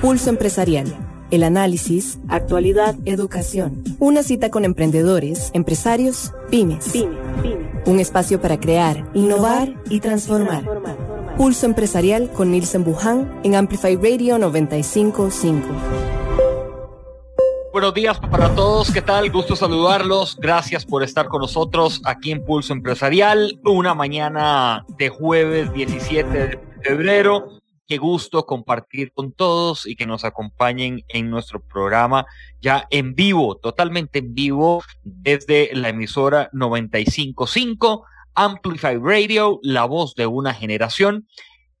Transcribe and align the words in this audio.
Pulso 0.00 0.30
Empresarial. 0.30 0.86
El 1.30 1.42
análisis, 1.42 2.20
actualidad, 2.28 2.96
educación. 3.04 3.84
Una 3.98 4.22
cita 4.22 4.50
con 4.50 4.64
emprendedores, 4.64 5.50
empresarios, 5.52 6.32
pymes. 6.50 6.90
Un 7.84 8.00
espacio 8.00 8.40
para 8.40 8.58
crear, 8.58 9.04
innovar 9.12 9.74
y 9.90 10.00
transformar. 10.00 10.64
Pulso 11.36 11.66
Empresarial 11.66 12.30
con 12.30 12.50
Nielsen 12.50 12.82
Buján 12.82 13.40
en 13.44 13.56
Amplify 13.56 13.96
Radio 13.96 14.38
955. 14.38 15.68
Buenos 17.70 17.92
días 17.92 18.18
para 18.18 18.54
todos, 18.54 18.90
¿qué 18.90 19.02
tal? 19.02 19.30
Gusto 19.30 19.54
saludarlos. 19.54 20.38
Gracias 20.40 20.86
por 20.86 21.02
estar 21.02 21.28
con 21.28 21.42
nosotros 21.42 22.00
aquí 22.06 22.30
en 22.30 22.42
Pulso 22.42 22.72
Empresarial. 22.72 23.60
Una 23.66 23.94
mañana 23.94 24.86
de 24.96 25.10
jueves 25.10 25.70
17 25.74 26.26
de 26.30 26.58
febrero. 26.82 27.59
Qué 27.90 27.98
gusto 27.98 28.46
compartir 28.46 29.12
con 29.12 29.32
todos 29.32 29.84
y 29.84 29.96
que 29.96 30.06
nos 30.06 30.24
acompañen 30.24 31.02
en 31.08 31.28
nuestro 31.28 31.58
programa 31.58 32.24
ya 32.60 32.86
en 32.90 33.16
vivo, 33.16 33.56
totalmente 33.56 34.20
en 34.20 34.32
vivo, 34.32 34.84
desde 35.02 35.70
la 35.72 35.88
emisora 35.88 36.50
955 36.52 38.04
Amplify 38.36 38.96
Radio, 38.96 39.58
la 39.64 39.86
voz 39.86 40.14
de 40.14 40.28
una 40.28 40.54
generación. 40.54 41.26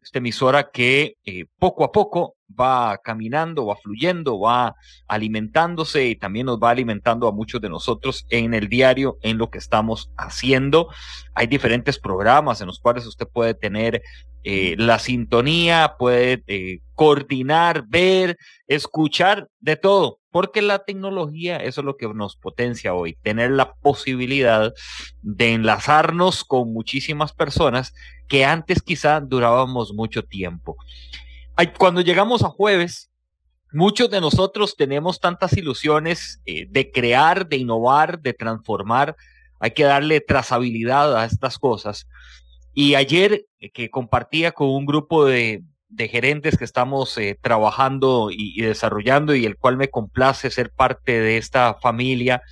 Esta 0.02 0.18
emisora 0.18 0.70
que 0.70 1.16
eh, 1.24 1.44
poco 1.58 1.84
a 1.84 1.92
poco 1.92 2.36
va 2.58 2.98
caminando, 2.98 3.66
va 3.66 3.76
fluyendo, 3.76 4.40
va 4.40 4.74
alimentándose 5.06 6.06
y 6.06 6.16
también 6.16 6.46
nos 6.46 6.58
va 6.58 6.70
alimentando 6.70 7.28
a 7.28 7.32
muchos 7.32 7.60
de 7.60 7.68
nosotros 7.68 8.26
en 8.30 8.54
el 8.54 8.68
diario, 8.68 9.18
en 9.22 9.36
lo 9.36 9.50
que 9.50 9.58
estamos 9.58 10.10
haciendo. 10.16 10.88
Hay 11.34 11.46
diferentes 11.46 11.98
programas 11.98 12.60
en 12.60 12.68
los 12.68 12.80
cuales 12.80 13.06
usted 13.06 13.28
puede 13.28 13.54
tener 13.54 14.02
eh, 14.42 14.74
la 14.78 14.98
sintonía, 14.98 15.96
puede 15.98 16.42
eh, 16.46 16.80
coordinar, 17.00 17.84
ver, 17.88 18.36
escuchar, 18.66 19.48
de 19.58 19.76
todo, 19.76 20.18
porque 20.30 20.60
la 20.60 20.80
tecnología, 20.80 21.56
eso 21.56 21.80
es 21.80 21.84
lo 21.84 21.96
que 21.96 22.06
nos 22.08 22.36
potencia 22.36 22.92
hoy, 22.92 23.16
tener 23.22 23.52
la 23.52 23.72
posibilidad 23.72 24.74
de 25.22 25.54
enlazarnos 25.54 26.44
con 26.44 26.72
muchísimas 26.74 27.32
personas 27.32 27.94
que 28.28 28.44
antes 28.44 28.82
quizá 28.82 29.20
durábamos 29.20 29.94
mucho 29.94 30.24
tiempo 30.24 30.76
cuando 31.78 32.00
llegamos 32.00 32.42
a 32.42 32.48
jueves, 32.48 33.10
muchos 33.72 34.10
de 34.10 34.20
nosotros 34.20 34.76
tenemos 34.76 35.20
tantas 35.20 35.56
ilusiones 35.56 36.40
eh, 36.46 36.66
de 36.68 36.90
crear, 36.90 37.48
de 37.48 37.58
innovar, 37.58 38.20
de 38.20 38.32
transformar. 38.32 39.16
Hay 39.58 39.72
que 39.72 39.84
darle 39.84 40.20
trazabilidad 40.20 41.16
a 41.16 41.24
estas 41.24 41.58
cosas. 41.58 42.06
Y 42.72 42.94
ayer 42.94 43.46
eh, 43.58 43.70
que 43.70 43.90
compartía 43.90 44.52
con 44.52 44.68
un 44.68 44.86
grupo 44.86 45.24
de, 45.26 45.62
gerentes 45.98 46.56
que 46.56 46.64
estamos 46.64 47.16
eh, 47.18 47.38
trabajando 47.40 48.28
y, 48.30 48.60
desarrollando 48.62 49.34
y 49.34 49.44
el 49.44 49.56
cual 49.56 49.76
me 49.76 49.88
complace 49.88 50.50
ser 50.50 50.70
parte 50.70 51.20
de 51.20 51.36
esta 51.36 51.74
familia 51.74 52.42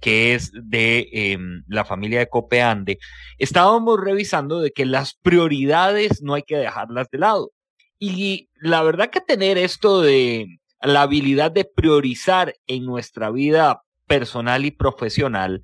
que 0.00 0.34
es 0.34 0.52
de 0.54 1.08
em, 1.12 1.64
la 1.66 1.84
familia 1.84 2.20
de 2.20 2.28
Copeande, 2.28 2.98
estábamos 3.36 3.98
revisando 4.00 4.60
de 4.60 4.70
que 4.70 4.86
las 4.86 5.14
prioridades 5.14 6.22
no 6.22 6.34
hay 6.34 6.42
que 6.42 6.56
dejarlas 6.56 7.08
de 7.10 7.18
lado. 7.18 7.50
Y 7.98 8.48
la 8.54 8.82
verdad 8.82 9.10
que 9.10 9.20
tener 9.20 9.58
esto 9.58 10.00
de 10.00 10.46
la 10.80 11.02
habilidad 11.02 11.50
de 11.50 11.64
priorizar 11.64 12.54
en 12.68 12.84
nuestra 12.84 13.30
vida 13.30 13.82
personal 14.06 14.64
y 14.64 14.70
profesional 14.70 15.62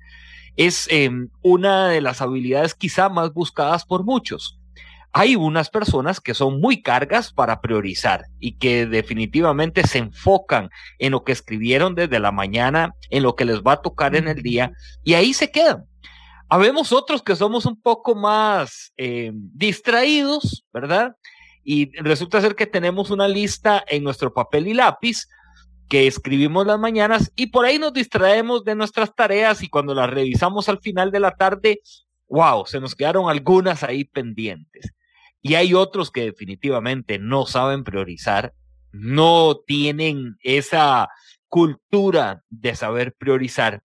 es 0.57 0.87
em, 0.89 1.29
una 1.41 1.87
de 1.87 2.01
las 2.01 2.21
habilidades 2.21 2.75
quizá 2.75 3.09
más 3.09 3.33
buscadas 3.33 3.85
por 3.85 4.03
muchos. 4.03 4.59
Hay 5.17 5.37
unas 5.37 5.69
personas 5.69 6.19
que 6.19 6.33
son 6.33 6.59
muy 6.59 6.81
cargas 6.81 7.31
para 7.31 7.61
priorizar 7.61 8.25
y 8.39 8.57
que 8.57 8.85
definitivamente 8.85 9.87
se 9.87 9.99
enfocan 9.99 10.69
en 10.99 11.13
lo 11.13 11.23
que 11.23 11.31
escribieron 11.31 11.95
desde 11.95 12.19
la 12.19 12.33
mañana, 12.33 12.93
en 13.09 13.23
lo 13.23 13.35
que 13.35 13.45
les 13.45 13.61
va 13.61 13.73
a 13.73 13.81
tocar 13.81 14.15
en 14.17 14.27
el 14.27 14.43
día 14.43 14.73
y 15.03 15.13
ahí 15.13 15.33
se 15.33 15.51
quedan. 15.51 15.85
Habemos 16.49 16.91
otros 16.91 17.23
que 17.23 17.35
somos 17.35 17.65
un 17.65 17.81
poco 17.81 18.13
más 18.13 18.91
em, 18.97 19.33
distraídos, 19.53 20.65
¿verdad? 20.73 21.15
y 21.65 21.91
resulta 21.99 22.39
ser 22.39 22.55
que 22.55 22.67
tenemos 22.67 23.09
una 23.09 23.27
lista 23.27 23.83
en 23.87 24.03
nuestro 24.03 24.33
papel 24.33 24.67
y 24.67 24.73
lápiz 24.75 25.27
que 25.89 26.07
escribimos 26.07 26.65
las 26.67 26.79
mañanas 26.79 27.31
y 27.35 27.47
por 27.47 27.65
ahí 27.65 27.79
nos 27.79 27.91
distraemos 27.91 28.63
de 28.63 28.75
nuestras 28.75 29.13
tareas 29.15 29.63
y 29.63 29.69
cuando 29.69 29.95
las 29.95 30.09
revisamos 30.09 30.69
al 30.69 30.79
final 30.79 31.11
de 31.11 31.19
la 31.19 31.31
tarde, 31.31 31.81
wow, 32.27 32.65
se 32.67 32.79
nos 32.79 32.95
quedaron 32.95 33.29
algunas 33.29 33.83
ahí 33.83 34.03
pendientes. 34.03 34.93
Y 35.47 35.53
hay 35.53 35.75
otros 35.75 36.09
que 36.09 36.23
definitivamente 36.23 37.19
no 37.19 37.45
saben 37.45 37.83
priorizar, 37.83 38.55
no 38.91 39.57
tienen 39.67 40.37
esa 40.41 41.07
cultura 41.49 42.41
de 42.49 42.75
saber 42.75 43.13
priorizar. 43.13 43.83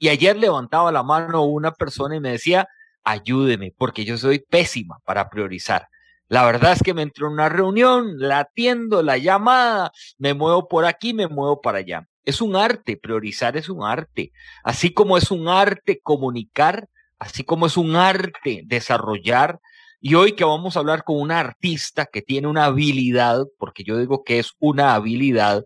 Y 0.00 0.08
ayer 0.08 0.36
levantaba 0.36 0.90
la 0.90 1.04
mano 1.04 1.44
una 1.44 1.70
persona 1.70 2.16
y 2.16 2.20
me 2.20 2.32
decía, 2.32 2.66
ayúdeme, 3.04 3.72
porque 3.78 4.04
yo 4.04 4.18
soy 4.18 4.40
pésima 4.40 4.98
para 5.04 5.30
priorizar. 5.30 5.86
La 6.26 6.44
verdad 6.44 6.72
es 6.72 6.82
que 6.82 6.92
me 6.92 7.02
entro 7.02 7.28
en 7.28 7.34
una 7.34 7.48
reunión, 7.48 8.18
la 8.18 8.40
atiendo, 8.40 9.04
la 9.04 9.16
llamada, 9.16 9.92
me 10.18 10.34
muevo 10.34 10.66
por 10.66 10.86
aquí, 10.86 11.14
me 11.14 11.28
muevo 11.28 11.60
para 11.60 11.78
allá. 11.78 12.08
Es 12.24 12.40
un 12.40 12.56
arte, 12.56 12.96
priorizar 12.96 13.56
es 13.56 13.68
un 13.68 13.84
arte. 13.84 14.32
Así 14.64 14.92
como 14.92 15.16
es 15.16 15.30
un 15.30 15.46
arte 15.46 16.00
comunicar, 16.02 16.88
así 17.20 17.44
como 17.44 17.66
es 17.66 17.76
un 17.76 17.94
arte 17.94 18.62
desarrollar. 18.66 19.60
Y 20.00 20.14
hoy 20.14 20.32
que 20.32 20.44
vamos 20.44 20.76
a 20.76 20.80
hablar 20.80 21.04
con 21.04 21.20
una 21.20 21.40
artista 21.40 22.06
que 22.06 22.22
tiene 22.22 22.48
una 22.48 22.64
habilidad, 22.64 23.44
porque 23.58 23.84
yo 23.84 23.98
digo 23.98 24.24
que 24.24 24.38
es 24.38 24.52
una 24.58 24.94
habilidad, 24.94 25.64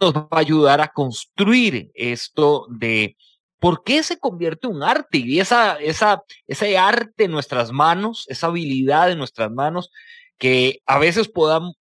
nos 0.00 0.14
va 0.14 0.28
a 0.30 0.38
ayudar 0.38 0.80
a 0.80 0.92
construir 0.92 1.90
esto 1.94 2.66
de 2.70 3.16
¿Por 3.60 3.84
qué 3.84 4.02
se 4.02 4.18
convierte 4.18 4.66
un 4.66 4.82
arte? 4.82 5.18
Y 5.18 5.38
esa, 5.38 5.74
esa, 5.76 6.24
ese 6.46 6.78
arte 6.78 7.24
en 7.24 7.30
nuestras 7.30 7.70
manos, 7.72 8.24
esa 8.28 8.46
habilidad 8.46 9.12
en 9.12 9.18
nuestras 9.18 9.52
manos, 9.52 9.90
que 10.38 10.80
a 10.86 10.98
veces 10.98 11.30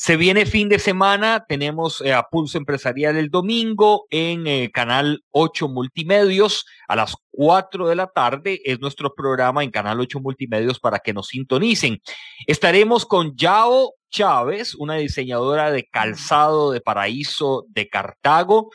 Se 0.00 0.16
viene 0.16 0.46
fin 0.46 0.68
de 0.68 0.78
semana, 0.78 1.44
tenemos 1.48 2.00
eh, 2.02 2.12
a 2.12 2.22
Pulso 2.22 2.56
Empresarial 2.56 3.16
el 3.16 3.30
domingo 3.30 4.06
en 4.10 4.46
el 4.46 4.62
eh, 4.66 4.70
Canal 4.70 5.24
8 5.32 5.66
Multimedios 5.66 6.66
a 6.86 6.94
las 6.94 7.16
4 7.32 7.88
de 7.88 7.96
la 7.96 8.06
tarde. 8.06 8.60
Es 8.64 8.78
nuestro 8.78 9.12
programa 9.16 9.64
en 9.64 9.72
Canal 9.72 9.98
8 9.98 10.20
Multimedios 10.20 10.78
para 10.78 11.00
que 11.00 11.12
nos 11.12 11.26
sintonicen. 11.26 12.00
Estaremos 12.46 13.06
con 13.06 13.34
Yao 13.34 13.94
Chávez, 14.08 14.76
una 14.76 14.94
diseñadora 14.94 15.72
de 15.72 15.88
calzado 15.90 16.70
de 16.70 16.80
paraíso 16.80 17.66
de 17.68 17.88
Cartago. 17.88 18.70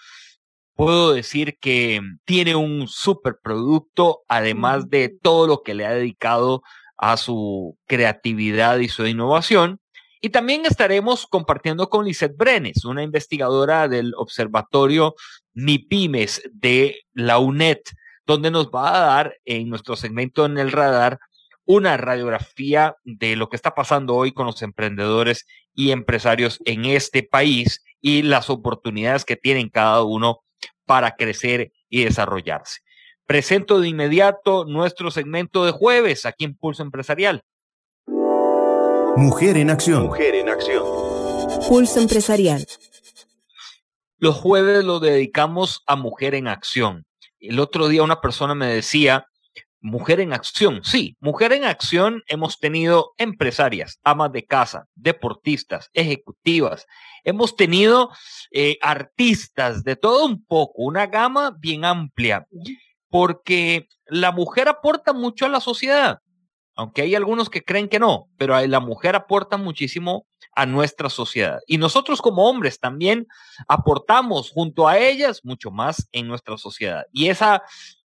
Puedo 0.75 1.13
decir 1.13 1.57
que 1.61 2.01
tiene 2.25 2.57
un 2.57 2.89
super 2.89 3.37
producto, 3.41 4.23
además 4.27 4.89
de 4.89 5.07
todo 5.07 5.47
lo 5.47 5.63
que 5.63 5.73
le 5.73 5.85
ha 5.85 5.93
dedicado 5.93 6.63
a 6.97 7.15
su 7.15 7.77
creatividad 7.87 8.79
y 8.79 8.89
su 8.89 9.07
innovación. 9.07 9.79
Y 10.25 10.29
también 10.29 10.65
estaremos 10.65 11.27
compartiendo 11.27 11.89
con 11.89 12.05
Lisette 12.05 12.37
Brenes, 12.37 12.85
una 12.85 13.03
investigadora 13.03 13.89
del 13.89 14.13
Observatorio 14.15 15.15
MIPIMES 15.53 16.49
de 16.53 17.01
la 17.11 17.39
UNED, 17.39 17.79
donde 18.25 18.49
nos 18.49 18.67
va 18.69 18.95
a 18.95 19.05
dar 19.05 19.35
en 19.43 19.67
nuestro 19.67 19.97
segmento 19.97 20.45
en 20.45 20.57
el 20.57 20.71
radar 20.71 21.19
una 21.65 21.97
radiografía 21.97 22.95
de 23.03 23.35
lo 23.35 23.49
que 23.49 23.57
está 23.57 23.75
pasando 23.75 24.15
hoy 24.15 24.31
con 24.31 24.45
los 24.45 24.61
emprendedores 24.61 25.45
y 25.75 25.91
empresarios 25.91 26.59
en 26.63 26.85
este 26.85 27.23
país 27.23 27.83
y 27.99 28.21
las 28.21 28.49
oportunidades 28.49 29.25
que 29.25 29.35
tienen 29.35 29.67
cada 29.67 30.03
uno 30.03 30.45
para 30.85 31.17
crecer 31.17 31.73
y 31.89 32.05
desarrollarse. 32.05 32.79
Presento 33.25 33.81
de 33.81 33.89
inmediato 33.89 34.63
nuestro 34.63 35.11
segmento 35.11 35.65
de 35.65 35.73
jueves 35.73 36.25
aquí 36.25 36.45
en 36.45 36.55
Pulso 36.55 36.81
Empresarial. 36.81 37.43
Mujer 39.15 39.57
en 39.57 39.69
acción. 39.69 40.07
Mujer 40.07 40.33
en 40.33 40.49
acción. 40.49 40.83
Pulso 41.69 41.99
empresarial. 41.99 42.65
Los 44.17 44.35
jueves 44.35 44.83
los 44.83 45.01
dedicamos 45.01 45.83
a 45.85 45.95
Mujer 45.95 46.33
en 46.33 46.47
acción. 46.47 47.05
El 47.39 47.59
otro 47.59 47.87
día 47.89 48.01
una 48.03 48.21
persona 48.21 48.55
me 48.55 48.67
decía, 48.67 49.27
Mujer 49.85 50.21
en 50.21 50.31
acción, 50.31 50.79
sí, 50.85 51.17
mujer 51.19 51.51
en 51.51 51.65
acción 51.65 52.23
hemos 52.27 52.57
tenido 52.57 53.11
empresarias, 53.17 53.99
amas 54.01 54.31
de 54.31 54.45
casa, 54.45 54.87
deportistas, 54.95 55.89
ejecutivas, 55.91 56.85
hemos 57.25 57.57
tenido 57.57 58.09
eh, 58.51 58.77
artistas, 58.81 59.83
de 59.83 59.97
todo 59.97 60.25
un 60.25 60.45
poco, 60.45 60.83
una 60.83 61.07
gama 61.07 61.53
bien 61.59 61.83
amplia, 61.83 62.47
porque 63.09 63.89
la 64.05 64.31
mujer 64.31 64.69
aporta 64.69 65.11
mucho 65.11 65.47
a 65.47 65.49
la 65.49 65.59
sociedad, 65.59 66.19
aunque 66.75 67.03
hay 67.03 67.15
algunos 67.15 67.49
que 67.49 67.63
creen 67.63 67.89
que 67.89 67.99
no, 67.99 68.29
pero 68.37 68.59
la 68.65 68.79
mujer 68.79 69.15
aporta 69.15 69.57
muchísimo 69.57 70.25
a 70.55 70.65
nuestra 70.65 71.09
sociedad. 71.09 71.59
Y 71.67 71.77
nosotros 71.77 72.21
como 72.21 72.49
hombres 72.49 72.79
también 72.79 73.27
aportamos 73.67 74.51
junto 74.51 74.87
a 74.87 74.97
ellas 74.97 75.41
mucho 75.43 75.71
más 75.71 76.07
en 76.11 76.27
nuestra 76.27 76.57
sociedad. 76.57 77.05
Y 77.11 77.27
esa 77.27 77.63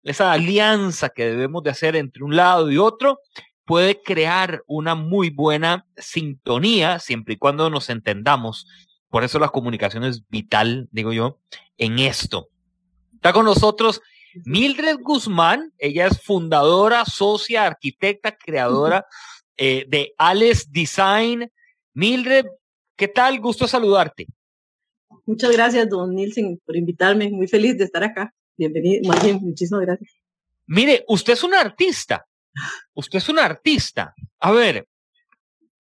esa 0.04 0.32
alianza 0.32 1.08
que 1.08 1.24
debemos 1.24 1.62
de 1.62 1.70
hacer 1.70 1.96
entre 1.96 2.22
un 2.22 2.36
lado 2.36 2.70
y 2.70 2.78
otro, 2.78 3.20
puede 3.64 4.00
crear 4.02 4.62
una 4.66 4.94
muy 4.94 5.30
buena 5.30 5.86
sintonía 5.96 6.98
siempre 6.98 7.34
y 7.34 7.38
cuando 7.38 7.70
nos 7.70 7.88
entendamos. 7.88 8.68
Por 9.08 9.24
eso 9.24 9.38
la 9.38 9.48
comunicación 9.48 10.04
es 10.04 10.28
vital, 10.28 10.88
digo 10.92 11.12
yo, 11.12 11.38
en 11.78 11.98
esto. 11.98 12.48
Está 13.14 13.32
con 13.32 13.46
nosotros 13.46 14.02
Mildred 14.44 14.98
Guzmán, 15.00 15.72
ella 15.78 16.06
es 16.06 16.20
fundadora, 16.20 17.04
socia, 17.04 17.66
arquitecta, 17.66 18.36
creadora 18.36 19.06
eh, 19.56 19.84
de 19.88 20.14
Alex 20.18 20.70
Design. 20.70 21.50
Mildred, 21.92 22.46
¿qué 22.96 23.08
tal? 23.08 23.40
Gusto 23.40 23.68
saludarte. 23.68 24.26
Muchas 25.26 25.52
gracias, 25.52 25.88
don 25.88 26.14
Nielsen, 26.14 26.60
por 26.64 26.76
invitarme. 26.76 27.30
Muy 27.30 27.46
feliz 27.46 27.78
de 27.78 27.84
estar 27.84 28.02
acá. 28.02 28.34
Bienvenido, 28.56 29.08
más 29.08 29.22
bien, 29.22 29.38
muchísimas 29.40 29.82
gracias. 29.82 30.12
Mire, 30.66 31.04
usted 31.08 31.34
es 31.34 31.44
un 31.44 31.54
artista. 31.54 32.26
Usted 32.94 33.18
es 33.18 33.28
un 33.28 33.38
artista. 33.38 34.14
A 34.40 34.52
ver, 34.52 34.86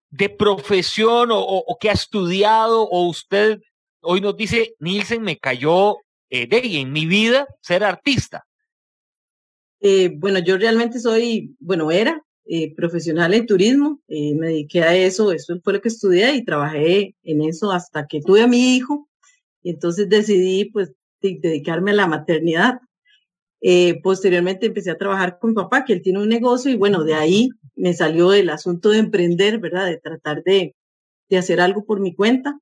de 0.10 0.30
profesión 0.30 1.30
o, 1.32 1.78
que 1.80 1.90
ha 1.90 1.94
estudiado, 1.94 2.84
o 2.84 3.08
usted 3.08 3.60
hoy 4.02 4.22
nos 4.22 4.36
dice, 4.36 4.76
Nielsen, 4.80 5.22
me 5.22 5.38
cayó 5.38 5.98
eh, 6.32 6.48
de 6.48 6.80
en 6.80 6.92
mi 6.92 7.06
vida 7.06 7.46
ser 7.62 7.84
artista. 7.84 8.46
Eh, 9.80 10.12
bueno, 10.16 10.40
yo 10.40 10.58
realmente 10.58 11.00
soy, 11.00 11.56
bueno, 11.60 11.92
era 11.92 12.24
eh, 12.46 12.74
profesional 12.74 13.34
en 13.34 13.46
turismo, 13.46 14.02
me 14.08 14.48
dediqué 14.48 14.82
a 14.82 14.96
eso, 14.96 15.32
eso 15.32 15.60
fue 15.64 15.74
lo 15.74 15.82
que 15.82 15.90
estudié 15.90 16.34
y 16.36 16.46
trabajé 16.46 17.16
en 17.24 17.42
eso 17.44 17.72
hasta 17.72 18.08
que 18.08 18.22
tuve 18.22 18.42
a 18.42 18.48
mi 18.48 18.76
hijo. 18.76 19.08
Y 19.62 19.72
entonces 19.72 20.10
decidí, 20.10 20.66
pues, 20.66 20.92
dedicarme 21.22 21.92
a 21.92 21.96
la 21.96 22.08
maternidad. 22.08 22.80
Eh, 23.62 24.02
posteriormente 24.02 24.66
empecé 24.66 24.90
a 24.90 24.98
trabajar 24.98 25.38
con 25.38 25.52
mi 25.52 25.56
papá, 25.56 25.86
que 25.86 25.94
él 25.94 26.02
tiene 26.02 26.20
un 26.20 26.30
negocio, 26.30 26.72
y 26.72 26.78
bueno, 26.78 27.04
de 27.04 27.14
ahí 27.14 27.50
me 27.76 27.94
salió 27.94 28.34
el 28.34 28.50
asunto 28.50 28.90
de 28.90 29.00
emprender, 29.00 29.60
¿verdad? 29.60 29.86
De 29.86 29.98
tratar 29.98 30.44
de, 30.44 30.76
de 31.30 31.38
hacer 31.38 31.62
algo 31.62 31.86
por 31.86 32.00
mi 32.00 32.16
cuenta. 32.16 32.60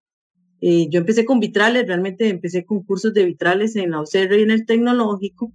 Eh, 0.61 0.87
yo 0.89 0.99
empecé 0.99 1.25
con 1.25 1.39
vitrales, 1.39 1.87
realmente 1.87 2.27
empecé 2.29 2.65
con 2.65 2.83
cursos 2.83 3.13
de 3.13 3.25
vitrales 3.25 3.75
en 3.75 3.91
la 3.91 4.01
OCR 4.01 4.39
y 4.39 4.43
en 4.43 4.51
el 4.51 4.65
tecnológico. 4.65 5.53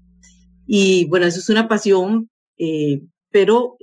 Y 0.66 1.06
bueno, 1.06 1.26
eso 1.26 1.40
es 1.40 1.48
una 1.48 1.68
pasión, 1.68 2.30
eh, 2.58 3.02
pero 3.30 3.76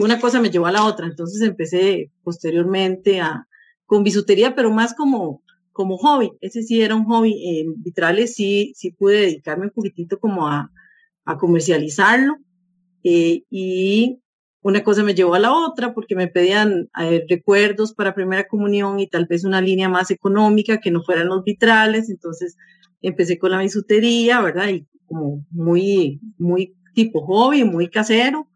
una 0.00 0.20
cosa 0.20 0.40
me 0.40 0.50
llevó 0.50 0.66
a 0.66 0.72
la 0.72 0.84
otra. 0.84 1.06
Entonces 1.06 1.40
empecé 1.42 2.10
posteriormente 2.22 3.20
a, 3.20 3.48
con 3.86 4.04
bisutería, 4.04 4.54
pero 4.54 4.70
más 4.70 4.94
como 4.94 5.42
como 5.72 5.96
hobby. 5.98 6.32
Ese 6.40 6.62
sí 6.62 6.82
era 6.82 6.94
un 6.94 7.04
hobby. 7.04 7.60
En 7.60 7.82
vitrales 7.82 8.34
sí, 8.34 8.72
sí 8.76 8.92
pude 8.92 9.20
dedicarme 9.20 9.66
un 9.66 9.70
poquitito 9.70 10.18
como 10.18 10.46
a, 10.48 10.70
a 11.24 11.38
comercializarlo. 11.38 12.36
Eh, 13.04 13.42
y 13.50 14.20
una 14.62 14.84
cosa 14.84 15.02
me 15.02 15.14
llevó 15.14 15.34
a 15.34 15.40
la 15.40 15.52
otra 15.52 15.92
porque 15.92 16.14
me 16.14 16.28
pedían 16.28 16.88
eh, 17.00 17.24
recuerdos 17.28 17.92
para 17.94 18.14
primera 18.14 18.46
comunión 18.46 19.00
y 19.00 19.08
tal 19.08 19.26
vez 19.26 19.44
una 19.44 19.60
línea 19.60 19.88
más 19.88 20.10
económica 20.12 20.80
que 20.80 20.92
no 20.92 21.02
fueran 21.02 21.28
los 21.28 21.42
vitrales. 21.42 22.08
Entonces 22.08 22.56
empecé 23.00 23.38
con 23.38 23.50
la 23.50 23.58
bisutería, 23.58 24.40
¿verdad? 24.40 24.68
Y 24.68 24.86
como 25.06 25.44
muy, 25.50 26.20
muy 26.38 26.76
tipo 26.94 27.26
hobby, 27.26 27.64
muy 27.64 27.88
casero. 27.88 28.48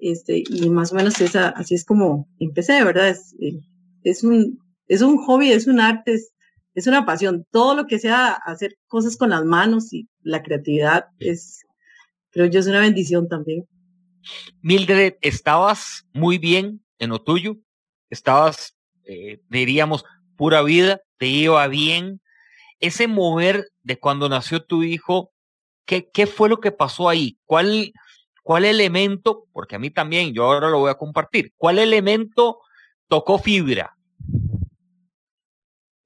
Este, 0.00 0.42
y 0.48 0.68
más 0.70 0.92
o 0.92 0.96
menos 0.96 1.20
esa, 1.20 1.50
así 1.50 1.74
es 1.74 1.84
como 1.84 2.28
empecé, 2.38 2.82
¿verdad? 2.82 3.10
Es, 3.10 3.34
eh, 3.40 3.60
es 4.02 4.24
un, 4.24 4.58
es 4.88 5.02
un 5.02 5.18
hobby, 5.18 5.52
es 5.52 5.66
un 5.66 5.80
arte, 5.80 6.14
es, 6.14 6.32
es 6.74 6.86
una 6.86 7.04
pasión. 7.04 7.46
Todo 7.50 7.76
lo 7.76 7.86
que 7.86 7.98
sea 7.98 8.32
hacer 8.32 8.78
cosas 8.88 9.18
con 9.18 9.30
las 9.30 9.44
manos 9.44 9.92
y 9.92 10.08
la 10.22 10.42
creatividad 10.42 11.04
es, 11.18 11.60
creo 12.30 12.46
yo, 12.46 12.60
es 12.60 12.66
una 12.66 12.80
bendición 12.80 13.28
también. 13.28 13.66
Mildred, 14.60 15.14
estabas 15.20 16.06
muy 16.12 16.38
bien 16.38 16.84
en 16.98 17.10
lo 17.10 17.20
tuyo, 17.20 17.56
estabas, 18.10 18.76
eh, 19.04 19.40
diríamos, 19.48 20.04
pura 20.36 20.62
vida, 20.62 21.00
te 21.18 21.26
iba 21.26 21.66
bien. 21.68 22.20
Ese 22.80 23.06
mover 23.08 23.68
de 23.82 23.98
cuando 23.98 24.28
nació 24.28 24.64
tu 24.64 24.82
hijo, 24.82 25.32
¿qué, 25.84 26.08
qué 26.10 26.26
fue 26.26 26.48
lo 26.48 26.60
que 26.60 26.72
pasó 26.72 27.08
ahí? 27.08 27.38
¿Cuál, 27.44 27.92
¿Cuál 28.42 28.64
elemento, 28.64 29.46
porque 29.52 29.76
a 29.76 29.78
mí 29.78 29.90
también, 29.90 30.32
yo 30.32 30.44
ahora 30.44 30.68
lo 30.68 30.80
voy 30.80 30.90
a 30.90 30.98
compartir, 30.98 31.52
cuál 31.56 31.78
elemento 31.78 32.58
tocó 33.08 33.38
fibra? 33.38 33.96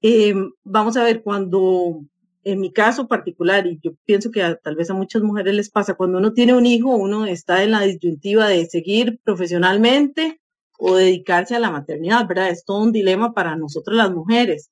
Eh, 0.01 0.33
vamos 0.63 0.95
a 0.97 1.03
ver, 1.03 1.23
cuando 1.23 2.01
en 2.51 2.61
mi 2.61 2.71
caso 2.71 3.09
particular, 3.09 3.67
y 3.67 3.77
yo 3.83 3.91
pienso 4.05 4.31
que 4.31 4.41
tal 4.63 4.77
vez 4.77 4.89
a 4.89 4.93
muchas 4.93 5.21
mujeres 5.21 5.53
les 5.53 5.69
pasa, 5.69 5.95
cuando 5.95 6.17
uno 6.17 6.31
tiene 6.31 6.53
un 6.53 6.65
hijo, 6.65 6.95
uno 6.95 7.25
está 7.25 7.61
en 7.61 7.71
la 7.71 7.81
disyuntiva 7.81 8.47
de 8.47 8.65
seguir 8.67 9.19
profesionalmente 9.21 10.39
o 10.79 10.95
dedicarse 10.95 11.55
a 11.57 11.59
la 11.59 11.71
maternidad, 11.71 12.25
¿verdad? 12.25 12.49
Es 12.49 12.63
todo 12.63 12.81
un 12.81 12.93
dilema 12.93 13.33
para 13.33 13.57
nosotras 13.57 13.97
las 13.97 14.11
mujeres. 14.11 14.71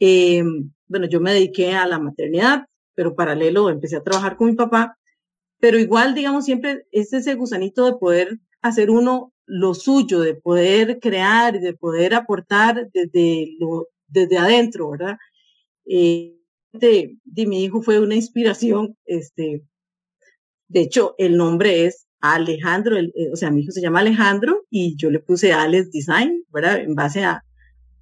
Eh, 0.00 0.42
bueno, 0.86 1.06
yo 1.06 1.20
me 1.20 1.34
dediqué 1.34 1.74
a 1.74 1.86
la 1.86 1.98
maternidad, 1.98 2.64
pero 2.94 3.14
paralelo 3.14 3.68
empecé 3.68 3.96
a 3.96 4.02
trabajar 4.02 4.38
con 4.38 4.48
mi 4.48 4.56
papá, 4.56 4.96
pero 5.60 5.78
igual, 5.78 6.14
digamos, 6.14 6.46
siempre 6.46 6.86
es 6.90 7.12
ese 7.12 7.34
gusanito 7.34 7.84
de 7.84 7.98
poder 7.98 8.38
hacer 8.62 8.90
uno 8.90 9.34
lo 9.44 9.74
suyo, 9.74 10.20
de 10.20 10.36
poder 10.36 11.00
crear, 11.00 11.60
de 11.60 11.74
poder 11.74 12.14
aportar 12.14 12.88
desde 12.94 13.56
lo 13.58 13.88
desde 14.06 14.38
adentro, 14.38 14.90
¿verdad? 14.90 15.18
Eh, 15.84 16.37
de, 16.72 17.16
mi 17.46 17.64
hijo 17.64 17.82
fue 17.82 18.00
una 18.00 18.14
inspiración, 18.14 18.96
este, 19.04 19.62
de 20.68 20.80
hecho, 20.80 21.14
el 21.18 21.36
nombre 21.36 21.86
es 21.86 22.06
Alejandro, 22.20 22.96
eh, 22.96 23.12
o 23.32 23.36
sea, 23.36 23.50
mi 23.50 23.62
hijo 23.62 23.72
se 23.72 23.80
llama 23.80 24.00
Alejandro 24.00 24.64
y 24.70 24.96
yo 24.96 25.10
le 25.10 25.20
puse 25.20 25.52
Alex 25.52 25.90
Design, 25.90 26.44
¿verdad? 26.52 26.80
En 26.80 26.94
base 26.94 27.24
a, 27.24 27.42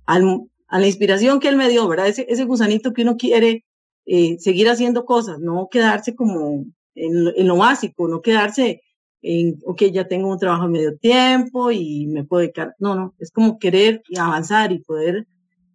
a, 0.07 0.19
la 0.19 0.87
inspiración 0.87 1.39
que 1.39 1.49
él 1.49 1.57
me 1.57 1.69
dio, 1.69 1.87
¿verdad? 1.89 2.09
Ese, 2.09 2.27
ese 2.29 2.45
gusanito 2.45 2.93
que 2.93 3.03
uno 3.03 3.17
quiere 3.17 3.65
eh, 4.07 4.37
seguir 4.39 4.69
haciendo 4.69 5.05
cosas, 5.05 5.39
no 5.39 5.69
quedarse 5.71 6.15
como 6.15 6.65
en, 6.95 7.47
lo 7.47 7.57
básico, 7.57 8.09
no 8.09 8.21
quedarse 8.23 8.83
en, 9.23 9.59
ok, 9.65 9.85
ya 9.93 10.09
tengo 10.09 10.29
un 10.31 10.39
trabajo 10.39 10.65
a 10.65 10.69
medio 10.69 10.97
tiempo 10.97 11.71
y 11.71 12.07
me 12.07 12.25
puedo 12.25 12.41
dedicar, 12.41 12.75
no, 12.79 12.95
no, 12.95 13.15
es 13.19 13.31
como 13.31 13.59
querer 13.59 14.03
avanzar 14.19 14.73
y 14.73 14.79
poder 14.81 15.27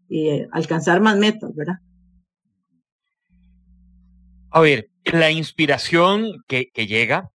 y 0.09 0.43
alcanzar 0.51 1.01
más 1.01 1.17
metas, 1.17 1.53
¿verdad? 1.55 1.75
A 4.53 4.59
ver, 4.59 4.89
la 5.05 5.31
inspiración 5.31 6.43
que, 6.45 6.69
llega, 6.75 7.31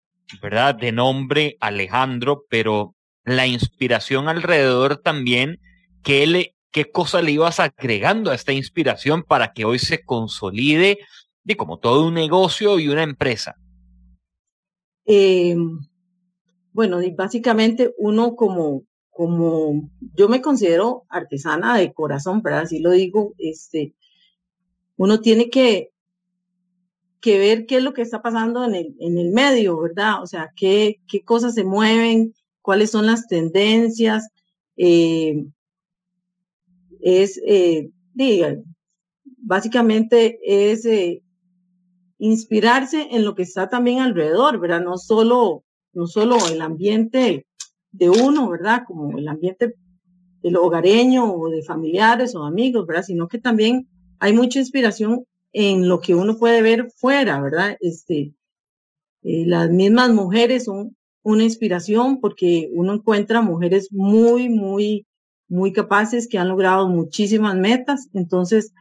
¿verdad? 0.42 0.76
De 0.76 0.94
nombre 0.94 1.58
Alejandro, 1.60 2.46
pero 2.50 2.96
la 3.26 3.48
inspiración 3.48 4.30
alrededor 4.30 4.98
también, 4.98 5.60
¿qué, 6.04 6.26
le, 6.26 6.56
qué 6.72 6.90
cosa 6.90 7.22
le 7.22 7.34
ibas 7.34 7.60
agregando 7.60 8.32
a 8.32 8.36
esta 8.36 8.54
inspiración 8.54 9.24
para 9.24 9.52
que 9.52 9.66
hoy 9.66 9.78
se 9.78 10.04
consolide 10.06 11.00
de 11.44 11.58
como 11.58 11.80
todo 11.80 12.08
un 12.08 12.14
negocio 12.14 12.80
y 12.80 12.88
una 12.88 13.04
empresa? 13.04 13.58
Eh, 15.06 15.58
bueno, 16.72 17.00
básicamente 17.18 17.94
uno 17.98 18.36
como, 18.38 18.84
como 19.10 19.90
yo 20.16 20.30
me 20.30 20.42
considero 20.42 21.04
artesana 21.10 21.78
de 21.78 21.92
corazón, 21.92 22.42
¿verdad? 22.42 22.62
Así 22.62 22.80
lo 22.80 22.92
digo, 22.92 23.34
este, 23.38 23.96
uno 24.96 25.20
tiene 25.20 25.50
que, 25.50 25.91
que 27.22 27.38
ver 27.38 27.66
qué 27.66 27.78
es 27.78 27.84
lo 27.84 27.94
que 27.94 28.02
está 28.02 28.22
pasando 28.22 28.66
en 28.66 28.76
el, 28.76 28.96
en 29.00 29.18
el 29.18 29.30
medio, 29.32 29.80
¿verdad? 29.80 30.22
O 30.24 30.28
sea, 30.28 30.52
qué, 30.56 31.00
qué 31.08 31.24
cosas 31.24 31.54
se 31.54 31.64
mueven, 31.64 32.34
cuáles 32.62 32.92
son 32.92 33.06
las 33.06 33.28
tendencias. 33.28 34.28
Eh, 34.76 35.46
es, 37.00 37.40
eh, 37.46 37.92
diga, 38.14 38.58
básicamente 39.38 40.40
es 40.44 40.86
eh, 40.86 41.22
inspirarse 42.18 43.08
en 43.12 43.24
lo 43.24 43.36
que 43.36 43.44
está 43.44 43.70
también 43.70 44.00
alrededor, 44.00 44.60
¿verdad? 44.60 44.84
No 44.84 44.98
solo, 44.98 45.64
no 45.94 46.08
solo 46.08 46.38
el 46.52 46.62
ambiente 46.62 47.46
de 47.92 48.10
uno, 48.10 48.50
¿verdad? 48.50 48.84
Como 48.88 49.18
el 49.18 49.28
ambiente 49.28 49.76
del 50.42 50.56
hogareño 50.56 51.34
o 51.34 51.50
de 51.50 51.62
familiares 51.62 52.36
o 52.36 52.44
amigos, 52.44 52.88
¿verdad? 52.88 53.04
Sino 53.04 53.28
que 53.28 53.38
también 53.38 53.88
hay 54.20 54.34
mucha 54.34 54.60
inspiración 54.60 55.26
en 55.54 55.88
lo 55.90 56.00
que 56.02 56.16
uno 56.16 56.38
puede 56.38 56.62
ver 56.62 56.90
fuera, 56.98 57.42
¿verdad? 57.42 57.78
Este, 57.82 58.34
Eh, 59.24 59.46
las 59.46 59.70
mismas 59.70 60.12
mujeres 60.12 60.66
son 60.66 60.96
una 61.24 61.44
inspiración 61.44 62.20
porque 62.20 62.70
uno 62.74 62.94
encuentra 62.96 63.42
mujeres 63.42 63.90
muy, 63.92 64.50
muy, 64.50 65.06
muy 65.48 65.72
capaces 65.74 66.28
que 66.28 66.38
han 66.40 66.50
logrado 66.50 66.88
muchísimas 66.90 67.56
metas. 67.56 68.10
Entonces, 68.14 68.74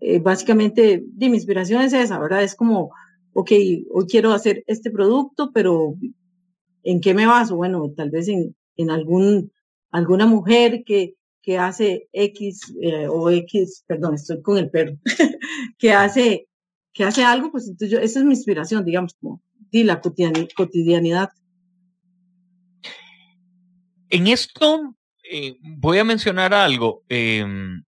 eh, 0.00 0.18
básicamente, 0.20 1.04
mi 1.16 1.26
inspiración 1.28 1.82
es 1.82 1.92
esa, 1.92 2.18
¿verdad? 2.18 2.42
Es 2.42 2.54
como, 2.56 2.90
ok, 3.32 3.50
hoy 3.92 4.06
quiero 4.08 4.32
hacer 4.32 4.64
este 4.66 4.90
producto, 4.90 5.50
pero 5.54 5.94
¿en 6.82 7.00
qué 7.00 7.14
me 7.14 7.26
baso? 7.26 7.56
Bueno, 7.56 7.92
tal 7.96 8.10
vez 8.10 8.28
en, 8.28 8.56
en 8.76 8.90
algún, 8.90 9.52
alguna 9.90 10.26
mujer 10.26 10.82
que, 10.84 11.14
que 11.46 11.58
hace 11.58 12.08
X 12.12 12.74
eh, 12.82 13.06
o 13.08 13.30
X, 13.30 13.84
perdón, 13.86 14.16
estoy 14.16 14.42
con 14.42 14.58
el 14.58 14.68
perro, 14.68 14.98
que 15.78 15.92
hace, 15.92 16.48
que 16.92 17.04
hace 17.04 17.22
algo, 17.22 17.52
pues 17.52 17.68
entonces 17.68 17.90
yo, 17.90 18.00
esa 18.00 18.18
es 18.18 18.24
mi 18.24 18.34
inspiración, 18.34 18.84
digamos, 18.84 19.14
como 19.14 19.40
di 19.70 19.84
la 19.84 20.00
cotidianidad. 20.00 21.30
En 24.10 24.26
esto 24.26 24.96
eh, 25.30 25.56
voy 25.62 25.98
a 25.98 26.04
mencionar 26.04 26.52
algo. 26.52 27.04
Em, 27.08 27.84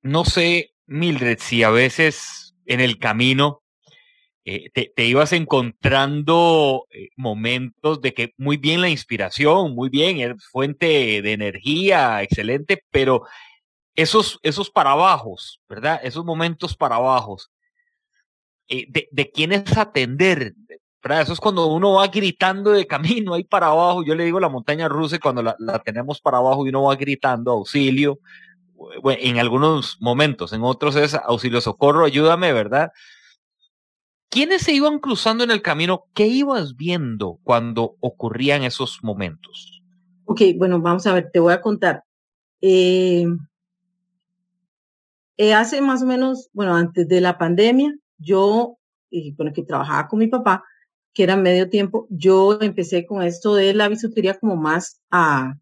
no 0.00 0.24
sé, 0.24 0.70
Mildred, 0.86 1.40
si 1.40 1.62
a 1.62 1.70
veces 1.70 2.54
en 2.64 2.80
el 2.80 2.98
camino 2.98 3.61
eh, 4.44 4.70
te, 4.70 5.04
ibas 5.04 5.32
encontrando 5.32 6.86
eh, 6.90 7.10
momentos 7.16 8.00
de 8.00 8.12
que 8.12 8.34
muy 8.36 8.56
bien 8.56 8.80
la 8.80 8.88
inspiración, 8.88 9.74
muy 9.74 9.88
bien, 9.88 10.18
es 10.20 10.44
fuente 10.50 11.22
de 11.22 11.32
energía, 11.32 12.22
excelente, 12.22 12.82
pero 12.90 13.22
esos, 13.94 14.40
esos 14.42 14.68
para 14.70 14.94
bajos, 14.94 15.60
¿verdad? 15.68 16.00
Esos 16.02 16.24
momentos 16.24 16.76
para 16.76 16.98
bajos, 16.98 17.50
eh, 18.68 18.86
de, 18.88 19.08
de 19.12 19.30
quiénes 19.30 19.76
atender, 19.76 20.54
¿verdad? 21.02 21.22
Eso 21.22 21.34
es 21.34 21.40
cuando 21.40 21.66
uno 21.68 21.94
va 21.94 22.08
gritando 22.08 22.72
de 22.72 22.86
camino 22.86 23.34
ahí 23.34 23.44
para 23.44 23.68
abajo, 23.68 24.02
yo 24.04 24.16
le 24.16 24.24
digo 24.24 24.40
la 24.40 24.48
montaña 24.48 24.88
rusa 24.88 25.20
cuando 25.20 25.42
la 25.42 25.78
tenemos 25.84 26.20
para 26.20 26.38
abajo 26.38 26.66
y 26.66 26.70
uno 26.70 26.84
va 26.84 26.96
gritando 26.96 27.52
auxilio, 27.52 28.18
en 29.04 29.38
algunos 29.38 29.98
momentos, 30.00 30.52
en 30.52 30.62
otros 30.64 30.96
es 30.96 31.14
auxilio 31.14 31.60
socorro, 31.60 32.04
ayúdame, 32.04 32.52
¿verdad? 32.52 32.90
¿Quiénes 34.32 34.62
se 34.62 34.72
iban 34.72 34.98
cruzando 34.98 35.44
en 35.44 35.50
el 35.50 35.60
camino? 35.60 36.06
¿Qué 36.14 36.26
ibas 36.26 36.74
viendo 36.74 37.38
cuando 37.44 37.96
ocurrían 38.00 38.62
esos 38.62 39.00
momentos? 39.02 39.82
Ok, 40.24 40.40
bueno, 40.56 40.80
vamos 40.80 41.06
a 41.06 41.12
ver, 41.12 41.30
te 41.30 41.38
voy 41.38 41.52
a 41.52 41.60
contar. 41.60 42.02
Eh, 42.62 43.26
eh, 45.36 45.52
hace 45.52 45.82
más 45.82 46.02
o 46.02 46.06
menos, 46.06 46.48
bueno, 46.54 46.74
antes 46.74 47.06
de 47.08 47.20
la 47.20 47.36
pandemia, 47.36 47.94
yo, 48.16 48.78
y 49.10 49.32
bueno, 49.32 49.52
que 49.52 49.64
trabajaba 49.64 50.08
con 50.08 50.20
mi 50.20 50.28
papá, 50.28 50.64
que 51.12 51.24
era 51.24 51.36
medio 51.36 51.68
tiempo, 51.68 52.06
yo 52.08 52.58
empecé 52.62 53.04
con 53.04 53.22
esto 53.22 53.54
de 53.54 53.74
la 53.74 53.90
bisutería 53.90 54.38
como 54.38 54.56
más 54.56 54.98
a, 55.10 55.58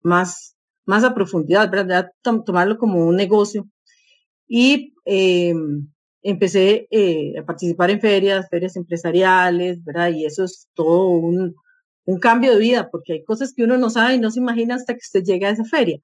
más, 0.00 0.54
más 0.86 1.02
a 1.02 1.12
profundidad, 1.12 1.68
¿verdad? 1.72 2.12
Tomarlo 2.22 2.78
como 2.78 3.04
un 3.04 3.16
negocio. 3.16 3.66
Y 4.46 4.94
eh, 5.06 5.56
empecé 6.22 6.88
eh, 6.90 7.34
a 7.38 7.44
participar 7.44 7.90
en 7.90 8.00
ferias, 8.00 8.48
ferias 8.48 8.76
empresariales, 8.76 9.82
¿verdad? 9.84 10.10
Y 10.10 10.24
eso 10.24 10.44
es 10.44 10.68
todo 10.74 11.08
un, 11.08 11.54
un, 12.06 12.18
cambio 12.20 12.52
de 12.52 12.60
vida, 12.60 12.90
porque 12.90 13.14
hay 13.14 13.24
cosas 13.24 13.52
que 13.54 13.64
uno 13.64 13.76
no 13.78 13.90
sabe 13.90 14.14
y 14.14 14.20
no 14.20 14.30
se 14.30 14.40
imagina 14.40 14.76
hasta 14.76 14.94
que 14.94 15.00
usted 15.02 15.24
llega 15.24 15.48
a 15.48 15.52
esa 15.52 15.64
feria. 15.64 16.00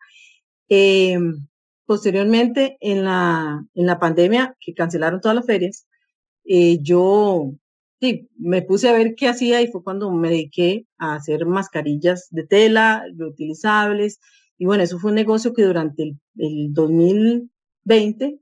Eh, 0.68 1.18
posteriormente, 1.86 2.76
en 2.80 3.04
la, 3.04 3.64
en 3.74 3.86
la 3.86 3.98
pandemia, 3.98 4.56
que 4.60 4.74
cancelaron 4.74 5.20
todas 5.20 5.36
las 5.36 5.46
ferias, 5.46 5.86
eh, 6.44 6.78
yo 6.82 7.52
sí, 8.00 8.28
me 8.38 8.62
puse 8.62 8.88
a 8.88 8.92
ver 8.92 9.14
qué 9.16 9.28
hacía 9.28 9.62
y 9.62 9.68
fue 9.68 9.82
cuando 9.82 10.10
me 10.12 10.30
dediqué 10.30 10.86
a 10.98 11.14
hacer 11.16 11.46
mascarillas 11.46 12.28
de 12.30 12.46
tela, 12.46 13.04
reutilizables. 13.16 14.20
Y 14.58 14.66
bueno, 14.66 14.82
eso 14.82 14.98
fue 14.98 15.10
un 15.10 15.16
negocio 15.16 15.52
que 15.54 15.62
durante 15.64 16.02
el, 16.02 16.20
el 16.36 16.72
2020 16.72 18.40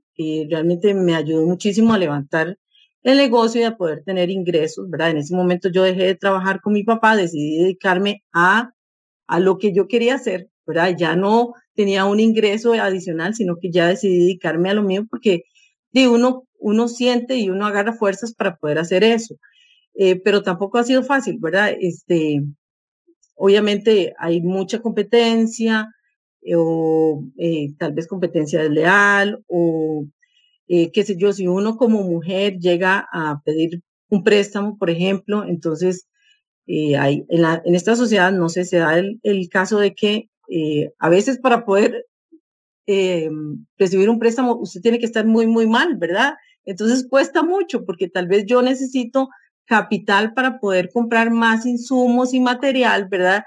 realmente 0.49 0.93
me 0.93 1.15
ayudó 1.15 1.45
muchísimo 1.45 1.93
a 1.93 1.97
levantar 1.97 2.57
el 3.03 3.17
negocio 3.17 3.61
y 3.61 3.63
a 3.63 3.77
poder 3.77 4.03
tener 4.03 4.29
ingresos, 4.29 4.89
¿verdad? 4.89 5.11
En 5.11 5.17
ese 5.17 5.35
momento 5.35 5.69
yo 5.69 5.83
dejé 5.83 6.03
de 6.03 6.15
trabajar 6.15 6.59
con 6.61 6.73
mi 6.73 6.83
papá, 6.83 7.15
decidí 7.15 7.59
dedicarme 7.59 8.23
a, 8.33 8.71
a 9.27 9.39
lo 9.39 9.57
que 9.57 9.73
yo 9.73 9.87
quería 9.87 10.15
hacer, 10.15 10.49
¿verdad? 10.65 10.95
Ya 10.97 11.15
no 11.15 11.53
tenía 11.73 12.05
un 12.05 12.19
ingreso 12.19 12.73
adicional, 12.73 13.35
sino 13.35 13.57
que 13.57 13.71
ya 13.71 13.87
decidí 13.87 14.19
dedicarme 14.19 14.69
a 14.69 14.73
lo 14.73 14.83
mío 14.83 15.05
porque 15.09 15.43
de 15.91 16.07
uno, 16.09 16.47
uno 16.59 16.87
siente 16.87 17.37
y 17.37 17.49
uno 17.49 17.65
agarra 17.65 17.93
fuerzas 17.93 18.33
para 18.33 18.57
poder 18.57 18.79
hacer 18.79 19.03
eso. 19.03 19.35
Eh, 19.95 20.19
pero 20.21 20.43
tampoco 20.43 20.77
ha 20.77 20.83
sido 20.83 21.03
fácil, 21.03 21.37
¿verdad? 21.39 21.73
Este, 21.79 22.41
obviamente 23.35 24.13
hay 24.19 24.41
mucha 24.41 24.79
competencia, 24.81 25.87
o 26.55 27.23
eh, 27.37 27.73
tal 27.77 27.93
vez 27.93 28.07
competencia 28.07 28.61
desleal 28.61 29.43
o 29.47 30.05
eh, 30.67 30.91
qué 30.91 31.03
sé 31.03 31.15
yo, 31.17 31.33
si 31.33 31.47
uno 31.47 31.77
como 31.77 32.03
mujer 32.03 32.57
llega 32.59 33.07
a 33.11 33.41
pedir 33.43 33.81
un 34.09 34.23
préstamo, 34.23 34.77
por 34.77 34.89
ejemplo, 34.89 35.45
entonces 35.45 36.07
eh, 36.67 36.97
hay, 36.97 37.25
en, 37.29 37.41
la, 37.41 37.61
en, 37.65 37.75
esta 37.75 37.95
sociedad 37.95 38.31
no 38.31 38.49
sé, 38.49 38.65
se 38.65 38.77
da 38.77 38.97
el, 38.97 39.19
el 39.23 39.49
caso 39.49 39.79
de 39.79 39.95
que 39.95 40.29
a 40.99 41.09
veces 41.09 41.39
para 41.39 41.65
poder 41.65 42.05
recibir 43.77 44.09
un 44.09 44.17
préstamo 44.17 44.55
usted 44.55 44.79
tiene 44.81 44.99
que 44.99 45.05
estar 45.05 45.25
muy, 45.25 45.45
muy 45.45 45.67
mal, 45.67 45.97
¿verdad? 45.97 46.35
Entonces 46.63 47.05
cuesta 47.09 47.43
mucho 47.43 47.83
porque 47.85 48.07
tal 48.07 48.27
vez 48.27 48.45
yo 48.45 48.61
necesito 48.61 49.29
capital 49.67 50.33
para 50.33 50.59
poder 50.59 50.89
comprar 50.91 51.29
más 51.29 51.65
insumos 51.65 52.33
y 52.33 52.39
material, 52.39 53.07
¿verdad? 53.09 53.43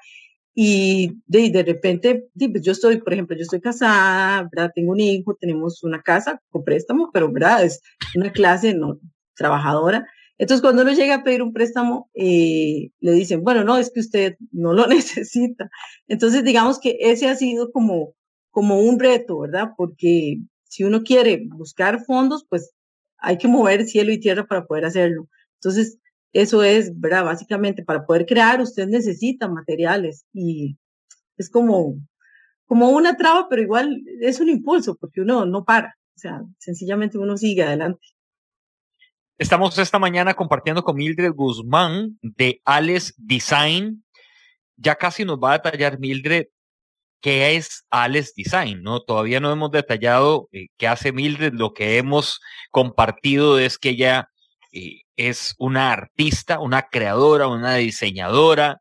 Y 0.62 1.22
de, 1.26 1.62
repente, 1.62 2.28
pues 2.38 2.60
yo 2.60 2.72
estoy, 2.72 2.98
por 2.98 3.14
ejemplo, 3.14 3.34
yo 3.34 3.44
estoy 3.44 3.62
casada, 3.62 4.46
¿verdad? 4.52 4.70
Tengo 4.74 4.92
un 4.92 5.00
hijo, 5.00 5.34
tenemos 5.34 5.82
una 5.82 6.02
casa 6.02 6.38
con 6.50 6.64
préstamo, 6.64 7.08
pero 7.14 7.32
¿verdad? 7.32 7.64
Es 7.64 7.80
una 8.14 8.30
clase 8.30 8.74
no 8.74 9.00
trabajadora. 9.34 10.06
Entonces, 10.36 10.60
cuando 10.60 10.82
uno 10.82 10.92
llega 10.92 11.14
a 11.14 11.24
pedir 11.24 11.42
un 11.42 11.54
préstamo, 11.54 12.10
eh, 12.12 12.90
le 13.00 13.12
dicen, 13.12 13.42
bueno, 13.42 13.64
no, 13.64 13.78
es 13.78 13.90
que 13.90 14.00
usted 14.00 14.36
no 14.52 14.74
lo 14.74 14.86
necesita. 14.86 15.70
Entonces, 16.08 16.44
digamos 16.44 16.78
que 16.78 16.98
ese 17.00 17.28
ha 17.28 17.36
sido 17.36 17.72
como, 17.72 18.12
como 18.50 18.80
un 18.80 19.00
reto, 19.00 19.38
¿verdad? 19.38 19.70
Porque 19.78 20.40
si 20.64 20.84
uno 20.84 21.04
quiere 21.04 21.42
buscar 21.46 22.04
fondos, 22.04 22.44
pues 22.46 22.74
hay 23.16 23.38
que 23.38 23.48
mover 23.48 23.86
cielo 23.86 24.12
y 24.12 24.20
tierra 24.20 24.46
para 24.46 24.66
poder 24.66 24.84
hacerlo. 24.84 25.26
Entonces, 25.54 25.96
eso 26.32 26.62
es, 26.62 26.98
¿verdad? 26.98 27.24
Básicamente, 27.24 27.84
para 27.84 28.04
poder 28.06 28.26
crear, 28.26 28.60
usted 28.60 28.86
necesita 28.86 29.48
materiales 29.48 30.24
y 30.32 30.76
es 31.36 31.50
como, 31.50 31.96
como 32.66 32.90
una 32.90 33.16
traba, 33.16 33.48
pero 33.48 33.62
igual 33.62 34.02
es 34.20 34.40
un 34.40 34.48
impulso 34.48 34.96
porque 34.96 35.22
uno 35.22 35.44
no 35.46 35.64
para. 35.64 35.96
O 36.16 36.18
sea, 36.18 36.42
sencillamente 36.58 37.18
uno 37.18 37.36
sigue 37.36 37.62
adelante. 37.62 38.06
Estamos 39.38 39.78
esta 39.78 39.98
mañana 39.98 40.34
compartiendo 40.34 40.84
con 40.84 40.96
Mildred 40.96 41.32
Guzmán 41.32 42.18
de 42.20 42.60
Ales 42.64 43.14
Design. 43.16 44.04
Ya 44.76 44.96
casi 44.96 45.24
nos 45.24 45.38
va 45.38 45.52
a 45.52 45.58
detallar 45.58 45.98
Mildred 45.98 46.48
qué 47.20 47.56
es 47.56 47.86
Ales 47.90 48.34
Design, 48.34 48.82
¿no? 48.82 49.00
Todavía 49.00 49.40
no 49.40 49.50
hemos 49.50 49.70
detallado 49.70 50.48
eh, 50.52 50.68
qué 50.76 50.88
hace 50.88 51.12
Mildred. 51.12 51.54
Lo 51.54 51.72
que 51.72 51.98
hemos 51.98 52.40
compartido 52.70 53.58
es 53.58 53.78
que 53.78 53.90
ella 53.90 54.29
eh, 54.72 55.02
es 55.16 55.54
una 55.58 55.92
artista, 55.92 56.60
una 56.60 56.82
creadora, 56.82 57.48
una 57.48 57.74
diseñadora, 57.76 58.80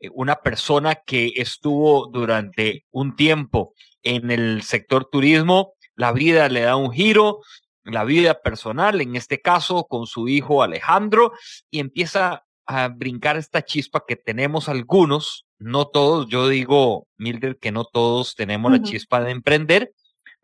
eh, 0.00 0.08
una 0.12 0.36
persona 0.36 0.94
que 0.94 1.32
estuvo 1.36 2.06
durante 2.06 2.86
un 2.90 3.16
tiempo 3.16 3.74
en 4.02 4.30
el 4.30 4.62
sector 4.62 5.08
turismo. 5.10 5.74
La 5.94 6.12
vida 6.12 6.48
le 6.48 6.62
da 6.62 6.76
un 6.76 6.92
giro, 6.92 7.40
la 7.84 8.04
vida 8.04 8.40
personal, 8.40 9.00
en 9.00 9.16
este 9.16 9.40
caso 9.40 9.84
con 9.84 10.06
su 10.06 10.28
hijo 10.28 10.62
Alejandro, 10.62 11.32
y 11.70 11.80
empieza 11.80 12.44
a 12.66 12.88
brincar 12.88 13.36
esta 13.36 13.64
chispa 13.64 14.04
que 14.06 14.16
tenemos 14.16 14.68
algunos, 14.68 15.46
no 15.58 15.88
todos, 15.88 16.28
yo 16.28 16.48
digo, 16.48 17.08
Mildred, 17.18 17.56
que 17.58 17.72
no 17.72 17.84
todos 17.84 18.36
tenemos 18.36 18.70
la 18.70 18.82
chispa 18.82 19.20
de 19.20 19.32
emprender. 19.32 19.92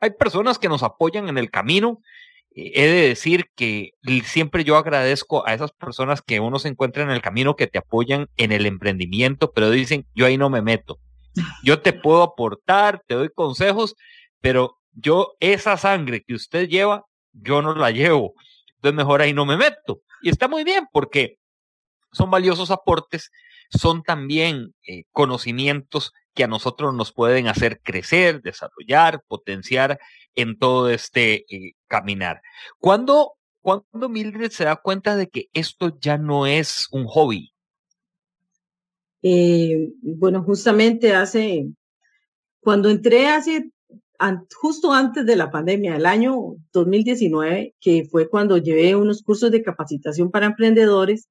Hay 0.00 0.10
personas 0.10 0.58
que 0.58 0.68
nos 0.68 0.82
apoyan 0.82 1.28
en 1.28 1.38
el 1.38 1.50
camino, 1.50 2.00
he 2.56 2.88
de 2.88 3.08
decir 3.08 3.50
que 3.54 3.90
siempre 4.24 4.64
yo 4.64 4.78
agradezco 4.78 5.46
a 5.46 5.52
esas 5.52 5.72
personas 5.72 6.22
que 6.22 6.40
uno 6.40 6.58
se 6.58 6.68
encuentra 6.68 7.02
en 7.02 7.10
el 7.10 7.20
camino 7.20 7.54
que 7.54 7.66
te 7.66 7.78
apoyan 7.78 8.28
en 8.38 8.50
el 8.50 8.64
emprendimiento, 8.64 9.52
pero 9.52 9.70
dicen, 9.70 10.06
yo 10.14 10.24
ahí 10.24 10.38
no 10.38 10.48
me 10.48 10.62
meto. 10.62 10.98
Yo 11.62 11.82
te 11.82 11.92
puedo 11.92 12.22
aportar, 12.22 13.02
te 13.06 13.14
doy 13.14 13.28
consejos, 13.28 13.94
pero 14.40 14.78
yo 14.92 15.34
esa 15.38 15.76
sangre 15.76 16.24
que 16.26 16.32
usted 16.32 16.66
lleva, 16.66 17.04
yo 17.34 17.60
no 17.60 17.74
la 17.74 17.90
llevo. 17.90 18.32
Entonces 18.76 18.96
mejor 18.96 19.20
ahí 19.20 19.34
no 19.34 19.44
me 19.44 19.58
meto. 19.58 20.00
Y 20.22 20.30
está 20.30 20.48
muy 20.48 20.64
bien 20.64 20.86
porque 20.90 21.36
son 22.10 22.30
valiosos 22.30 22.70
aportes, 22.70 23.30
son 23.68 24.02
también 24.02 24.74
eh, 24.86 25.04
conocimientos 25.12 26.12
que 26.32 26.44
a 26.44 26.48
nosotros 26.48 26.94
nos 26.94 27.12
pueden 27.12 27.48
hacer 27.48 27.82
crecer, 27.82 28.40
desarrollar, 28.40 29.20
potenciar 29.28 29.98
en 30.36 30.58
todo 30.58 30.88
este 30.90 31.44
eh, 31.54 31.72
caminar. 31.88 32.40
¿Cuándo 32.78 33.36
¿cuándo 33.66 34.08
Mildred 34.08 34.52
se 34.52 34.64
da 34.64 34.76
cuenta 34.76 35.16
de 35.16 35.28
que 35.28 35.48
esto 35.52 35.98
ya 36.00 36.18
no 36.18 36.46
es 36.46 36.86
un 36.92 37.06
hobby? 37.06 37.52
Eh, 39.22 39.92
bueno, 40.02 40.44
justamente 40.44 41.12
hace, 41.12 41.66
cuando 42.60 42.90
entré 42.90 43.26
hace, 43.26 43.72
justo 44.54 44.92
antes 44.92 45.26
de 45.26 45.34
la 45.34 45.50
pandemia, 45.50 45.96
el 45.96 46.06
año 46.06 46.54
2019, 46.72 47.74
que 47.80 48.06
fue 48.08 48.28
cuando 48.28 48.56
llevé 48.56 48.94
unos 48.94 49.24
cursos 49.24 49.50
de 49.50 49.64
capacitación 49.64 50.30
para 50.30 50.46
emprendedores, 50.46 51.28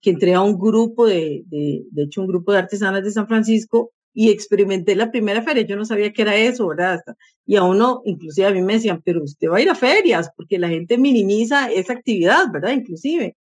que 0.00 0.10
entré 0.10 0.32
a 0.32 0.40
un 0.40 0.58
grupo 0.58 1.04
de, 1.04 1.42
de, 1.48 1.82
de 1.90 2.02
hecho, 2.04 2.22
un 2.22 2.28
grupo 2.28 2.52
de 2.52 2.58
artesanas 2.60 3.04
de 3.04 3.10
San 3.10 3.28
Francisco 3.28 3.92
y 4.20 4.30
experimenté 4.30 4.96
la 4.96 5.12
primera 5.12 5.42
feria. 5.42 5.62
Yo 5.64 5.76
no 5.76 5.84
sabía 5.84 6.12
qué 6.12 6.22
era 6.22 6.34
eso, 6.34 6.66
¿verdad? 6.66 7.00
Y 7.46 7.54
a 7.54 7.62
uno, 7.62 8.02
inclusive 8.04 8.48
a 8.48 8.50
mí 8.50 8.60
me 8.62 8.72
decían, 8.72 9.00
pero 9.04 9.22
usted 9.22 9.48
va 9.48 9.58
a 9.58 9.60
ir 9.60 9.70
a 9.70 9.76
ferias, 9.76 10.32
porque 10.36 10.58
la 10.58 10.68
gente 10.68 10.98
minimiza 10.98 11.70
esa 11.70 11.92
actividad, 11.92 12.50
¿verdad? 12.52 12.72
Inclusive. 12.72 13.36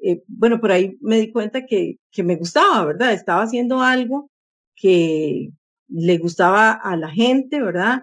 Eh, 0.00 0.22
bueno, 0.28 0.60
por 0.60 0.70
ahí 0.70 0.96
me 1.00 1.18
di 1.18 1.32
cuenta 1.32 1.66
que, 1.66 1.98
que 2.12 2.22
me 2.22 2.36
gustaba, 2.36 2.84
¿verdad? 2.84 3.14
Estaba 3.14 3.42
haciendo 3.42 3.82
algo 3.82 4.30
que 4.76 5.50
le 5.88 6.18
gustaba 6.18 6.70
a 6.70 6.96
la 6.96 7.10
gente, 7.10 7.60
¿verdad? 7.60 8.02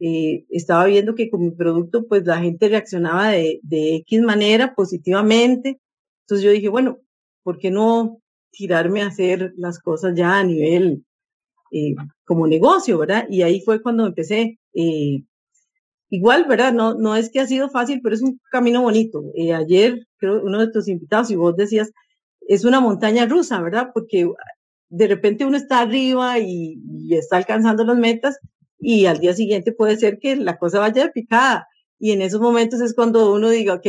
Eh, 0.00 0.46
estaba 0.50 0.86
viendo 0.86 1.14
que 1.14 1.30
con 1.30 1.40
mi 1.40 1.52
producto, 1.52 2.08
pues 2.08 2.26
la 2.26 2.38
gente 2.38 2.68
reaccionaba 2.68 3.28
de, 3.28 3.60
de 3.62 3.94
X 3.98 4.22
manera 4.22 4.74
positivamente. 4.74 5.80
Entonces 6.24 6.44
yo 6.44 6.50
dije, 6.50 6.68
bueno, 6.68 6.98
¿por 7.44 7.58
qué 7.60 7.70
no 7.70 8.20
tirarme 8.50 9.02
a 9.02 9.06
hacer 9.06 9.52
las 9.56 9.78
cosas 9.78 10.14
ya 10.16 10.36
a 10.38 10.42
nivel 10.42 11.04
eh, 11.74 11.96
como 12.24 12.46
negocio, 12.46 12.98
¿verdad? 12.98 13.26
Y 13.28 13.42
ahí 13.42 13.60
fue 13.60 13.82
cuando 13.82 14.06
empecé. 14.06 14.60
Eh, 14.74 15.24
igual, 16.08 16.46
¿verdad? 16.48 16.72
No, 16.72 16.94
no 16.94 17.16
es 17.16 17.30
que 17.30 17.40
ha 17.40 17.46
sido 17.48 17.68
fácil, 17.68 18.00
pero 18.00 18.14
es 18.14 18.22
un 18.22 18.40
camino 18.52 18.82
bonito. 18.82 19.24
Eh, 19.34 19.52
ayer, 19.52 20.06
creo, 20.18 20.40
uno 20.44 20.60
de 20.60 20.70
tus 20.70 20.86
invitados, 20.86 21.32
y 21.32 21.36
vos 21.36 21.56
decías, 21.56 21.90
es 22.46 22.64
una 22.64 22.80
montaña 22.80 23.26
rusa, 23.26 23.60
¿verdad? 23.60 23.90
Porque 23.92 24.30
de 24.88 25.08
repente 25.08 25.44
uno 25.44 25.56
está 25.56 25.80
arriba 25.80 26.38
y, 26.38 26.78
está 27.10 27.38
alcanzando 27.38 27.84
las 27.84 27.96
metas 27.96 28.38
y 28.78 29.06
al 29.06 29.18
día 29.18 29.34
siguiente 29.34 29.72
puede 29.72 29.96
ser 29.96 30.18
que 30.20 30.36
la 30.36 30.58
cosa 30.58 30.78
vaya 30.78 31.10
picada. 31.12 31.66
Y 31.98 32.12
en 32.12 32.22
esos 32.22 32.40
momentos 32.40 32.80
es 32.82 32.94
cuando 32.94 33.32
uno 33.34 33.50
diga, 33.50 33.74
ok, 33.74 33.86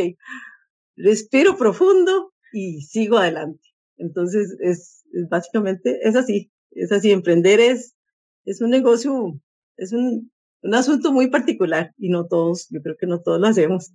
respiro 0.96 1.58
profundo 1.58 2.34
y 2.52 2.82
sigo 2.82 3.18
adelante. 3.20 3.62
Entonces, 3.98 4.58
es 4.60 5.04
básicamente, 5.30 6.00
es 6.02 6.16
así 6.16 6.52
es 6.76 6.92
así, 6.92 7.12
emprender 7.12 7.60
es, 7.60 7.96
es 8.44 8.62
un 8.62 8.70
negocio, 8.70 9.40
es 9.78 9.94
un, 9.94 10.32
un 10.62 10.76
asunto 10.76 11.12
muy 11.12 11.28
particular 11.28 11.94
y 11.98 12.10
no 12.10 12.28
todos, 12.28 12.68
yo 12.70 12.82
creo 12.82 12.98
que 12.98 13.08
no 13.08 13.22
todos 13.22 13.40
lo 13.40 13.48
hacemos. 13.48 13.92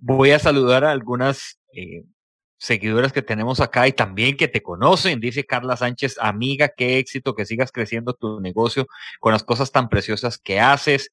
Voy 0.00 0.32
a 0.32 0.38
saludar 0.38 0.84
a 0.84 0.90
algunas 0.90 1.58
eh, 1.72 2.04
seguidoras 2.58 3.12
que 3.12 3.22
tenemos 3.22 3.60
acá 3.60 3.88
y 3.88 3.92
también 3.92 4.36
que 4.36 4.48
te 4.48 4.62
conocen. 4.62 5.20
Dice 5.20 5.44
Carla 5.44 5.76
Sánchez, 5.76 6.16
amiga, 6.20 6.70
qué 6.76 6.98
éxito 6.98 7.34
que 7.34 7.46
sigas 7.46 7.72
creciendo 7.72 8.12
tu 8.12 8.40
negocio 8.40 8.86
con 9.20 9.32
las 9.32 9.42
cosas 9.42 9.72
tan 9.72 9.88
preciosas 9.88 10.38
que 10.38 10.60
haces. 10.60 11.10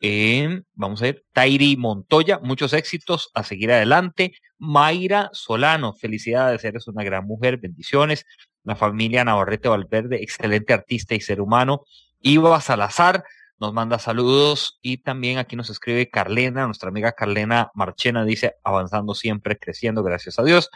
Eh, 0.00 0.62
vamos 0.74 1.02
a 1.02 1.06
ver, 1.06 1.24
Tairi 1.32 1.76
Montoya, 1.76 2.38
muchos 2.38 2.72
éxitos, 2.72 3.30
a 3.34 3.42
seguir 3.42 3.72
adelante. 3.72 4.32
Mayra 4.58 5.30
Solano, 5.32 5.92
felicidades, 5.94 6.64
eres 6.64 6.86
una 6.86 7.02
gran 7.02 7.26
mujer, 7.26 7.58
bendiciones 7.58 8.24
la 8.68 8.76
familia 8.76 9.24
Navarrete 9.24 9.68
Valverde, 9.68 10.22
excelente 10.22 10.72
artista 10.72 11.14
y 11.14 11.20
ser 11.20 11.40
humano. 11.40 11.82
Iba 12.20 12.60
Salazar 12.60 13.24
nos 13.60 13.72
manda 13.72 13.98
saludos 13.98 14.78
y 14.82 14.98
también 14.98 15.38
aquí 15.38 15.56
nos 15.56 15.68
escribe 15.68 16.08
Carlena, 16.08 16.66
nuestra 16.66 16.90
amiga 16.90 17.12
Carlena 17.12 17.70
Marchena 17.74 18.24
dice, 18.24 18.54
avanzando 18.62 19.14
siempre, 19.14 19.58
creciendo, 19.58 20.04
gracias 20.04 20.38
a 20.38 20.44
Dios. 20.44 20.70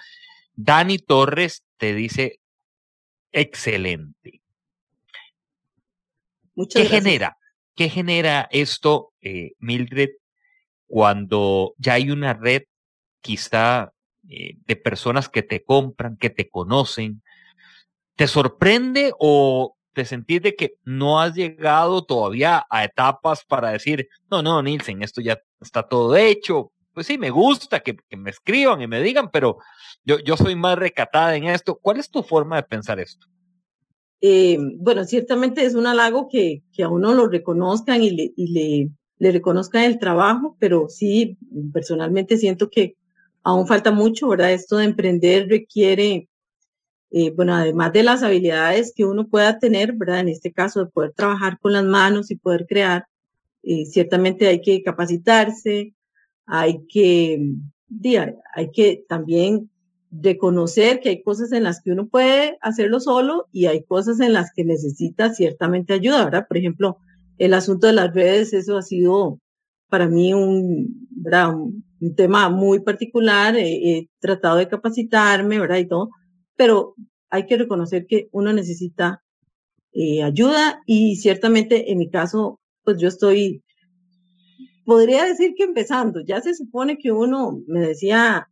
Dani 0.54 0.98
Torres 0.98 1.64
te 1.76 1.94
dice, 1.94 2.40
excelente. 3.30 4.42
¿Qué 6.74 6.84
genera? 6.86 7.38
¿Qué 7.76 7.88
genera 7.88 8.48
esto, 8.50 9.12
eh, 9.20 9.52
Mildred, 9.58 10.10
cuando 10.86 11.74
ya 11.78 11.94
hay 11.94 12.10
una 12.10 12.34
red 12.34 12.64
quizá 13.20 13.92
eh, 14.28 14.56
de 14.66 14.76
personas 14.76 15.28
que 15.28 15.42
te 15.42 15.62
compran, 15.62 16.16
que 16.16 16.30
te 16.30 16.50
conocen, 16.50 17.21
¿Te 18.16 18.28
sorprende 18.28 19.12
o 19.18 19.76
te 19.92 20.04
sentís 20.04 20.42
de 20.42 20.54
que 20.54 20.74
no 20.84 21.20
has 21.20 21.34
llegado 21.34 22.04
todavía 22.04 22.64
a 22.70 22.84
etapas 22.84 23.44
para 23.44 23.70
decir, 23.70 24.08
no, 24.30 24.42
no, 24.42 24.62
Nielsen, 24.62 25.02
esto 25.02 25.20
ya 25.20 25.38
está 25.60 25.82
todo 25.82 26.16
hecho? 26.16 26.72
Pues 26.94 27.06
sí, 27.06 27.18
me 27.18 27.30
gusta 27.30 27.80
que, 27.80 27.96
me 28.16 28.30
escriban 28.30 28.82
y 28.82 28.86
me 28.86 29.02
digan, 29.02 29.30
pero 29.30 29.58
yo, 30.04 30.18
yo 30.18 30.36
soy 30.36 30.56
más 30.56 30.78
recatada 30.78 31.36
en 31.36 31.44
esto. 31.44 31.78
¿Cuál 31.80 31.98
es 31.98 32.10
tu 32.10 32.22
forma 32.22 32.56
de 32.56 32.62
pensar 32.64 33.00
esto? 33.00 33.26
Eh, 34.20 34.58
bueno, 34.76 35.04
ciertamente 35.04 35.64
es 35.64 35.74
un 35.74 35.86
halago 35.86 36.28
que, 36.28 36.62
que 36.72 36.82
a 36.82 36.88
uno 36.88 37.12
lo 37.12 37.28
reconozcan 37.28 38.02
y 38.02 38.10
le, 38.10 38.32
y 38.36 38.52
le, 38.52 38.90
le 39.18 39.32
reconozcan 39.32 39.84
el 39.84 39.98
trabajo, 39.98 40.56
pero 40.58 40.88
sí, 40.88 41.38
personalmente 41.72 42.36
siento 42.36 42.70
que 42.70 42.96
aún 43.42 43.66
falta 43.66 43.90
mucho, 43.90 44.28
¿verdad? 44.28 44.52
Esto 44.52 44.76
de 44.76 44.84
emprender 44.84 45.48
requiere 45.48 46.28
eh, 47.14 47.30
bueno, 47.30 47.54
además 47.54 47.92
de 47.92 48.02
las 48.02 48.22
habilidades 48.22 48.94
que 48.96 49.04
uno 49.04 49.28
pueda 49.28 49.58
tener, 49.58 49.92
¿verdad? 49.92 50.20
En 50.20 50.28
este 50.28 50.50
caso, 50.50 50.80
de 50.80 50.90
poder 50.90 51.12
trabajar 51.12 51.58
con 51.60 51.74
las 51.74 51.84
manos 51.84 52.30
y 52.30 52.36
poder 52.36 52.66
crear, 52.66 53.06
eh, 53.62 53.84
ciertamente 53.84 54.48
hay 54.48 54.62
que 54.62 54.82
capacitarse, 54.82 55.94
hay 56.46 56.86
que, 56.88 57.38
hay 58.54 58.70
que 58.72 59.04
también 59.06 59.70
reconocer 60.10 61.00
que 61.00 61.10
hay 61.10 61.22
cosas 61.22 61.52
en 61.52 61.64
las 61.64 61.82
que 61.82 61.92
uno 61.92 62.08
puede 62.08 62.56
hacerlo 62.62 62.98
solo 62.98 63.46
y 63.52 63.66
hay 63.66 63.84
cosas 63.84 64.18
en 64.20 64.32
las 64.32 64.50
que 64.54 64.64
necesita 64.64 65.34
ciertamente 65.34 65.92
ayuda, 65.92 66.24
¿verdad? 66.24 66.46
Por 66.48 66.56
ejemplo, 66.56 66.96
el 67.36 67.52
asunto 67.52 67.88
de 67.88 67.92
las 67.92 68.14
redes, 68.14 68.54
eso 68.54 68.78
ha 68.78 68.82
sido 68.82 69.38
para 69.90 70.08
mí 70.08 70.32
un, 70.32 71.08
¿verdad? 71.10 71.54
un, 71.54 71.84
tema 72.16 72.48
muy 72.48 72.80
particular, 72.80 73.54
he 73.56 74.08
tratado 74.18 74.56
de 74.56 74.66
capacitarme, 74.66 75.60
¿verdad? 75.60 75.76
Y 75.76 75.86
todo, 75.86 76.10
pero 76.56 76.94
hay 77.30 77.46
que 77.46 77.56
reconocer 77.56 78.06
que 78.06 78.28
uno 78.32 78.52
necesita 78.52 79.22
eh, 79.94 80.22
ayuda 80.22 80.82
y 80.86 81.16
ciertamente 81.16 81.92
en 81.92 81.98
mi 81.98 82.10
caso, 82.10 82.60
pues 82.84 82.98
yo 82.98 83.08
estoy, 83.08 83.62
podría 84.84 85.24
decir 85.24 85.54
que 85.56 85.64
empezando, 85.64 86.20
ya 86.20 86.40
se 86.40 86.54
supone 86.54 86.98
que 86.98 87.12
uno, 87.12 87.60
me 87.66 87.80
decía 87.80 88.48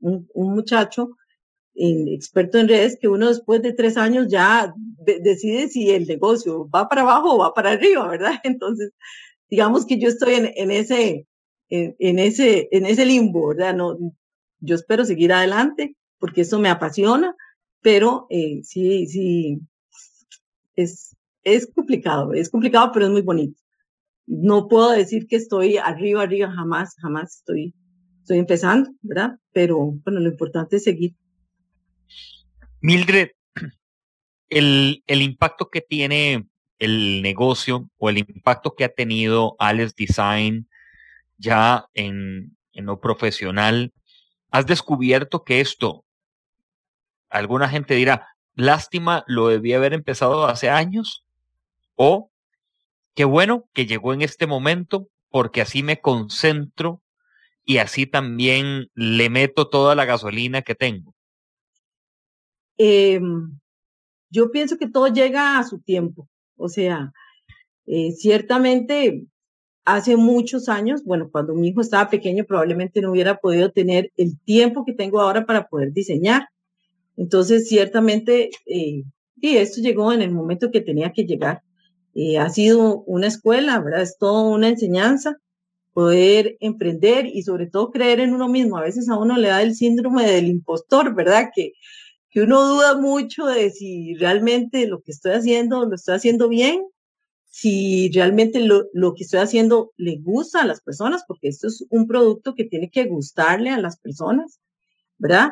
un, 0.00 0.26
muchacho, 0.34 1.10
experto 1.74 2.58
en 2.58 2.68
redes, 2.68 2.98
que 3.00 3.08
uno 3.08 3.28
después 3.28 3.62
de 3.62 3.72
tres 3.72 3.96
años 3.96 4.26
ya 4.28 4.74
decide 5.22 5.68
si 5.68 5.90
el 5.90 6.06
negocio 6.06 6.68
va 6.68 6.88
para 6.88 7.02
abajo 7.02 7.34
o 7.34 7.38
va 7.38 7.54
para 7.54 7.72
arriba, 7.72 8.08
¿verdad? 8.08 8.32
Entonces, 8.42 8.92
digamos 9.50 9.86
que 9.86 9.98
yo 9.98 10.08
estoy 10.08 10.34
en, 10.34 10.70
ese, 10.70 11.26
en, 11.68 12.18
ese, 12.18 12.68
en 12.72 12.86
ese 12.86 13.06
limbo, 13.06 13.48
¿verdad? 13.48 13.74
No, 13.74 13.96
yo 14.60 14.74
espero 14.74 15.04
seguir 15.04 15.32
adelante 15.32 15.96
porque 16.18 16.42
eso 16.42 16.58
me 16.58 16.68
apasiona, 16.68 17.34
pero 17.80 18.26
eh, 18.30 18.60
sí, 18.64 19.06
sí, 19.06 19.60
es, 20.76 21.16
es 21.42 21.70
complicado, 21.72 22.32
es 22.32 22.50
complicado, 22.50 22.90
pero 22.92 23.06
es 23.06 23.12
muy 23.12 23.22
bonito. 23.22 23.60
No 24.26 24.68
puedo 24.68 24.90
decir 24.90 25.26
que 25.26 25.36
estoy 25.36 25.78
arriba, 25.78 26.22
arriba, 26.22 26.52
jamás, 26.52 26.94
jamás 27.00 27.36
estoy, 27.36 27.74
estoy 28.20 28.38
empezando, 28.38 28.90
¿verdad? 29.00 29.38
Pero 29.52 29.92
bueno, 30.04 30.20
lo 30.20 30.28
importante 30.28 30.76
es 30.76 30.84
seguir. 30.84 31.14
Mildred, 32.80 33.30
el, 34.48 35.02
el 35.06 35.22
impacto 35.22 35.70
que 35.70 35.80
tiene 35.80 36.46
el 36.78 37.22
negocio 37.22 37.90
o 37.96 38.08
el 38.08 38.18
impacto 38.18 38.74
que 38.74 38.84
ha 38.84 38.88
tenido 38.88 39.56
Alex 39.58 39.94
Design 39.96 40.68
ya 41.38 41.86
en, 41.94 42.56
en 42.72 42.86
lo 42.86 43.00
profesional, 43.00 43.92
has 44.50 44.66
descubierto 44.66 45.44
que 45.44 45.60
esto 45.60 46.04
alguna 47.28 47.68
gente 47.68 47.94
dirá, 47.94 48.28
lástima, 48.54 49.24
lo 49.26 49.48
debía 49.48 49.76
haber 49.76 49.94
empezado 49.94 50.46
hace 50.46 50.70
años, 50.70 51.24
o 51.94 52.30
qué 53.14 53.24
bueno 53.24 53.68
que 53.72 53.86
llegó 53.86 54.12
en 54.12 54.22
este 54.22 54.46
momento, 54.46 55.08
porque 55.30 55.60
así 55.60 55.82
me 55.82 56.00
concentro 56.00 57.02
y 57.64 57.78
así 57.78 58.06
también 58.06 58.88
le 58.94 59.28
meto 59.30 59.68
toda 59.68 59.94
la 59.94 60.04
gasolina 60.04 60.62
que 60.62 60.74
tengo. 60.74 61.14
Em, 62.78 63.58
yo 64.30 64.50
pienso 64.50 64.78
que 64.78 64.88
todo 64.88 65.08
llega 65.08 65.58
a 65.58 65.64
su 65.64 65.80
tiempo, 65.80 66.28
o 66.56 66.68
sea, 66.68 67.12
eh, 67.86 68.12
ciertamente 68.12 69.26
hace 69.84 70.16
muchos 70.16 70.68
años, 70.68 71.02
bueno, 71.04 71.30
cuando 71.30 71.54
mi 71.54 71.68
hijo 71.68 71.80
estaba 71.80 72.10
pequeño 72.10 72.44
probablemente 72.44 73.00
no 73.00 73.10
hubiera 73.10 73.38
podido 73.38 73.72
tener 73.72 74.12
el 74.18 74.38
tiempo 74.40 74.84
que 74.84 74.92
tengo 74.92 75.20
ahora 75.20 75.46
para 75.46 75.66
poder 75.66 75.92
diseñar. 75.92 76.48
Entonces, 77.18 77.68
ciertamente, 77.68 78.50
eh, 78.66 79.02
sí, 79.40 79.56
esto 79.58 79.80
llegó 79.80 80.12
en 80.12 80.22
el 80.22 80.30
momento 80.30 80.70
que 80.70 80.80
tenía 80.80 81.12
que 81.12 81.24
llegar. 81.24 81.62
Eh, 82.14 82.38
ha 82.38 82.48
sido 82.48 83.02
una 83.06 83.26
escuela, 83.26 83.80
¿verdad? 83.80 84.02
Es 84.02 84.18
toda 84.18 84.44
una 84.44 84.68
enseñanza, 84.68 85.36
poder 85.92 86.56
emprender 86.60 87.26
y 87.26 87.42
sobre 87.42 87.66
todo 87.66 87.90
creer 87.90 88.20
en 88.20 88.34
uno 88.34 88.48
mismo. 88.48 88.78
A 88.78 88.82
veces 88.82 89.08
a 89.08 89.18
uno 89.18 89.36
le 89.36 89.48
da 89.48 89.62
el 89.62 89.74
síndrome 89.74 90.24
del 90.30 90.46
impostor, 90.46 91.14
¿verdad? 91.14 91.50
Que, 91.54 91.72
que 92.30 92.42
uno 92.42 92.62
duda 92.64 92.96
mucho 93.00 93.46
de 93.46 93.70
si 93.70 94.14
realmente 94.14 94.86
lo 94.86 95.02
que 95.02 95.10
estoy 95.12 95.32
haciendo 95.32 95.86
lo 95.86 95.94
estoy 95.96 96.14
haciendo 96.14 96.48
bien, 96.48 96.86
si 97.46 98.10
realmente 98.12 98.60
lo, 98.60 98.84
lo 98.92 99.14
que 99.14 99.24
estoy 99.24 99.40
haciendo 99.40 99.92
le 99.96 100.18
gusta 100.18 100.62
a 100.62 100.66
las 100.66 100.80
personas, 100.82 101.24
porque 101.26 101.48
esto 101.48 101.66
es 101.66 101.84
un 101.90 102.06
producto 102.06 102.54
que 102.54 102.64
tiene 102.64 102.90
que 102.90 103.06
gustarle 103.06 103.70
a 103.70 103.80
las 103.80 103.98
personas, 103.98 104.60
¿verdad? 105.18 105.50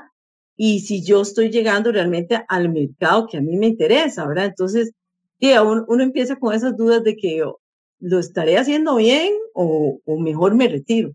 Y 0.57 0.81
si 0.81 1.05
yo 1.05 1.23
estoy 1.23 1.51
llegando 1.51 1.93
realmente 1.93 2.45
al 2.49 2.71
mercado 2.71 3.27
que 3.27 3.37
a 3.39 3.43
mí 3.43 3.57
me 3.57 3.67
interesa, 3.67 4.27
¿verdad? 4.27 4.47
Entonces, 4.47 4.93
uno, 5.41 5.85
uno 5.89 6.03
empieza 6.03 6.37
con 6.37 6.55
esas 6.55 6.77
dudas 6.77 7.05
de 7.05 7.17
que 7.17 7.43
lo 8.01 8.19
estaré 8.19 8.59
haciendo 8.59 8.97
bien 8.97 9.33
o, 9.55 10.01
o 10.05 10.19
mejor 10.19 10.55
me 10.55 10.69
retiro. 10.69 11.15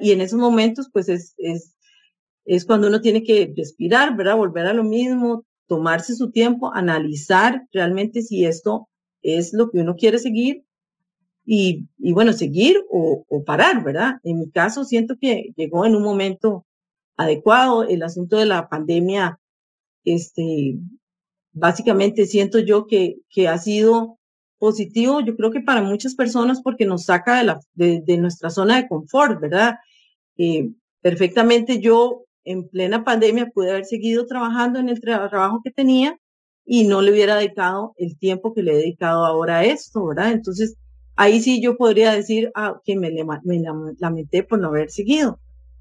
Y 0.00 0.12
en 0.12 0.20
esos 0.20 0.38
momentos, 0.38 0.88
pues 0.92 1.08
es, 1.08 1.34
es, 1.36 1.74
es 2.44 2.64
cuando 2.64 2.88
uno 2.88 3.00
tiene 3.00 3.22
que 3.22 3.52
respirar, 3.56 4.16
¿verdad? 4.16 4.36
Volver 4.36 4.66
a 4.66 4.72
lo 4.72 4.84
mismo, 4.84 5.44
tomarse 5.66 6.14
su 6.14 6.30
tiempo, 6.30 6.72
analizar 6.74 7.66
realmente 7.72 8.22
si 8.22 8.44
esto 8.44 8.88
es 9.22 9.52
lo 9.52 9.70
que 9.70 9.80
uno 9.80 9.96
quiere 9.96 10.18
seguir 10.18 10.64
y, 11.44 11.88
y 11.98 12.12
bueno, 12.12 12.32
seguir 12.32 12.76
o, 12.90 13.24
o, 13.28 13.44
parar, 13.44 13.84
¿verdad? 13.84 14.14
En 14.24 14.38
mi 14.38 14.50
caso, 14.50 14.84
siento 14.84 15.16
que 15.20 15.52
llegó 15.56 15.84
en 15.84 15.94
un 15.94 16.02
momento 16.02 16.64
adecuado. 17.16 17.84
El 17.84 18.02
asunto 18.02 18.36
de 18.36 18.46
la 18.46 18.68
pandemia, 18.68 19.38
este, 20.04 20.78
básicamente 21.52 22.26
siento 22.26 22.58
yo 22.58 22.86
que, 22.86 23.16
que 23.30 23.48
ha 23.48 23.58
sido 23.58 24.18
positivo, 24.58 25.20
yo 25.20 25.36
creo 25.36 25.50
que 25.50 25.60
para 25.60 25.82
muchas 25.82 26.14
personas 26.14 26.62
porque 26.62 26.86
nos 26.86 27.04
saca 27.04 27.38
de, 27.38 27.44
la, 27.44 27.60
de, 27.74 28.16
nuestra 28.18 28.50
zona 28.50 28.76
de 28.76 28.88
confort, 28.88 29.40
¿verdad? 29.40 29.76
Eh, 30.38 30.70
perfectamente 31.02 31.80
yo 31.80 32.24
en 32.44 32.68
plena 32.68 33.04
pandemia 33.04 33.50
pude 33.52 33.70
haber 33.70 33.84
seguido 33.84 34.26
trabajando 34.26 34.78
en 34.78 34.88
el 34.88 35.00
trabajo 35.00 35.60
que 35.62 35.70
tenía 35.70 36.18
y 36.64 36.84
no 36.84 37.02
le 37.02 37.12
hubiera 37.12 37.36
dedicado 37.36 37.94
el 37.98 38.18
tiempo 38.18 38.54
que 38.54 38.62
le 38.62 38.72
he 38.72 38.76
dedicado 38.76 39.24
ahora 39.24 39.58
a 39.58 39.64
esto, 39.64 40.06
¿verdad? 40.06 40.32
Entonces, 40.32 40.76
ahí 41.16 41.40
sí 41.40 41.62
yo 41.62 41.76
podría 41.76 42.12
decir 42.12 42.50
ah, 42.54 42.80
que 42.84 42.96
me 42.96 43.12
lamenté 43.98 44.42
por 44.42 44.58
no 44.58 44.68
haber 44.68 44.90
seguido. 44.90 45.38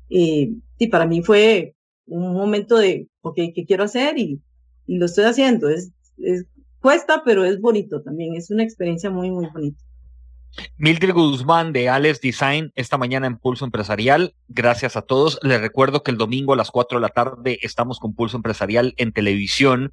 Y 0.09 0.87
para 0.91 1.05
mí 1.05 1.21
fue 1.23 1.75
un 2.07 2.33
momento 2.33 2.77
de, 2.77 3.07
ok, 3.21 3.35
¿qué 3.55 3.65
quiero 3.65 3.83
hacer? 3.83 4.17
Y, 4.17 4.41
lo 4.87 5.07
estoy 5.07 5.25
haciendo. 5.25 5.67
Es, 5.69 5.91
es 6.19 6.45
cuesta, 6.79 7.23
pero 7.25 7.43
es 7.43 7.59
bonito 7.59 8.03
también, 8.03 8.35
es 8.35 8.51
una 8.51 8.63
experiencia 8.63 9.09
muy, 9.09 9.31
muy 9.31 9.47
bonita. 9.47 9.83
Mildred 10.77 11.13
Guzmán 11.13 11.73
de 11.73 11.89
Alex 11.89 12.21
Design 12.21 12.71
esta 12.75 12.97
mañana 12.97 13.27
en 13.27 13.37
Pulso 13.37 13.65
Empresarial. 13.65 14.35
Gracias 14.47 14.95
a 14.95 15.01
todos. 15.01 15.39
Les 15.41 15.59
recuerdo 15.59 16.03
que 16.03 16.11
el 16.11 16.17
domingo 16.17 16.53
a 16.53 16.55
las 16.55 16.71
4 16.71 16.99
de 16.99 17.01
la 17.01 17.09
tarde 17.09 17.59
estamos 17.61 17.99
con 17.99 18.13
Pulso 18.13 18.37
Empresarial 18.37 18.93
en 18.97 19.11
televisión 19.11 19.91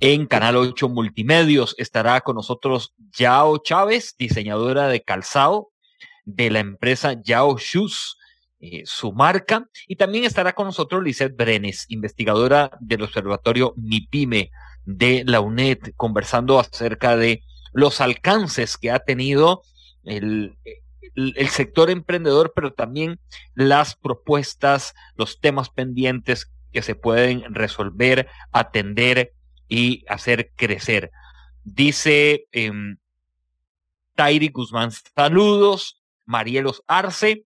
en 0.00 0.26
Canal 0.26 0.56
8 0.56 0.88
Multimedios. 0.88 1.74
Estará 1.78 2.20
con 2.22 2.36
nosotros 2.36 2.94
Yao 3.18 3.58
Chávez, 3.58 4.14
diseñadora 4.18 4.88
de 4.88 5.02
calzado 5.02 5.70
de 6.24 6.50
la 6.50 6.60
empresa 6.60 7.20
Yao 7.22 7.58
Shoes. 7.58 8.16
Eh, 8.64 8.84
su 8.86 9.12
marca 9.12 9.68
y 9.88 9.96
también 9.96 10.22
estará 10.22 10.52
con 10.52 10.66
nosotros 10.66 11.02
Lisette 11.02 11.34
Brenes, 11.34 11.84
investigadora 11.88 12.70
del 12.78 13.02
Observatorio 13.02 13.74
MIPIME 13.76 14.52
de 14.84 15.24
la 15.26 15.40
UNED, 15.40 15.78
conversando 15.96 16.60
acerca 16.60 17.16
de 17.16 17.42
los 17.72 18.00
alcances 18.00 18.76
que 18.78 18.92
ha 18.92 19.00
tenido 19.00 19.62
el, 20.04 20.56
sector 21.50 21.90
emprendedor, 21.90 22.52
pero 22.54 22.72
también 22.72 23.18
las 23.56 23.96
propuestas, 23.96 24.94
los 25.16 25.40
temas 25.40 25.68
pendientes 25.68 26.48
que 26.70 26.82
se 26.82 26.94
pueden 26.94 27.52
resolver, 27.52 28.28
atender 28.52 29.32
y 29.66 30.04
hacer 30.06 30.52
crecer. 30.54 31.10
Dice 31.64 32.46
eh, 32.52 32.70
Tairi 34.14 34.50
Guzmán, 34.50 34.92
saludos. 34.92 35.98
Marielos 36.24 36.84
Arce 36.86 37.44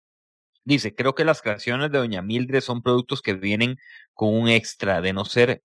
dice, 0.65 0.93
creo 0.93 1.15
que 1.15 1.23
las 1.23 1.41
creaciones 1.41 1.91
de 1.91 1.99
Doña 1.99 2.21
Mildred 2.21 2.61
son 2.61 2.81
productos 2.81 3.21
que 3.21 3.33
vienen 3.33 3.77
con 4.13 4.33
un 4.33 4.49
extra 4.49 4.99
de 4.99 5.13
no 5.13 5.23
ser 5.23 5.63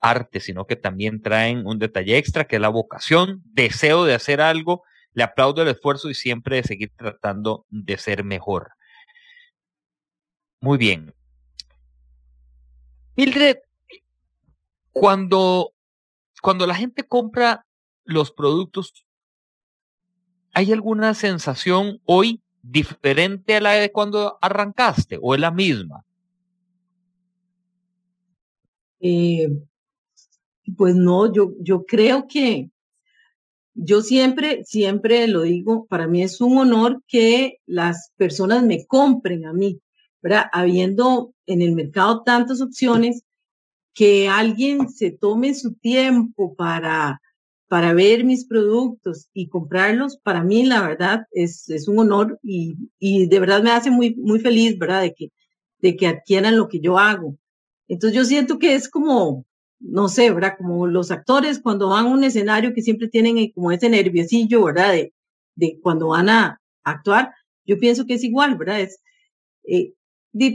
arte, 0.00 0.40
sino 0.40 0.66
que 0.66 0.76
también 0.76 1.22
traen 1.22 1.64
un 1.64 1.78
detalle 1.78 2.18
extra, 2.18 2.46
que 2.46 2.56
es 2.56 2.62
la 2.62 2.68
vocación, 2.68 3.40
deseo 3.46 4.04
de 4.04 4.14
hacer 4.14 4.40
algo, 4.40 4.82
le 5.14 5.22
aplaudo 5.22 5.62
el 5.62 5.68
esfuerzo 5.68 6.10
y 6.10 6.14
siempre 6.14 6.56
de 6.56 6.64
seguir 6.64 6.92
tratando 6.96 7.64
de 7.70 7.96
ser 7.98 8.24
mejor. 8.24 8.72
Muy 10.60 10.76
bien. 10.76 11.14
Mildred, 13.16 13.58
cuando, 14.90 15.72
cuando 16.40 16.66
la 16.66 16.74
gente 16.74 17.04
compra 17.04 17.64
los 18.04 18.32
productos, 18.32 19.06
¿hay 20.52 20.72
alguna 20.72 21.14
sensación 21.14 22.00
hoy 22.04 22.42
diferente 22.62 23.56
a 23.56 23.60
la 23.60 23.72
de 23.72 23.92
cuando 23.92 24.38
arrancaste 24.40 25.18
o 25.20 25.34
es 25.34 25.40
la 25.40 25.50
misma? 25.50 26.04
Eh, 29.00 29.48
pues 30.76 30.94
no, 30.94 31.32
yo, 31.32 31.54
yo 31.60 31.84
creo 31.84 32.26
que 32.28 32.70
yo 33.74 34.02
siempre, 34.02 34.64
siempre 34.64 35.26
lo 35.28 35.42
digo, 35.42 35.86
para 35.86 36.06
mí 36.06 36.22
es 36.22 36.40
un 36.40 36.58
honor 36.58 37.02
que 37.06 37.58
las 37.66 38.12
personas 38.16 38.62
me 38.64 38.86
compren 38.86 39.46
a 39.46 39.52
mí, 39.52 39.80
¿verdad? 40.22 40.46
Habiendo 40.52 41.34
en 41.46 41.62
el 41.62 41.72
mercado 41.72 42.22
tantas 42.22 42.60
opciones, 42.60 43.24
que 43.94 44.28
alguien 44.28 44.88
se 44.88 45.10
tome 45.10 45.54
su 45.54 45.74
tiempo 45.74 46.54
para, 46.54 47.20
para 47.72 47.94
ver 47.94 48.22
mis 48.22 48.44
productos 48.44 49.30
y 49.32 49.48
comprarlos, 49.48 50.18
para 50.18 50.44
mí 50.44 50.62
la 50.66 50.86
verdad 50.86 51.26
es, 51.30 51.70
es 51.70 51.88
un 51.88 52.00
honor 52.00 52.38
y, 52.42 52.76
y 52.98 53.28
de 53.28 53.40
verdad 53.40 53.62
me 53.62 53.70
hace 53.70 53.90
muy, 53.90 54.14
muy 54.16 54.40
feliz, 54.40 54.76
¿verdad? 54.76 55.00
De 55.00 55.14
que, 55.14 55.30
de 55.78 55.96
que 55.96 56.06
adquieran 56.06 56.58
lo 56.58 56.68
que 56.68 56.80
yo 56.80 56.98
hago. 56.98 57.38
Entonces 57.88 58.14
yo 58.14 58.26
siento 58.26 58.58
que 58.58 58.74
es 58.74 58.90
como, 58.90 59.46
no 59.80 60.10
sé, 60.10 60.30
¿verdad? 60.30 60.56
Como 60.58 60.86
los 60.86 61.10
actores 61.10 61.60
cuando 61.60 61.88
van 61.88 62.04
a 62.04 62.10
un 62.10 62.24
escenario 62.24 62.74
que 62.74 62.82
siempre 62.82 63.08
tienen 63.08 63.50
como 63.52 63.72
ese 63.72 63.88
nerviosillo, 63.88 64.64
¿verdad? 64.64 64.92
De, 64.92 65.14
de 65.54 65.80
cuando 65.80 66.08
van 66.08 66.28
a 66.28 66.60
actuar, 66.84 67.32
yo 67.64 67.78
pienso 67.78 68.04
que 68.04 68.12
es 68.12 68.22
igual, 68.22 68.58
¿verdad? 68.58 68.82
Es, 68.82 69.00
eh, 69.64 69.94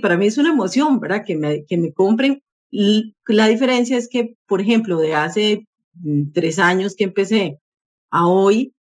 para 0.03 0.17
mí 0.17 0.27
es 0.27 0.37
una 0.37 0.51
emoción, 0.51 0.99
¿verdad? 0.99 1.23
Que 1.25 1.35
me, 1.35 1.65
que 1.65 1.77
me 1.77 1.91
compren. 1.93 2.43
Y 2.69 3.15
la 3.25 3.47
diferencia 3.47 3.97
es 3.97 4.07
que, 4.07 4.35
por 4.45 4.61
ejemplo, 4.61 4.99
de 4.99 5.15
hace 5.15 5.67
tres 6.33 6.59
años 6.59 6.95
que 6.95 7.05
empecé 7.05 7.59
a 8.09 8.27
hoy, 8.27 8.73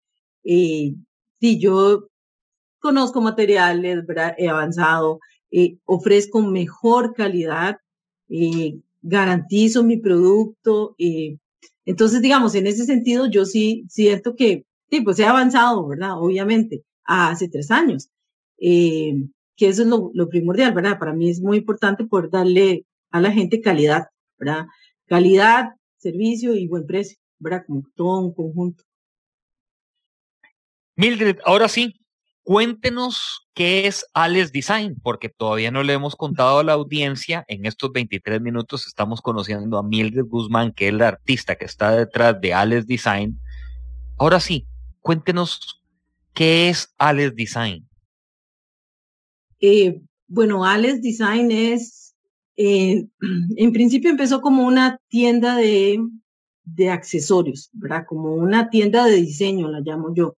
eh, 0.44 0.94
sí, 1.40 1.58
yo 1.58 2.08
conozco 2.78 3.20
materiales, 3.20 4.06
¿verdad? 4.06 4.34
He 4.38 4.48
avanzado, 4.48 5.20
eh, 5.50 5.78
ofrezco 5.84 6.42
mejor 6.42 7.14
calidad, 7.14 7.78
eh, 8.28 8.78
garantizo 9.02 9.84
mi 9.84 9.96
producto. 9.98 10.94
Eh, 10.98 11.38
entonces, 11.84 12.20
digamos, 12.22 12.54
en 12.54 12.66
ese 12.66 12.84
sentido, 12.84 13.26
yo 13.26 13.44
sí 13.44 13.84
siento 13.88 14.34
que, 14.36 14.64
sí, 14.90 15.00
pues 15.00 15.18
he 15.18 15.26
avanzado, 15.26 15.86
¿verdad? 15.86 16.18
Obviamente, 16.18 16.84
hace 17.04 17.48
tres 17.48 17.70
años. 17.70 18.10
Eh, 18.58 19.14
que 19.56 19.68
eso 19.68 19.82
es 19.82 19.88
lo, 19.88 20.10
lo, 20.14 20.28
primordial, 20.28 20.74
¿verdad? 20.74 20.98
Para 20.98 21.12
mí 21.12 21.30
es 21.30 21.40
muy 21.40 21.58
importante 21.58 22.04
poder 22.04 22.30
darle 22.30 22.86
a 23.10 23.20
la 23.20 23.30
gente 23.30 23.60
calidad, 23.60 24.08
¿verdad? 24.38 24.66
Calidad, 25.06 25.74
servicio 26.04 26.54
y 26.54 26.68
buen 26.68 26.86
precio, 26.86 27.18
¿verdad? 27.38 27.64
Como 27.66 27.82
todo 27.96 28.20
un 28.20 28.34
conjunto. 28.34 28.84
Mildred, 30.96 31.38
ahora 31.44 31.68
sí, 31.68 32.04
Cuéntenos 32.44 33.48
qué 33.54 33.86
es 33.86 34.04
Alex 34.12 34.52
Design, 34.52 35.00
porque 35.02 35.30
todavía 35.30 35.70
no 35.70 35.82
le 35.82 35.94
hemos 35.94 36.14
contado 36.14 36.58
a 36.58 36.62
la 36.62 36.74
audiencia. 36.74 37.42
En 37.48 37.64
estos 37.64 37.90
23 37.90 38.38
minutos 38.42 38.86
estamos 38.86 39.22
conociendo 39.22 39.78
a 39.78 39.82
Mildred 39.82 40.26
Guzmán, 40.26 40.72
que 40.72 40.88
es 40.88 40.94
la 40.94 41.08
artista 41.08 41.56
que 41.56 41.64
está 41.64 41.96
detrás 41.96 42.38
de 42.42 42.52
Alex 42.52 42.86
Design. 42.86 43.40
Ahora 44.18 44.40
sí, 44.40 44.66
cuéntenos 45.00 45.82
qué 46.34 46.68
es 46.68 46.94
Alex 46.98 47.34
Design. 47.34 47.88
Eh, 49.60 50.02
bueno, 50.26 50.66
Alex 50.66 51.00
Design 51.00 51.50
es, 51.50 52.03
eh, 52.56 53.06
en 53.56 53.72
principio 53.72 54.10
empezó 54.10 54.40
como 54.40 54.66
una 54.66 54.98
tienda 55.08 55.56
de, 55.56 56.00
de 56.64 56.90
accesorios, 56.90 57.70
¿verdad? 57.72 58.04
Como 58.06 58.34
una 58.34 58.70
tienda 58.70 59.04
de 59.06 59.16
diseño, 59.16 59.68
la 59.68 59.80
llamo 59.80 60.14
yo 60.14 60.36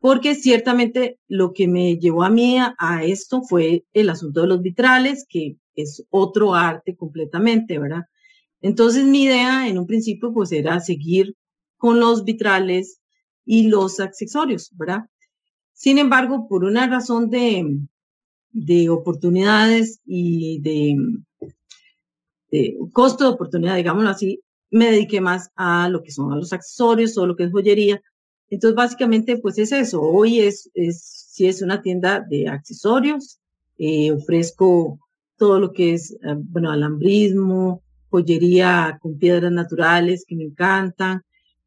porque 0.00 0.34
ciertamente 0.34 1.18
lo 1.28 1.52
que 1.52 1.68
me 1.68 1.98
llevó 1.98 2.24
a 2.24 2.30
mí 2.30 2.56
a, 2.58 3.04
esto 3.04 3.42
fue 3.42 3.84
el 3.92 4.08
asunto 4.08 4.40
de 4.40 4.48
los 4.48 4.62
vitrales, 4.62 5.26
que 5.28 5.58
es 5.76 6.04
otro 6.08 6.54
arte 6.54 6.96
completamente, 6.96 7.78
¿verdad? 7.78 8.04
Entonces 8.62 9.04
mi 9.04 9.24
idea 9.24 9.68
en 9.68 9.78
un 9.78 9.86
principio 9.86 10.32
pues 10.32 10.52
era 10.52 10.80
seguir 10.80 11.36
con 11.76 12.00
los 12.00 12.24
vitrales 12.24 13.00
y 13.44 13.68
los 13.68 14.00
accesorios, 14.00 14.70
¿verdad? 14.74 15.04
Sin 15.74 15.98
embargo, 15.98 16.46
por 16.48 16.64
una 16.64 16.86
razón 16.86 17.28
de, 17.30 17.80
de 18.52 18.88
oportunidades 18.88 20.00
y 20.06 20.60
de, 20.60 20.96
costo 22.92 23.24
de 23.24 23.30
oportunidad, 23.30 23.76
digámoslo 23.76 24.10
así, 24.10 24.40
me 24.70 24.90
dediqué 24.90 25.20
más 25.20 25.50
a 25.56 25.88
lo 25.88 26.02
que 26.02 26.10
son 26.10 26.36
los 26.36 26.52
accesorios, 26.52 27.14
todo 27.14 27.26
lo 27.26 27.36
que 27.36 27.44
es 27.44 27.52
joyería. 27.52 28.02
Entonces, 28.48 28.76
básicamente, 28.76 29.38
pues 29.38 29.58
es 29.58 29.72
eso. 29.72 30.00
Hoy 30.00 30.40
es, 30.40 30.70
es 30.74 31.02
si 31.30 31.46
es 31.46 31.62
una 31.62 31.82
tienda 31.82 32.20
de 32.20 32.48
accesorios, 32.48 33.38
eh, 33.78 34.12
ofrezco 34.12 34.98
todo 35.36 35.58
lo 35.60 35.72
que 35.72 35.94
es, 35.94 36.12
eh, 36.12 36.34
bueno, 36.36 36.70
alambrismo, 36.70 37.82
joyería 38.10 38.98
con 39.00 39.18
piedras 39.18 39.52
naturales 39.52 40.24
que 40.26 40.36
me 40.36 40.44
encantan. 40.44 41.22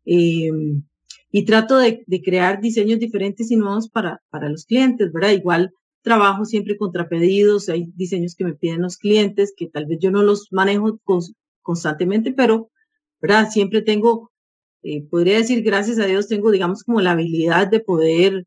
Em, 0.05 0.83
y 1.31 1.45
trato 1.45 1.77
de, 1.77 2.03
de, 2.05 2.21
crear 2.21 2.61
diseños 2.61 2.99
diferentes 2.99 3.49
y 3.49 3.55
nuevos 3.55 3.89
para, 3.89 4.21
para 4.29 4.49
los 4.49 4.65
clientes, 4.65 5.11
¿verdad? 5.11 5.31
Igual 5.31 5.73
trabajo 6.03 6.45
siempre 6.45 6.77
contra 6.77 7.09
pedidos, 7.09 7.69
hay 7.69 7.91
diseños 7.95 8.35
que 8.35 8.45
me 8.45 8.53
piden 8.53 8.83
los 8.83 8.97
clientes 8.97 9.53
que 9.55 9.67
tal 9.67 9.87
vez 9.87 9.99
yo 9.99 10.11
no 10.11 10.21
los 10.21 10.49
manejo 10.51 10.99
constantemente, 11.61 12.33
pero, 12.33 12.69
¿verdad? 13.21 13.49
Siempre 13.49 13.81
tengo, 13.81 14.31
eh, 14.83 15.03
podría 15.09 15.37
decir, 15.37 15.63
gracias 15.63 15.97
a 15.99 16.05
Dios, 16.05 16.27
tengo, 16.27 16.51
digamos, 16.51 16.83
como 16.83 17.01
la 17.01 17.11
habilidad 17.11 17.67
de 17.67 17.79
poder 17.79 18.45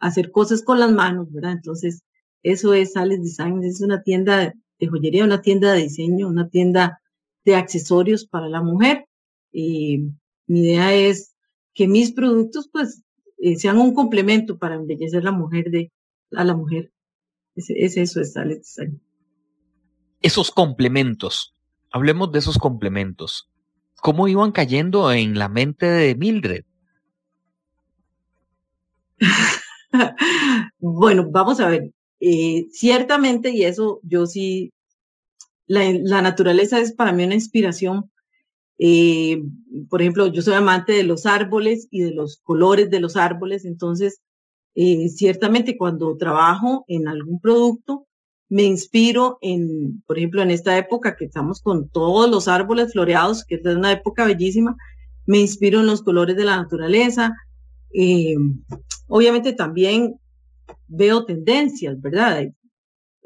hacer 0.00 0.30
cosas 0.30 0.62
con 0.62 0.80
las 0.80 0.92
manos, 0.92 1.32
¿verdad? 1.32 1.52
Entonces, 1.52 2.02
eso 2.42 2.74
es 2.74 2.92
Sales 2.92 3.22
Design, 3.22 3.64
es 3.64 3.80
una 3.80 4.02
tienda 4.02 4.54
de 4.78 4.86
joyería, 4.86 5.24
una 5.24 5.42
tienda 5.42 5.72
de 5.72 5.82
diseño, 5.82 6.28
una 6.28 6.48
tienda 6.48 7.00
de 7.44 7.54
accesorios 7.54 8.26
para 8.26 8.48
la 8.48 8.62
mujer. 8.62 9.06
Y 9.52 10.10
mi 10.46 10.62
idea 10.62 10.92
es 10.94 11.34
que 11.72 11.88
mis 11.88 12.12
productos, 12.12 12.68
pues, 12.72 13.02
eh, 13.38 13.56
sean 13.56 13.78
un 13.78 13.94
complemento 13.94 14.58
para 14.58 14.74
embellecer 14.74 15.24
la 15.24 15.32
mujer 15.32 15.70
de, 15.70 15.92
a 16.36 16.44
la 16.44 16.54
mujer. 16.54 16.90
Es, 17.56 17.96
eso, 17.96 18.20
es 18.20 18.34
Esos 20.20 20.50
complementos, 20.50 21.54
hablemos 21.90 22.32
de 22.32 22.40
esos 22.40 22.58
complementos. 22.58 23.48
¿Cómo 23.96 24.28
iban 24.28 24.52
cayendo 24.52 25.12
en 25.12 25.38
la 25.38 25.48
mente 25.48 25.86
de 25.86 26.14
Mildred? 26.14 26.64
bueno, 30.78 31.28
vamos 31.30 31.60
a 31.60 31.68
ver. 31.68 31.92
Eh, 32.20 32.66
ciertamente, 32.70 33.50
y 33.50 33.64
eso 33.64 34.00
yo 34.02 34.26
sí, 34.26 34.72
la, 35.66 35.84
la, 35.92 36.22
naturaleza 36.22 36.80
es 36.80 36.92
para 36.92 37.12
mí 37.12 37.24
una 37.24 37.34
inspiración. 37.34 38.10
Eh, 38.78 39.42
por 39.88 40.02
ejemplo, 40.02 40.26
yo 40.26 40.42
soy 40.42 40.54
amante 40.54 40.92
de 40.92 41.04
los 41.04 41.26
árboles 41.26 41.86
y 41.90 42.02
de 42.02 42.12
los 42.12 42.38
colores 42.38 42.90
de 42.90 43.00
los 43.00 43.16
árboles, 43.16 43.64
entonces 43.64 44.20
eh, 44.74 45.08
ciertamente 45.08 45.76
cuando 45.76 46.16
trabajo 46.16 46.84
en 46.88 47.08
algún 47.08 47.40
producto, 47.40 48.06
me 48.48 48.64
inspiro 48.64 49.38
en, 49.40 50.02
por 50.06 50.18
ejemplo, 50.18 50.42
en 50.42 50.50
esta 50.50 50.76
época 50.76 51.16
que 51.16 51.24
estamos 51.24 51.60
con 51.62 51.88
todos 51.88 52.30
los 52.30 52.48
árboles 52.48 52.92
floreados, 52.92 53.44
que 53.44 53.56
es 53.56 53.64
una 53.64 53.92
época 53.92 54.24
bellísima, 54.26 54.76
me 55.26 55.38
inspiro 55.38 55.80
en 55.80 55.86
los 55.86 56.02
colores 56.02 56.36
de 56.36 56.44
la 56.44 56.56
naturaleza. 56.56 57.32
Eh, 57.92 58.36
obviamente 59.08 59.52
también 59.52 60.14
veo 60.88 61.24
tendencias, 61.24 62.00
¿verdad? 62.00 62.46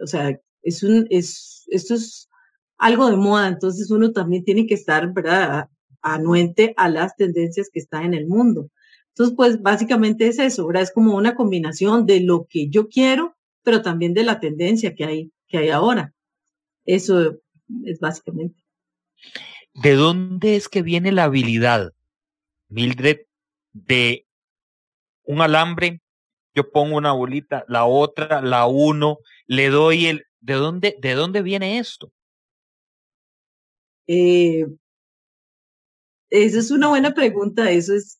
O 0.03 0.07
sea, 0.07 0.39
es 0.63 0.83
un, 0.83 1.07
es, 1.11 1.65
esto 1.69 1.95
es 1.95 2.29
algo 2.77 3.11
de 3.11 3.17
moda, 3.17 3.49
entonces 3.49 3.91
uno 3.91 4.13
también 4.13 4.45
tiene 4.45 4.67
que 4.67 4.75
estar, 4.75 5.13
¿verdad? 5.13 5.69
Anuente 6.03 6.75
a 6.77 6.89
las 6.89 7.17
tendencias 7.17 7.69
que 7.73 7.81
están 7.81 8.05
en 8.05 8.15
el 8.15 8.27
mundo. 8.27 8.71
Entonces, 9.19 9.37
pues 9.37 9.63
básicamente 9.63 10.29
es 10.29 10.39
eso, 10.39 10.65
¿verdad? 10.69 10.85
Es 10.85 10.93
como 10.93 11.17
una 11.17 11.35
combinación 11.35 12.07
de 12.07 12.21
lo 12.21 12.47
que 12.49 12.69
yo 12.69 12.89
quiero, 12.89 13.37
pero 13.65 13.83
también 13.83 14.15
de 14.15 14.23
la 14.23 14.39
tendencia 14.39 14.95
que 14.95 15.05
hay, 15.05 15.33
que 15.49 15.59
hay 15.59 15.71
ahora. 15.71 16.15
Eso 16.85 17.41
es 17.85 17.99
básicamente. 17.99 18.63
¿De 19.75 19.95
dónde 19.95 20.55
es 20.55 20.69
que 20.69 20.83
viene 20.83 21.11
la 21.11 21.25
habilidad, 21.25 21.91
Mildred, 22.69 23.23
de 23.73 24.25
un 25.25 25.41
alambre? 25.41 26.01
Yo 26.55 26.71
pongo 26.71 26.97
una 26.97 27.11
bolita, 27.11 27.65
la 27.67 27.87
otra, 27.87 28.41
la 28.41 28.67
uno, 28.67 29.19
le 29.49 29.69
doy 29.69 30.07
el... 30.07 30.27
¿De 30.39 30.55
dónde, 30.55 30.97
de 31.01 31.15
dónde 31.15 31.43
viene 31.43 31.81
esto? 31.81 32.13
Eh, 34.07 34.65
esa 36.31 36.59
es 36.59 36.71
una 36.71 36.89
buena 36.89 37.15
pregunta. 37.15 37.71
Eso 37.71 37.95
es, 37.95 38.19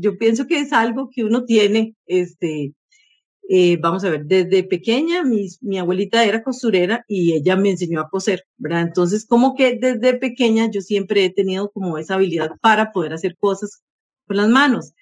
yo 0.00 0.18
pienso 0.18 0.46
que 0.46 0.60
es 0.60 0.72
algo 0.72 1.10
que 1.10 1.24
uno 1.24 1.44
tiene, 1.44 1.96
este, 2.06 2.74
eh, 3.48 3.76
vamos 3.78 4.04
a 4.04 4.10
ver, 4.10 4.26
desde 4.26 4.64
pequeña 4.64 5.24
mi, 5.24 5.48
mi, 5.60 5.78
abuelita 5.78 6.24
era 6.24 6.42
costurera 6.42 7.04
y 7.08 7.32
ella 7.34 7.56
me 7.56 7.70
enseñó 7.70 8.00
a 8.00 8.08
coser, 8.08 8.44
¿verdad? 8.58 8.82
Entonces, 8.82 9.26
como 9.26 9.54
que 9.56 9.76
desde 9.76 10.14
pequeña 10.18 10.70
yo 10.70 10.80
siempre 10.80 11.24
he 11.24 11.30
tenido 11.30 11.70
como 11.70 11.98
esa 11.98 12.14
habilidad 12.14 12.50
para 12.60 12.92
poder 12.92 13.12
hacer 13.12 13.36
cosas 13.38 13.82
con 14.26 14.36
las 14.36 14.48
manos. 14.48 14.92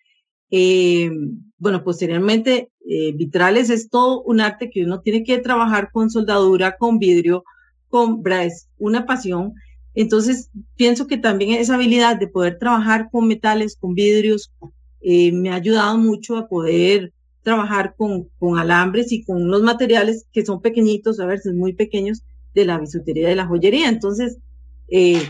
Eh, 0.50 1.10
bueno, 1.58 1.84
posteriormente, 1.84 2.70
eh, 2.88 3.12
vitrales 3.12 3.68
es 3.70 3.90
todo 3.90 4.22
un 4.22 4.40
arte 4.40 4.70
que 4.70 4.84
uno 4.84 5.00
tiene 5.02 5.24
que 5.24 5.38
trabajar 5.38 5.90
con 5.92 6.10
soldadura, 6.10 6.76
con 6.78 6.98
vidrio, 6.98 7.44
con, 7.88 8.22
¿verdad? 8.22 8.46
Es 8.46 8.68
una 8.78 9.04
pasión 9.06 9.54
entonces, 10.02 10.48
pienso 10.76 11.08
que 11.08 11.18
también 11.18 11.54
esa 11.54 11.74
habilidad 11.74 12.16
de 12.16 12.28
poder 12.28 12.58
trabajar 12.58 13.08
con 13.10 13.26
metales, 13.26 13.76
con 13.76 13.94
vidrios, 13.94 14.52
eh, 15.00 15.32
me 15.32 15.50
ha 15.50 15.56
ayudado 15.56 15.98
mucho 15.98 16.36
a 16.36 16.46
poder 16.46 17.12
trabajar 17.42 17.96
con, 17.96 18.28
con, 18.38 18.58
alambres 18.58 19.10
y 19.10 19.24
con 19.24 19.42
unos 19.42 19.62
materiales 19.62 20.26
que 20.32 20.46
son 20.46 20.60
pequeñitos, 20.60 21.18
a 21.18 21.26
veces 21.26 21.52
muy 21.54 21.72
pequeños, 21.72 22.22
de 22.54 22.64
la 22.64 22.78
bisutería 22.78 23.26
y 23.26 23.30
de 23.30 23.34
la 23.34 23.46
joyería. 23.46 23.88
Entonces, 23.88 24.38
eh, 24.86 25.28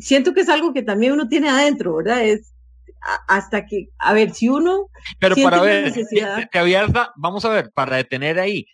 siento 0.00 0.32
que 0.32 0.40
es 0.40 0.48
algo 0.48 0.72
que 0.72 0.82
también 0.82 1.12
uno 1.12 1.28
tiene 1.28 1.50
adentro, 1.50 1.96
¿verdad? 1.96 2.24
Es 2.24 2.54
hasta 3.26 3.66
que, 3.66 3.90
a 3.98 4.14
ver, 4.14 4.32
si 4.32 4.48
uno... 4.48 4.88
Pero 5.18 5.36
para 5.36 5.60
ver, 5.60 5.92
te, 5.92 6.58
había, 6.58 6.86
vamos 7.16 7.44
a 7.44 7.50
ver, 7.50 7.70
para 7.72 7.96
detener 7.96 8.38
ahí, 8.38 8.66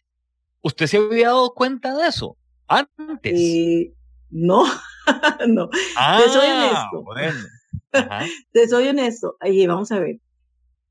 ¿usted 0.63 0.87
se 0.87 0.97
había 0.99 1.27
dado 1.27 1.55
cuenta 1.55 1.97
de 1.97 2.07
eso 2.07 2.37
antes? 2.69 3.33
Eh, 3.35 3.93
no, 4.35 4.65
no. 5.49 5.69
te 5.69 6.29
soy 6.29 6.49
ah, 6.49 6.91
honesto. 6.93 7.47
te 8.53 8.69
soy 8.69 8.89
honesto. 8.89 9.37
Ahí 9.39 9.65
vamos 9.67 9.93
a 9.93 10.01
ver. 10.01 10.17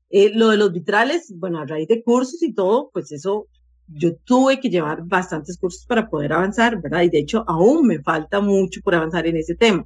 Eh, 0.08 0.32
lo 0.34 0.48
de 0.48 0.56
los 0.56 0.72
vitrales, 0.72 1.32
bueno, 1.36 1.60
a 1.60 1.66
raíz 1.66 1.88
de 1.88 2.02
cursos 2.02 2.42
y 2.42 2.54
todo, 2.54 2.90
pues 2.92 3.12
eso, 3.12 3.46
yo 3.86 4.16
tuve 4.16 4.60
que 4.60 4.70
llevar 4.70 5.02
bastantes 5.04 5.58
cursos 5.58 5.84
para 5.86 6.08
poder 6.08 6.32
avanzar, 6.32 6.80
¿verdad? 6.80 7.02
Y 7.02 7.10
de 7.10 7.18
hecho, 7.18 7.44
aún 7.46 7.86
me 7.86 8.02
falta 8.02 8.40
mucho 8.40 8.80
por 8.82 8.94
avanzar 8.94 9.26
en 9.26 9.36
ese 9.36 9.54
tema. 9.54 9.84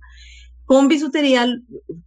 Con 0.64 0.86
bisutería 0.86 1.46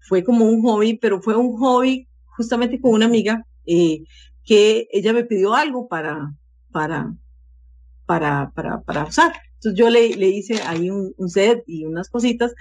fue 0.08 0.24
como 0.24 0.46
un 0.46 0.62
hobby, 0.62 0.98
pero 0.98 1.22
fue 1.22 1.36
un 1.36 1.58
hobby 1.58 2.08
justamente 2.38 2.80
con 2.80 2.94
una 2.94 3.08
amiga 3.08 3.46
eh, 3.66 4.04
que 4.46 4.88
ella 4.92 5.12
me 5.12 5.26
pidió 5.26 5.54
algo 5.54 5.90
para, 5.90 6.34
para, 6.72 7.14
para, 8.06 8.52
para, 8.56 8.82
para 8.82 9.04
usar. 9.04 9.34
Entonces 9.62 9.78
yo 9.78 9.92
le, 9.92 10.16
le 10.16 10.28
hice 10.28 10.60
ahí 10.64 10.90
un, 10.90 11.14
set 11.30 11.64
y 11.68 11.86
unas 11.86 12.10
cositas 12.10 12.56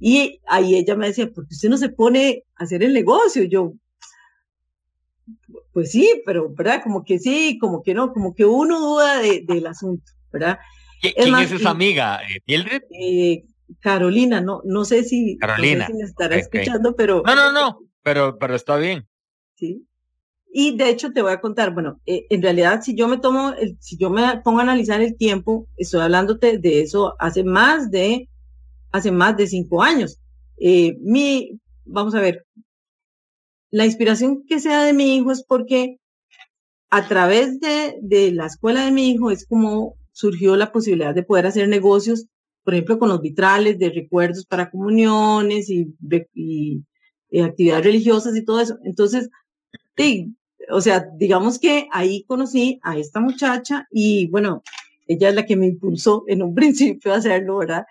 y 0.00 0.40
ahí 0.48 0.76
ella 0.76 0.96
me 0.96 1.08
decía, 1.08 1.30
¿por 1.30 1.46
qué 1.46 1.54
usted 1.54 1.68
no 1.68 1.76
se 1.76 1.90
pone 1.90 2.44
a 2.56 2.64
hacer 2.64 2.82
el 2.82 2.94
negocio? 2.94 3.44
Yo, 3.44 3.74
pues 5.74 5.92
sí, 5.92 6.22
pero, 6.24 6.48
¿verdad? 6.54 6.82
Como 6.82 7.04
que 7.04 7.18
sí, 7.18 7.58
como 7.60 7.82
que 7.82 7.92
no, 7.92 8.14
como 8.14 8.34
que 8.34 8.46
uno 8.46 8.80
duda 8.80 9.20
del 9.20 9.66
asunto, 9.66 10.10
¿verdad? 10.32 10.58
¿Quién 11.02 11.34
es, 11.34 11.52
esa 11.52 11.68
amiga? 11.68 12.20
¿Mildred? 12.46 12.82
Eh, 12.98 13.44
Carolina, 13.80 14.40
no, 14.40 14.62
no 14.64 14.86
sé 14.86 15.04
si, 15.04 15.36
Carolina. 15.36 15.86
me 15.92 16.02
estará 16.02 16.36
escuchando, 16.36 16.96
pero... 16.96 17.22
No, 17.26 17.34
no, 17.34 17.52
no, 17.52 17.80
pero, 18.02 18.38
pero 18.38 18.54
está 18.54 18.78
bien. 18.78 19.06
Sí. 19.56 19.86
Y 20.50 20.76
de 20.76 20.90
hecho 20.90 21.12
te 21.12 21.22
voy 21.22 21.32
a 21.32 21.40
contar, 21.40 21.74
bueno, 21.74 22.00
eh, 22.06 22.26
en 22.30 22.42
realidad 22.42 22.80
si 22.82 22.94
yo 22.96 23.06
me 23.06 23.18
tomo, 23.18 23.52
si 23.80 23.96
yo 23.98 24.10
me 24.10 24.40
pongo 24.42 24.60
a 24.60 24.62
analizar 24.62 25.00
el 25.02 25.16
tiempo, 25.16 25.68
estoy 25.76 26.00
hablándote 26.00 26.58
de 26.58 26.80
eso 26.80 27.14
hace 27.18 27.44
más 27.44 27.90
de, 27.90 28.28
hace 28.90 29.12
más 29.12 29.36
de 29.36 29.46
cinco 29.46 29.82
años. 29.82 30.18
Eh, 30.58 30.96
mi, 31.00 31.60
vamos 31.84 32.14
a 32.14 32.20
ver, 32.20 32.46
la 33.70 33.84
inspiración 33.84 34.44
que 34.46 34.60
sea 34.60 34.84
de 34.84 34.94
mi 34.94 35.16
hijo 35.16 35.32
es 35.32 35.44
porque 35.44 35.98
a 36.90 37.06
través 37.06 37.60
de, 37.60 37.98
de 38.00 38.32
la 38.32 38.46
escuela 38.46 38.84
de 38.84 38.90
mi 38.90 39.10
hijo 39.10 39.30
es 39.30 39.46
como 39.46 39.96
surgió 40.12 40.56
la 40.56 40.72
posibilidad 40.72 41.14
de 41.14 41.22
poder 41.22 41.46
hacer 41.46 41.68
negocios, 41.68 42.26
por 42.64 42.74
ejemplo, 42.74 42.98
con 42.98 43.10
los 43.10 43.20
vitrales 43.20 43.78
de 43.78 43.90
recuerdos 43.90 44.46
para 44.46 44.70
comuniones 44.70 45.70
y, 45.70 45.94
y 47.30 47.40
actividades 47.40 47.84
religiosas 47.84 48.36
y 48.36 48.44
todo 48.44 48.60
eso. 48.60 48.78
Entonces, 48.84 49.28
sí, 49.96 50.34
o 50.70 50.80
sea, 50.80 51.06
digamos 51.16 51.58
que 51.58 51.88
ahí 51.92 52.24
conocí 52.24 52.78
a 52.82 52.96
esta 52.96 53.20
muchacha 53.20 53.86
y 53.90 54.28
bueno, 54.28 54.62
ella 55.06 55.30
es 55.30 55.34
la 55.34 55.46
que 55.46 55.56
me 55.56 55.66
impulsó 55.66 56.24
en 56.26 56.42
un 56.42 56.54
principio 56.54 57.12
a 57.12 57.16
hacerlo, 57.16 57.58
¿verdad? 57.58 57.86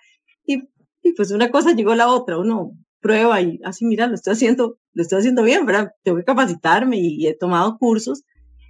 Y, 0.45 0.63
y 1.03 1.13
pues 1.13 1.31
una 1.31 1.49
cosa 1.51 1.73
llegó 1.73 1.91
a 1.91 1.95
la 1.95 2.07
otra, 2.07 2.37
uno 2.37 2.73
prueba 2.99 3.41
y 3.41 3.59
así, 3.63 3.85
mira, 3.85 4.07
lo 4.07 4.15
estoy 4.15 4.33
haciendo, 4.33 4.77
lo 4.93 5.01
estoy 5.01 5.19
haciendo 5.19 5.43
bien, 5.43 5.65
¿verdad? 5.65 5.91
Tengo 6.03 6.17
que 6.17 6.23
capacitarme 6.23 6.97
y, 6.97 7.27
he 7.27 7.35
tomado 7.35 7.77
cursos 7.77 8.23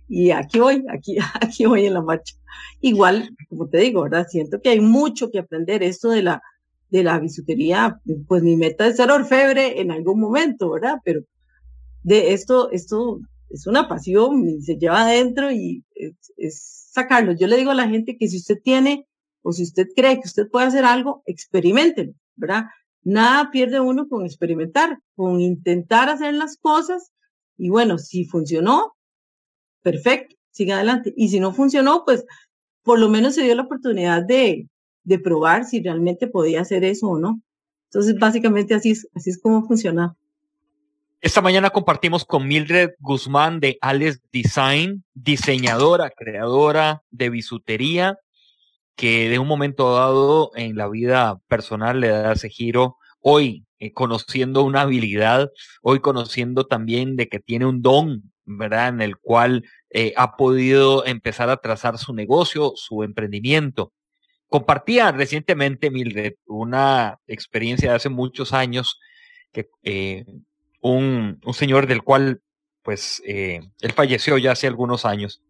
y 0.07 0.31
aquí 0.31 0.59
voy, 0.59 0.85
aquí, 0.89 1.17
aquí 1.41 1.65
voy 1.65 1.85
en 1.85 1.93
la 1.93 2.01
marcha. 2.01 2.35
Igual, 2.81 3.29
como 3.49 3.67
te 3.67 3.79
digo, 3.79 4.03
¿verdad? 4.03 4.27
Siento 4.29 4.61
que 4.61 4.69
hay 4.69 4.79
mucho 4.79 5.31
que 5.31 5.39
aprender. 5.39 5.83
Esto 5.83 6.09
de 6.09 6.23
la, 6.23 6.41
de 6.89 7.03
la 7.03 7.19
bisutería, 7.19 7.99
pues 8.27 8.43
mi 8.43 8.55
meta 8.55 8.87
es 8.87 8.97
ser 8.97 9.11
orfebre 9.11 9.81
en 9.81 9.91
algún 9.91 10.19
momento, 10.19 10.71
¿verdad? 10.71 10.97
Pero 11.03 11.21
de 12.03 12.33
esto, 12.33 12.71
esto 12.71 13.19
es 13.49 13.67
una 13.67 13.87
pasión 13.87 14.47
y 14.47 14.61
se 14.61 14.77
lleva 14.77 15.03
adentro 15.03 15.51
y 15.51 15.83
es, 16.35 16.73
sacarlo. 16.91 17.33
Yo 17.33 17.47
le 17.47 17.57
digo 17.57 17.71
a 17.71 17.75
la 17.75 17.87
gente 17.87 18.17
que 18.17 18.27
si 18.27 18.37
usted 18.37 18.57
tiene 18.63 19.07
o 19.43 19.51
si 19.51 19.63
usted 19.63 19.87
cree 19.95 20.15
que 20.15 20.27
usted 20.27 20.49
puede 20.49 20.65
hacer 20.65 20.83
algo, 20.83 21.21
experimentelo, 21.25 22.13
¿verdad? 22.35 22.65
Nada 23.03 23.51
pierde 23.51 23.79
uno 23.79 24.07
con 24.07 24.25
experimentar, 24.25 24.97
con 25.15 25.39
intentar 25.39 26.09
hacer 26.09 26.33
las 26.33 26.57
cosas 26.57 27.11
y 27.55 27.69
bueno, 27.69 27.97
si 27.97 28.25
funcionó, 28.25 28.95
perfecto, 29.83 30.35
siga 30.51 30.75
adelante. 30.75 31.13
Y 31.15 31.29
si 31.29 31.39
no 31.39 31.53
funcionó, 31.53 32.03
pues 32.03 32.25
por 32.83 32.99
lo 32.99 33.09
menos 33.09 33.35
se 33.35 33.43
dio 33.43 33.55
la 33.55 33.63
oportunidad 33.63 34.23
de, 34.23 34.67
de 35.03 35.19
probar 35.19 35.65
si 35.65 35.81
realmente 35.81 36.27
podía 36.27 36.61
hacer 36.61 36.83
eso 36.83 37.07
o 37.07 37.19
no. 37.19 37.41
Entonces, 37.89 38.19
básicamente 38.19 38.73
así 38.73 38.91
es, 38.91 39.07
así 39.13 39.29
es 39.29 39.39
como 39.39 39.65
funciona. 39.67 40.15
Esta 41.19 41.41
mañana 41.41 41.71
compartimos 41.71 42.25
con 42.25 42.47
Mildred 42.47 42.91
Guzmán 42.99 43.59
de 43.59 43.79
Alex 43.81 44.21
Design, 44.31 45.03
diseñadora, 45.15 46.11
creadora 46.11 47.01
de 47.09 47.31
bisutería, 47.31 48.19
que 48.95 49.27
de 49.27 49.39
un 49.39 49.47
momento 49.47 49.95
dado 49.95 50.51
en 50.53 50.77
la 50.77 50.87
vida 50.87 51.39
personal 51.47 52.01
le 52.01 52.09
da 52.09 52.33
ese 52.33 52.49
giro. 52.49 52.97
Hoy, 53.19 53.65
eh, 53.79 53.93
conociendo 53.93 54.63
una 54.63 54.81
habilidad, 54.81 55.49
hoy 55.81 56.01
conociendo 56.01 56.67
también 56.67 57.15
de 57.15 57.27
que 57.29 57.39
tiene 57.39 57.65
un 57.65 57.81
don, 57.81 58.31
¿verdad? 58.45 58.89
En 58.89 59.01
el 59.01 59.17
cual 59.17 59.65
eh, 59.89 60.13
ha 60.17 60.37
podido 60.37 61.03
empezar 61.03 61.49
a 61.49 61.57
trazar 61.57 61.97
su 61.97 62.13
negocio, 62.13 62.73
su 62.75 63.01
emprendimiento. 63.01 63.91
Compartía 64.49 65.11
recientemente, 65.11 65.89
Mildred, 65.89 66.35
una 66.45 67.17
experiencia 67.25 67.89
de 67.89 67.95
hace 67.95 68.09
muchos 68.09 68.53
años 68.53 68.99
que 69.51 69.67
eh, 69.83 70.25
un, 70.89 71.39
un, 71.43 71.53
señor 71.53 71.87
del 71.87 72.03
cual, 72.03 72.41
pues, 72.83 73.21
eh, 73.25 73.61
él 73.81 73.91
falleció 73.93 74.37
ya 74.37 74.51
hace 74.51 74.67
algunos 74.67 75.05
años, 75.05 75.41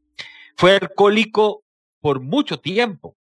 fue 0.55 0.75
alcohólico 0.75 1.63
por 2.01 2.19
mucho 2.19 2.59
tiempo. 2.59 3.15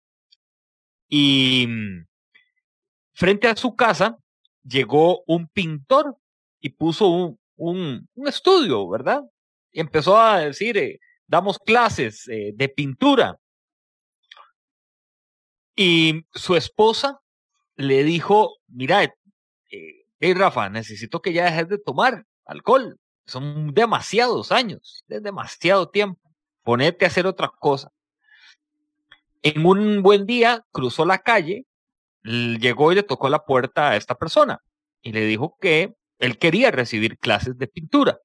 Y 1.08 1.66
mm, 1.68 2.06
frente 3.12 3.48
a 3.48 3.56
su 3.56 3.76
casa 3.76 4.18
llegó 4.62 5.22
un 5.26 5.48
pintor 5.48 6.16
y 6.60 6.70
puso 6.70 7.08
un, 7.08 7.38
un, 7.56 8.08
estudio, 8.26 8.88
¿verdad? 8.88 9.22
Y 9.72 9.80
empezó 9.80 10.18
a 10.18 10.40
decir, 10.40 10.76
eh, 10.78 11.00
damos 11.26 11.58
clases 11.58 12.28
eh, 12.28 12.52
de 12.54 12.68
pintura. 12.68 13.38
Y 15.76 16.24
su 16.32 16.54
esposa 16.56 17.20
le 17.76 18.04
dijo, 18.04 18.56
mira, 18.68 19.02
eh, 19.02 20.03
hey 20.24 20.32
Rafa, 20.32 20.70
necesito 20.70 21.20
que 21.20 21.34
ya 21.34 21.44
dejes 21.44 21.68
de 21.68 21.76
tomar 21.76 22.24
alcohol. 22.46 22.98
Son 23.26 23.74
demasiados 23.74 24.52
años, 24.52 25.04
es 25.08 25.22
demasiado 25.22 25.90
tiempo. 25.90 26.18
Ponete 26.62 27.04
a 27.04 27.08
hacer 27.08 27.26
otra 27.26 27.48
cosa. 27.58 27.90
En 29.42 29.66
un 29.66 30.02
buen 30.02 30.24
día 30.24 30.64
cruzó 30.72 31.04
la 31.04 31.18
calle, 31.18 31.66
llegó 32.22 32.90
y 32.90 32.94
le 32.94 33.02
tocó 33.02 33.28
la 33.28 33.44
puerta 33.44 33.90
a 33.90 33.96
esta 33.96 34.14
persona 34.14 34.62
y 35.02 35.12
le 35.12 35.26
dijo 35.26 35.58
que 35.60 35.94
él 36.18 36.38
quería 36.38 36.70
recibir 36.70 37.18
clases 37.18 37.58
de 37.58 37.66
pintura. 37.66 38.18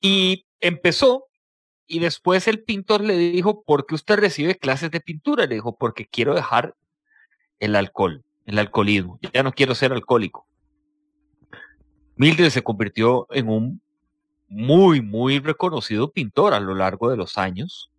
Y 0.00 0.46
empezó 0.60 1.26
y 1.86 1.98
después 1.98 2.48
el 2.48 2.64
pintor 2.64 3.02
le 3.02 3.18
dijo, 3.18 3.64
¿por 3.64 3.84
qué 3.84 3.96
usted 3.96 4.18
recibe 4.18 4.56
clases 4.56 4.90
de 4.90 5.02
pintura? 5.02 5.44
Le 5.44 5.56
dijo, 5.56 5.76
porque 5.76 6.06
quiero 6.06 6.34
dejar 6.34 6.74
el 7.58 7.76
alcohol, 7.76 8.24
el 8.50 8.58
alcoholismo. 8.58 9.18
Ya 9.32 9.42
no 9.42 9.52
quiero 9.52 9.74
ser 9.74 9.92
alcohólico. 9.92 10.46
Mildred 12.16 12.50
se 12.50 12.62
convirtió 12.62 13.26
en 13.30 13.48
un 13.48 13.82
muy, 14.48 15.00
muy 15.00 15.38
reconocido 15.38 16.12
pintor 16.12 16.54
a 16.54 16.60
lo 16.60 16.74
largo 16.74 17.10
de 17.10 17.16
los 17.16 17.38
años. 17.38 17.90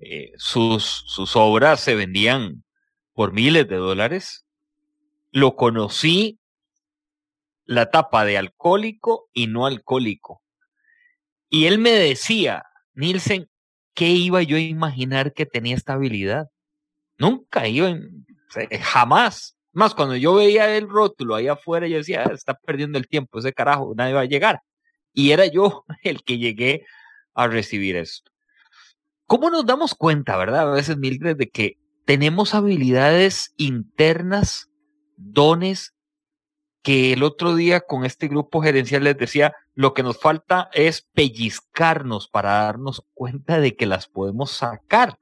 Eh, 0.00 0.32
sus, 0.36 0.84
sus 1.06 1.34
obras 1.34 1.80
se 1.80 1.94
vendían 1.94 2.62
por 3.14 3.32
miles 3.32 3.66
de 3.68 3.76
dólares. 3.76 4.46
Lo 5.32 5.56
conocí 5.56 6.38
la 7.64 7.82
etapa 7.82 8.24
de 8.24 8.38
alcohólico 8.38 9.28
y 9.32 9.46
no 9.46 9.66
alcohólico. 9.66 10.42
Y 11.50 11.66
él 11.66 11.78
me 11.78 11.90
decía, 11.90 12.64
Nielsen, 12.94 13.48
¿qué 13.94 14.08
iba 14.08 14.42
yo 14.42 14.56
a 14.56 14.60
imaginar 14.60 15.32
que 15.32 15.46
tenía 15.46 15.74
esta 15.74 15.94
habilidad? 15.94 16.48
Nunca 17.18 17.66
iba, 17.68 17.88
en, 17.88 18.26
jamás. 18.80 19.57
Más 19.78 19.94
cuando 19.94 20.16
yo 20.16 20.34
veía 20.34 20.76
el 20.76 20.88
rótulo 20.88 21.36
ahí 21.36 21.46
afuera, 21.46 21.86
yo 21.86 21.98
decía, 21.98 22.24
ah, 22.26 22.32
está 22.34 22.54
perdiendo 22.54 22.98
el 22.98 23.06
tiempo, 23.06 23.38
ese 23.38 23.52
carajo, 23.52 23.94
nadie 23.96 24.12
va 24.12 24.22
a 24.22 24.24
llegar. 24.24 24.62
Y 25.12 25.30
era 25.30 25.46
yo 25.46 25.84
el 26.02 26.24
que 26.24 26.36
llegué 26.36 26.84
a 27.32 27.46
recibir 27.46 27.94
esto. 27.94 28.32
¿Cómo 29.26 29.50
nos 29.50 29.64
damos 29.64 29.94
cuenta, 29.94 30.36
verdad? 30.36 30.72
A 30.72 30.74
veces, 30.74 30.96
Mildred, 30.96 31.36
de 31.36 31.48
que 31.48 31.78
tenemos 32.06 32.56
habilidades 32.56 33.54
internas, 33.56 34.68
dones 35.16 35.94
que 36.82 37.12
el 37.12 37.22
otro 37.22 37.54
día 37.54 37.80
con 37.80 38.04
este 38.04 38.26
grupo 38.26 38.60
gerencial 38.60 39.04
les 39.04 39.16
decía, 39.16 39.54
lo 39.76 39.94
que 39.94 40.02
nos 40.02 40.18
falta 40.18 40.70
es 40.72 41.02
pellizcarnos 41.12 42.26
para 42.26 42.64
darnos 42.64 43.06
cuenta 43.14 43.60
de 43.60 43.76
que 43.76 43.86
las 43.86 44.08
podemos 44.08 44.50
sacar. 44.50 45.20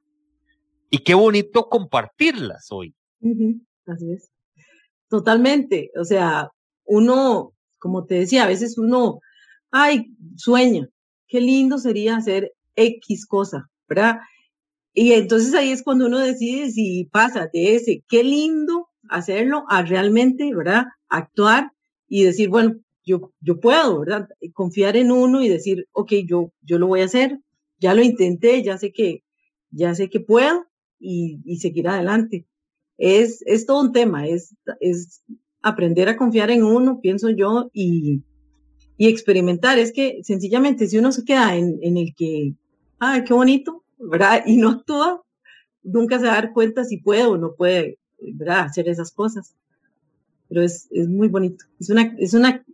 Y 0.88 1.00
qué 1.00 1.12
bonito 1.12 1.68
compartirlas 1.68 2.68
hoy. 2.72 2.94
Así 3.86 4.12
es. 4.12 4.30
Totalmente. 5.08 5.90
O 5.98 6.04
sea, 6.04 6.50
uno, 6.84 7.52
como 7.78 8.04
te 8.06 8.16
decía, 8.16 8.44
a 8.44 8.48
veces 8.48 8.78
uno, 8.78 9.20
ay, 9.70 10.06
sueña. 10.36 10.88
Qué 11.28 11.40
lindo 11.40 11.78
sería 11.78 12.16
hacer 12.16 12.52
X 12.76 13.26
cosa, 13.26 13.68
¿verdad? 13.88 14.18
Y 14.94 15.12
entonces 15.12 15.54
ahí 15.54 15.70
es 15.72 15.82
cuando 15.82 16.06
uno 16.06 16.18
decide 16.18 16.70
si 16.70 17.04
pasa 17.12 17.48
de 17.52 17.76
ese, 17.76 18.02
qué 18.08 18.24
lindo 18.24 18.88
hacerlo 19.08 19.64
a 19.68 19.82
realmente, 19.82 20.54
¿verdad? 20.54 20.86
Actuar 21.08 21.70
y 22.08 22.24
decir, 22.24 22.48
bueno, 22.48 22.76
yo, 23.04 23.32
yo 23.40 23.60
puedo, 23.60 24.00
¿verdad? 24.00 24.28
Confiar 24.54 24.96
en 24.96 25.12
uno 25.12 25.42
y 25.42 25.48
decir, 25.48 25.86
ok, 25.92 26.12
yo, 26.26 26.52
yo 26.62 26.78
lo 26.78 26.88
voy 26.88 27.02
a 27.02 27.06
hacer, 27.06 27.38
ya 27.78 27.94
lo 27.94 28.02
intenté, 28.02 28.62
ya 28.62 28.78
sé 28.78 28.92
que, 28.92 29.22
ya 29.70 29.94
sé 29.94 30.08
que 30.10 30.20
puedo 30.20 30.66
y, 30.98 31.40
y 31.44 31.58
seguir 31.58 31.88
adelante. 31.88 32.46
Es, 32.98 33.42
es 33.46 33.66
todo 33.66 33.80
un 33.80 33.92
tema, 33.92 34.26
es, 34.26 34.54
es 34.80 35.22
aprender 35.62 36.08
a 36.08 36.16
confiar 36.16 36.50
en 36.50 36.64
uno, 36.64 37.00
pienso 37.00 37.28
yo, 37.30 37.70
y, 37.72 38.22
y 38.96 39.08
experimentar. 39.08 39.78
Es 39.78 39.92
que 39.92 40.20
sencillamente 40.22 40.86
si 40.86 40.98
uno 40.98 41.12
se 41.12 41.24
queda 41.24 41.56
en, 41.56 41.78
en 41.82 41.96
el 41.96 42.14
que, 42.14 42.54
ay, 42.98 43.24
qué 43.24 43.34
bonito, 43.34 43.84
¿verdad? 43.98 44.42
Y 44.46 44.56
no 44.56 44.70
actúa, 44.70 45.22
nunca 45.82 46.18
se 46.18 46.26
va 46.26 46.32
a 46.32 46.42
dar 46.42 46.52
cuenta 46.52 46.84
si 46.84 46.98
puede 46.98 47.24
o 47.24 47.36
no 47.36 47.54
puede 47.54 47.98
¿verdad? 48.34 48.60
hacer 48.60 48.88
esas 48.88 49.12
cosas. 49.12 49.54
Pero 50.48 50.62
es, 50.62 50.88
es 50.92 51.08
muy 51.08 51.28
bonito. 51.28 51.64
Es 51.80 51.90
una, 51.90 52.14
es 52.18 52.34
una, 52.34 52.64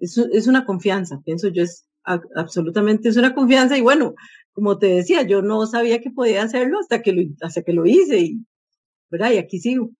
es, 0.00 0.18
es 0.18 0.46
una 0.46 0.64
confianza, 0.64 1.20
pienso 1.24 1.48
yo, 1.48 1.62
es 1.62 1.86
absolutamente, 2.02 3.08
es 3.08 3.16
una 3.16 3.34
confianza 3.34 3.78
y 3.78 3.80
bueno, 3.80 4.14
como 4.52 4.78
te 4.78 4.86
decía, 4.86 5.22
yo 5.22 5.42
no 5.42 5.66
sabía 5.66 6.00
que 6.00 6.10
podía 6.10 6.42
hacerlo 6.42 6.78
hasta 6.78 7.02
que 7.02 7.12
lo, 7.12 7.22
hasta 7.40 7.62
que 7.62 7.72
lo 7.72 7.86
hice 7.86 8.20
y, 8.20 8.46
¿verdad? 9.14 9.30
Y 9.30 9.38
aquí 9.38 9.60
sigo. 9.60 9.90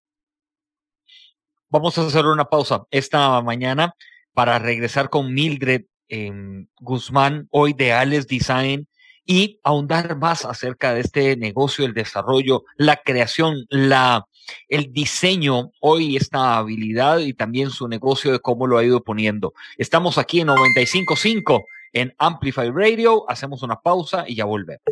Vamos 1.69 1.97
a 1.97 2.07
hacer 2.07 2.27
una 2.27 2.47
pausa 2.47 2.83
esta 2.91 3.41
mañana 3.43 3.95
para 4.33 4.59
regresar 4.59 5.09
con 5.09 5.33
Mildred 5.33 5.83
eh, 6.09 6.33
Guzmán, 6.81 7.47
hoy 7.51 7.75
de 7.75 7.93
Alex 7.93 8.27
Design, 8.27 8.89
y 9.25 9.61
ahondar 9.63 10.17
más 10.17 10.45
acerca 10.45 10.93
de 10.95 11.01
este 11.01 11.37
negocio, 11.37 11.87
el 11.87 11.95
desarrollo, 11.95 12.65
la 12.77 12.97
creación, 12.97 13.67
la, 13.69 14.27
el 14.69 14.93
diseño, 14.93 15.71
hoy 15.81 16.17
esta 16.17 16.59
habilidad 16.59 17.21
y 17.21 17.35
también 17.35 17.71
su 17.71 17.87
negocio 17.87 18.33
de 18.33 18.41
cómo 18.41 18.67
lo 18.67 18.79
ha 18.79 18.85
ido 18.85 19.03
poniendo. 19.03 19.55
Estamos 19.79 20.19
aquí 20.19 20.41
en 20.41 20.49
95.5 20.49 21.65
en 21.93 22.13
Amplify 22.19 22.69
Radio, 22.71 23.31
hacemos 23.31 23.63
una 23.63 23.81
pausa 23.81 24.25
y 24.27 24.35
ya 24.35 24.45
volvemos. 24.45 24.83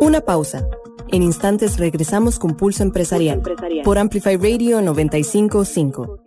Una 0.00 0.20
pausa. 0.20 0.68
En 1.10 1.22
instantes 1.22 1.78
regresamos 1.78 2.38
con 2.38 2.56
Pulso 2.56 2.82
Empresarial, 2.82 3.42
por 3.84 3.98
Amplify 3.98 4.36
Radio 4.36 4.82
955. 4.82 6.24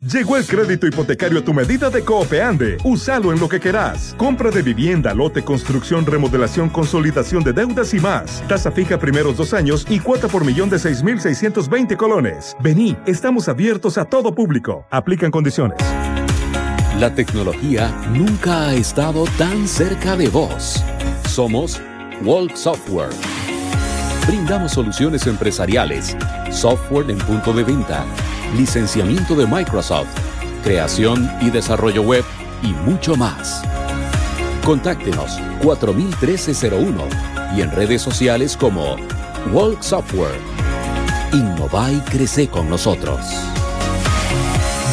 Llegó 0.00 0.36
el 0.36 0.46
crédito 0.46 0.86
hipotecario 0.86 1.40
a 1.40 1.44
tu 1.44 1.52
medida 1.52 1.90
de 1.90 2.04
Coopeande. 2.04 2.76
Úsalo 2.84 3.32
en 3.32 3.40
lo 3.40 3.48
que 3.48 3.58
querás. 3.58 4.14
Compra 4.16 4.52
de 4.52 4.62
vivienda, 4.62 5.12
lote, 5.12 5.42
construcción, 5.42 6.06
remodelación, 6.06 6.68
consolidación 6.68 7.42
de 7.42 7.52
deudas 7.52 7.92
y 7.94 7.98
más. 7.98 8.44
Tasa 8.46 8.70
fija 8.70 8.96
primeros 8.96 9.36
dos 9.36 9.52
años 9.52 9.84
y 9.90 9.98
cuota 9.98 10.28
por 10.28 10.44
millón 10.44 10.70
de 10.70 10.76
6.620 10.76 11.96
colones. 11.96 12.56
Vení, 12.60 12.96
estamos 13.06 13.48
abiertos 13.48 13.98
a 13.98 14.04
todo 14.04 14.32
público. 14.32 14.86
Aplican 14.90 15.32
condiciones. 15.32 15.78
La 17.00 17.12
tecnología 17.12 17.92
nunca 18.12 18.68
ha 18.68 18.74
estado 18.74 19.24
tan 19.36 19.66
cerca 19.66 20.16
de 20.16 20.28
vos. 20.28 20.84
Somos 21.26 21.82
Walk 22.22 22.56
Software. 22.56 23.10
Brindamos 24.26 24.72
soluciones 24.72 25.26
empresariales, 25.26 26.16
software 26.50 27.10
en 27.10 27.18
punto 27.18 27.52
de 27.52 27.62
venta, 27.62 28.04
licenciamiento 28.56 29.34
de 29.34 29.46
Microsoft, 29.46 30.08
creación 30.64 31.30
y 31.40 31.50
desarrollo 31.50 32.02
web 32.02 32.24
y 32.62 32.68
mucho 32.88 33.14
más. 33.14 33.62
Contáctenos 34.64 35.38
401301 35.62 37.04
y 37.56 37.62
en 37.62 37.70
redes 37.70 38.02
sociales 38.02 38.56
como 38.56 38.96
Walk 39.52 39.82
Software. 39.82 40.40
Innova 41.32 41.90
y 41.92 42.00
crece 42.00 42.48
con 42.48 42.68
nosotros. 42.68 43.20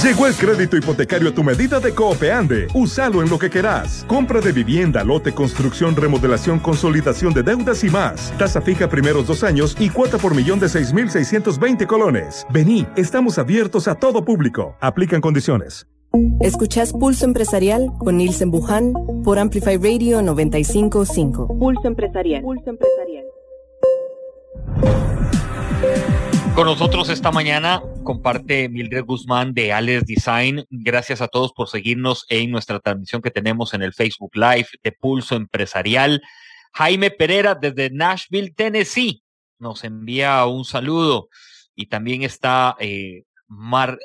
Llegó 0.04 0.28
el 0.28 0.36
crédito 0.36 0.78
hipotecario 0.78 1.30
a 1.30 1.34
tu 1.34 1.44
medida 1.44 1.80
de 1.80 1.94
Coopeande. 1.94 2.68
Úsalo 2.74 3.24
en 3.24 3.30
lo 3.30 3.40
que 3.40 3.50
querás. 3.50 4.06
Compra 4.08 4.40
de 4.40 4.52
vivienda, 4.52 5.04
lote, 5.04 5.34
construcción, 5.34 5.96
remodelación, 5.96 6.60
consolidación 6.60 7.34
de 7.34 7.44
deudas 7.44 7.84
y 7.84 7.90
más. 7.90 8.32
Tasa 8.38 8.62
fija 8.62 8.88
primeros 8.90 9.26
dos 9.26 9.44
años 9.44 9.76
y 9.80 9.90
cuota 9.90 10.18
por 10.18 10.36
millón 10.36 10.60
de 10.60 10.68
6.620 10.68 11.88
colones. 11.88 12.46
Vení, 12.52 12.86
estamos 12.96 13.40
abiertos 13.40 13.88
a 13.88 13.96
todo 13.96 14.24
público. 14.24 14.76
Aplican 14.80 15.22
condiciones. 15.22 15.88
Escuchás 16.40 16.94
Pulso 16.94 17.26
Empresarial 17.26 17.92
con 17.98 18.18
Nielsen 18.18 18.52
Buján 18.52 18.94
por 19.24 19.40
Amplify 19.40 19.78
Radio 19.78 20.22
955. 20.22 21.58
Pulso 21.58 21.88
Empresarial. 21.88 22.42
Pulso 22.42 22.70
Empresarial. 22.70 23.26
Con 26.56 26.68
nosotros 26.68 27.10
esta 27.10 27.32
mañana 27.32 27.84
comparte 28.06 28.70
Mildred 28.70 29.04
Guzmán 29.04 29.54
de 29.54 29.74
Alex 29.74 30.06
Design. 30.06 30.66
Gracias 30.70 31.20
a 31.20 31.28
todos 31.28 31.52
por 31.52 31.68
seguirnos 31.68 32.26
en 32.30 32.50
nuestra 32.50 32.80
transmisión 32.80 33.22
que 33.22 33.30
tenemos 33.30 33.74
en 33.74 33.84
el 33.84 33.94
Facebook 33.94 34.32
Live 34.36 34.68
de 34.82 34.94
Pulso 34.94 35.36
Empresarial. 35.36 36.22
Jaime 36.72 37.12
Pereira 37.12 37.56
desde 37.56 37.90
Nashville, 37.90 38.54
Tennessee, 38.56 39.22
nos 39.60 39.84
envía 39.84 40.46
un 40.46 40.64
saludo. 40.64 41.28
Y 41.76 41.88
también 41.88 42.24
está 42.24 42.78
eh, 42.80 43.26
Mar, 43.48 44.00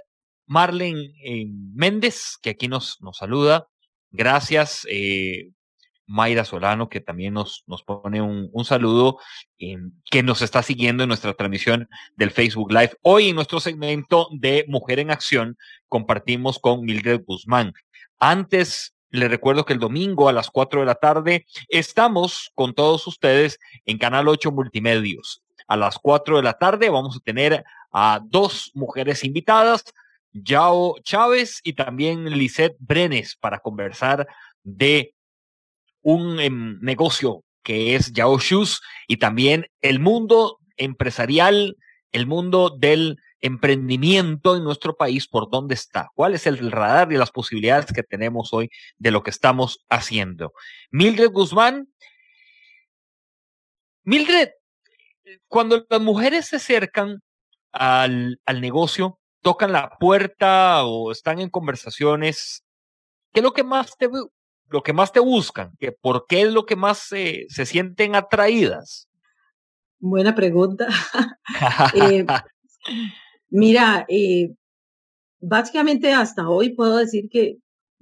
Marlene 0.46 1.12
eh, 1.24 1.46
Méndez, 1.46 2.36
que 2.42 2.50
aquí 2.50 2.66
nos, 2.66 3.00
nos 3.00 3.18
saluda. 3.18 3.68
Gracias. 4.10 4.88
Eh, 4.90 5.52
Mayra 6.10 6.44
Solano, 6.44 6.88
que 6.88 7.00
también 7.00 7.34
nos, 7.34 7.62
nos 7.68 7.84
pone 7.84 8.20
un, 8.20 8.64
saludo, 8.64 9.18
eh, 9.60 9.76
que 10.10 10.24
nos 10.24 10.42
está 10.42 10.62
siguiendo 10.62 11.04
en 11.04 11.08
nuestra 11.08 11.34
transmisión 11.34 11.88
del 12.16 12.32
Facebook 12.32 12.72
Live. 12.72 12.96
Hoy 13.02 13.28
en 13.28 13.36
nuestro 13.36 13.60
segmento 13.60 14.28
de 14.32 14.64
Mujer 14.66 14.98
en 14.98 15.12
Acción 15.12 15.56
compartimos 15.88 16.58
con 16.58 16.84
Mildred 16.84 17.22
Guzmán. 17.24 17.74
Antes, 18.18 18.96
le 19.10 19.28
recuerdo 19.28 19.64
que 19.64 19.72
el 19.72 19.78
domingo 19.78 20.28
a 20.28 20.32
las 20.32 20.50
4 20.50 20.80
de 20.80 20.86
la 20.86 20.96
tarde 20.96 21.46
estamos 21.68 22.50
con 22.56 22.74
todos 22.74 23.06
ustedes 23.06 23.60
en 23.86 23.98
Canal 23.98 24.26
8 24.26 24.50
Multimedios. 24.50 25.42
A 25.68 25.76
las 25.76 25.96
4 26.00 26.38
de 26.38 26.42
la 26.42 26.54
tarde 26.54 26.90
vamos 26.90 27.16
a 27.16 27.20
tener 27.20 27.64
a 27.92 28.20
dos 28.24 28.72
mujeres 28.74 29.22
invitadas, 29.22 29.84
Yao 30.32 30.96
Chávez 31.04 31.60
y 31.62 31.74
también 31.74 32.24
Lisette 32.30 32.76
Brenes, 32.80 33.36
para 33.36 33.60
conversar 33.60 34.26
de 34.64 35.14
un 36.02 36.40
em, 36.40 36.78
negocio 36.80 37.44
que 37.62 37.94
es 37.94 38.12
Yao 38.12 38.38
Shoes 38.38 38.80
y 39.06 39.18
también 39.18 39.66
el 39.80 40.00
mundo 40.00 40.58
empresarial, 40.76 41.76
el 42.12 42.26
mundo 42.26 42.70
del 42.70 43.18
emprendimiento 43.40 44.56
en 44.56 44.64
nuestro 44.64 44.96
país, 44.96 45.26
por 45.26 45.50
dónde 45.50 45.74
está, 45.74 46.10
cuál 46.14 46.34
es 46.34 46.46
el 46.46 46.70
radar 46.70 47.12
y 47.12 47.16
las 47.16 47.30
posibilidades 47.30 47.92
que 47.92 48.02
tenemos 48.02 48.52
hoy 48.52 48.70
de 48.98 49.10
lo 49.10 49.22
que 49.22 49.30
estamos 49.30 49.84
haciendo. 49.88 50.52
Mildred 50.90 51.30
Guzmán. 51.30 51.88
Mildred, 54.04 54.50
cuando 55.48 55.86
las 55.88 56.00
mujeres 56.00 56.46
se 56.46 56.56
acercan 56.56 57.20
al, 57.72 58.40
al 58.44 58.60
negocio, 58.60 59.18
tocan 59.42 59.72
la 59.72 59.90
puerta 59.98 60.84
o 60.84 61.12
están 61.12 61.40
en 61.40 61.50
conversaciones, 61.50 62.64
¿qué 63.32 63.40
es 63.40 63.44
lo 63.44 63.52
que 63.52 63.64
más 63.64 63.96
te, 63.96 64.08
lo 64.70 64.82
que 64.82 64.92
más 64.92 65.12
te 65.12 65.20
buscan? 65.20 65.72
que 65.78 65.92
¿Por 65.92 66.26
qué 66.28 66.42
es 66.42 66.52
lo 66.52 66.64
que 66.64 66.76
más 66.76 66.98
se 66.98 67.46
sienten 67.48 68.14
atraídas? 68.14 69.10
Buena 70.00 70.34
pregunta. 70.34 70.88
Eh, 71.94 72.24
mira, 73.50 74.06
eh, 74.08 74.54
básicamente 75.40 76.12
hasta 76.12 76.48
hoy 76.48 76.74
puedo 76.74 76.96
decir 76.96 77.28
que 77.28 77.56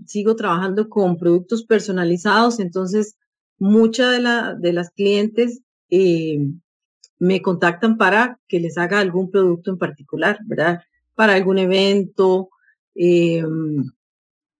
sigo 0.07 0.37
trabajando 0.37 0.91
con 0.91 1.16
productos 1.16 1.64
personalizados, 1.64 2.61
entonces 2.61 3.16
muchas 3.59 4.12
de, 4.12 4.21
la, 4.21 4.55
de 4.55 4.75
las 4.75 4.91
clientes 4.91 5.62
eh, 5.89 6.39
me 7.19 7.41
contactan 7.41 7.97
para 7.97 8.39
que 8.47 8.61
les 8.61 8.77
haga 8.77 9.01
algún 9.01 9.31
producto 9.31 9.71
en 9.71 9.79
particular, 9.79 10.39
¿verdad? 10.45 10.83
Para 11.14 11.33
algún 11.33 11.59
evento, 11.59 12.51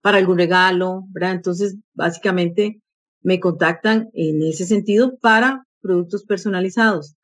para 0.01 0.17
algún 0.17 0.37
regalo, 0.37 1.05
¿verdad? 1.09 1.33
Entonces, 1.33 1.77
básicamente 1.93 2.81
me 3.21 3.39
contactan 3.39 4.09
en 4.13 4.43
ese 4.43 4.65
sentido 4.65 5.17
para 5.17 5.65
productos 5.81 6.23
personalizados. 6.23 7.15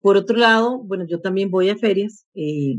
Por 0.00 0.16
otro 0.16 0.36
lado, 0.36 0.78
bueno, 0.78 1.04
yo 1.06 1.20
también 1.20 1.50
voy 1.50 1.70
a 1.70 1.76
ferias. 1.76 2.26
Eh, 2.34 2.76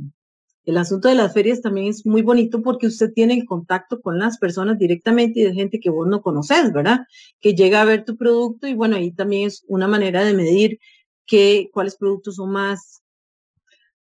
el 0.64 0.78
asunto 0.78 1.10
de 1.10 1.16
las 1.16 1.34
ferias 1.34 1.62
también 1.62 1.88
es 1.88 2.06
muy 2.06 2.22
bonito 2.22 2.62
porque 2.62 2.88
usted 2.88 3.12
tiene 3.14 3.34
el 3.34 3.46
contacto 3.46 4.00
con 4.00 4.20
las 4.20 4.38
personas 4.38 4.78
directamente 4.78 5.40
y 5.40 5.44
de 5.44 5.54
gente 5.54 5.80
que 5.80 5.90
vos 5.90 6.08
no 6.08 6.22
conoces, 6.22 6.72
¿verdad? 6.72 7.02
Que 7.40 7.56
llega 7.56 7.82
a 7.82 7.86
ver 7.86 8.06
tu 8.06 8.16
producto 8.16 8.68
y 8.68 8.74
bueno, 8.76 8.96
ahí 8.96 9.12
también 9.12 9.48
es 9.48 9.64
una 9.68 9.88
manera 9.88 10.24
de 10.24 10.34
medir 10.34 10.80
que, 11.26 11.70
cuáles 11.74 11.96
productos 11.96 12.36
son 12.36 12.52
más, 12.52 13.02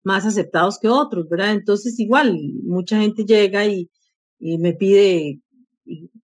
más 0.03 0.25
aceptados 0.25 0.79
que 0.79 0.89
otros, 0.89 1.29
¿verdad? 1.29 1.53
Entonces, 1.53 1.99
igual, 2.01 2.39
mucha 2.63 3.01
gente 3.01 3.25
llega 3.25 3.67
y, 3.67 3.91
y 4.39 4.59
me 4.59 4.75
pide 4.75 5.41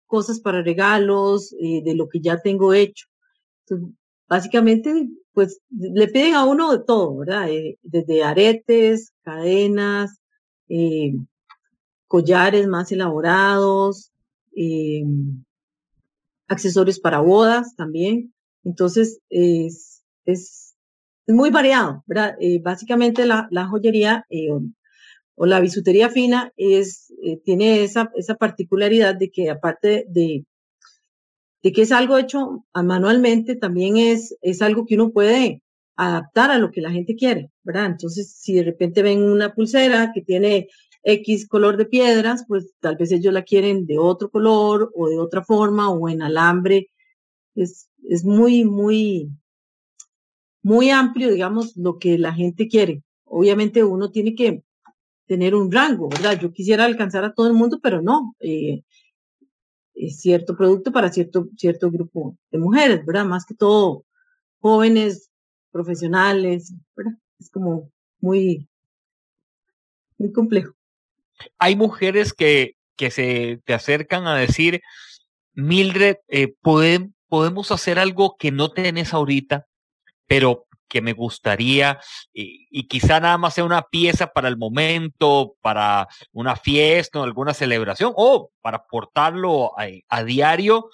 cosas 0.09 0.39
para 0.39 0.61
regalos, 0.61 1.53
eh, 1.59 1.81
de 1.83 1.95
lo 1.95 2.09
que 2.09 2.19
ya 2.19 2.41
tengo 2.41 2.73
hecho. 2.73 3.05
básicamente, 4.27 5.09
pues 5.33 5.59
le 5.69 6.07
piden 6.07 6.35
a 6.35 6.45
uno 6.45 6.71
de 6.71 6.83
todo, 6.83 7.17
¿verdad? 7.17 7.49
Eh, 7.49 7.77
desde 7.83 8.23
aretes, 8.23 9.13
cadenas, 9.23 10.19
eh, 10.67 11.13
collares 12.07 12.67
más 12.67 12.91
elaborados, 12.91 14.11
accesorios 16.47 16.99
para 16.99 17.19
bodas 17.19 17.75
también. 17.75 18.33
Entonces, 18.63 19.19
es, 19.29 20.03
es, 20.25 20.75
muy 21.27 21.51
variado, 21.51 22.03
¿verdad? 22.07 22.35
básicamente 22.63 23.25
la, 23.27 23.47
la 23.51 23.67
joyería 23.67 24.25
o 25.41 25.45
la 25.45 25.61
bisutería 25.61 26.09
fina 26.09 26.51
es, 26.57 27.13
eh, 27.23 27.37
tiene 27.37 27.85
esa, 27.85 28.11
esa 28.15 28.35
particularidad 28.35 29.15
de 29.15 29.31
que 29.31 29.49
aparte 29.49 30.05
de, 30.09 30.45
de 31.63 31.71
que 31.71 31.83
es 31.83 31.93
algo 31.93 32.17
hecho 32.17 32.65
manualmente, 32.73 33.55
también 33.55 33.95
es, 33.95 34.35
es 34.41 34.61
algo 34.61 34.85
que 34.85 34.95
uno 34.95 35.11
puede 35.11 35.63
adaptar 35.95 36.51
a 36.51 36.57
lo 36.57 36.71
que 36.71 36.81
la 36.81 36.91
gente 36.91 37.15
quiere, 37.15 37.51
¿verdad? 37.63 37.85
Entonces, 37.85 38.35
si 38.37 38.55
de 38.55 38.63
repente 38.63 39.01
ven 39.01 39.23
una 39.23 39.53
pulsera 39.53 40.11
que 40.13 40.21
tiene 40.21 40.67
X 41.03 41.47
color 41.47 41.77
de 41.77 41.85
piedras, 41.85 42.43
pues 42.45 42.73
tal 42.81 42.97
vez 42.97 43.09
ellos 43.13 43.33
la 43.33 43.43
quieren 43.43 43.85
de 43.85 43.97
otro 43.97 44.29
color 44.29 44.91
o 44.93 45.07
de 45.07 45.19
otra 45.19 45.41
forma 45.41 45.89
o 45.89 46.09
en 46.09 46.21
alambre. 46.21 46.89
Es, 47.55 47.89
es 48.09 48.25
muy, 48.25 48.65
muy, 48.65 49.29
muy 50.61 50.89
amplio, 50.89 51.31
digamos, 51.31 51.77
lo 51.77 51.97
que 51.97 52.17
la 52.17 52.33
gente 52.33 52.67
quiere. 52.67 53.03
Obviamente 53.23 53.85
uno 53.85 54.11
tiene 54.11 54.35
que 54.35 54.63
tener 55.29 55.53
un 55.53 55.71
rango, 55.71 56.09
¿verdad? 56.09 56.39
Yo 56.39 56.51
quisiera 56.51 56.85
alcanzar 56.85 57.23
a 57.23 57.33
todo 57.33 57.45
el 57.45 57.53
mundo, 57.53 57.79
pero 57.81 58.01
no. 58.01 58.35
Eh, 58.39 58.81
es 59.93 60.19
cierto 60.19 60.57
producto 60.57 60.91
para 60.91 61.11
cierto, 61.11 61.47
cierto 61.55 61.91
grupo 61.91 62.35
de 62.49 62.57
mujeres, 62.57 63.05
¿verdad? 63.05 63.25
Más 63.25 63.45
que 63.45 63.53
todo 63.53 64.05
jóvenes, 64.57 65.29
profesionales, 65.71 66.73
¿verdad? 66.95 67.13
Es 67.39 67.51
como 67.51 67.91
muy, 68.19 68.67
muy 70.17 70.31
complejo. 70.33 70.73
Hay 71.59 71.75
mujeres 71.75 72.33
que, 72.33 72.75
que 72.97 73.11
se 73.11 73.61
te 73.65 73.75
acercan 73.75 74.25
a 74.25 74.35
decir, 74.35 74.81
Mildred, 75.53 76.17
eh, 76.27 76.55
podemos 76.63 77.71
hacer 77.71 77.99
algo 77.99 78.35
que 78.35 78.51
no 78.51 78.71
tenés 78.71 79.13
ahorita, 79.13 79.67
pero 80.25 80.65
que 80.89 81.01
me 81.01 81.13
gustaría 81.13 81.99
y, 82.33 82.87
quizá 82.87 83.19
nada 83.19 83.37
más 83.37 83.53
sea 83.53 83.63
una 83.63 83.83
pieza 83.83 84.27
para 84.27 84.49
el 84.49 84.57
momento, 84.57 85.55
para 85.61 86.07
una 86.33 86.55
fiesta 86.55 87.19
o 87.19 87.23
alguna 87.23 87.53
celebración 87.53 88.11
o 88.15 88.51
para 88.61 88.85
portarlo 88.85 89.73
a, 89.77 90.23
diario. 90.23 90.89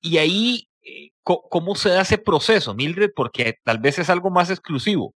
Y 0.00 0.18
ahí, 0.18 0.68
eh, 0.82 1.10
¿cómo 1.22 1.74
se 1.74 1.90
da 1.90 2.02
ese 2.02 2.18
proceso, 2.18 2.74
Mildred? 2.74 3.10
Porque 3.14 3.58
tal 3.64 3.78
vez 3.78 3.98
es 3.98 4.08
algo 4.08 4.30
más 4.30 4.50
exclusivo. 4.50 5.14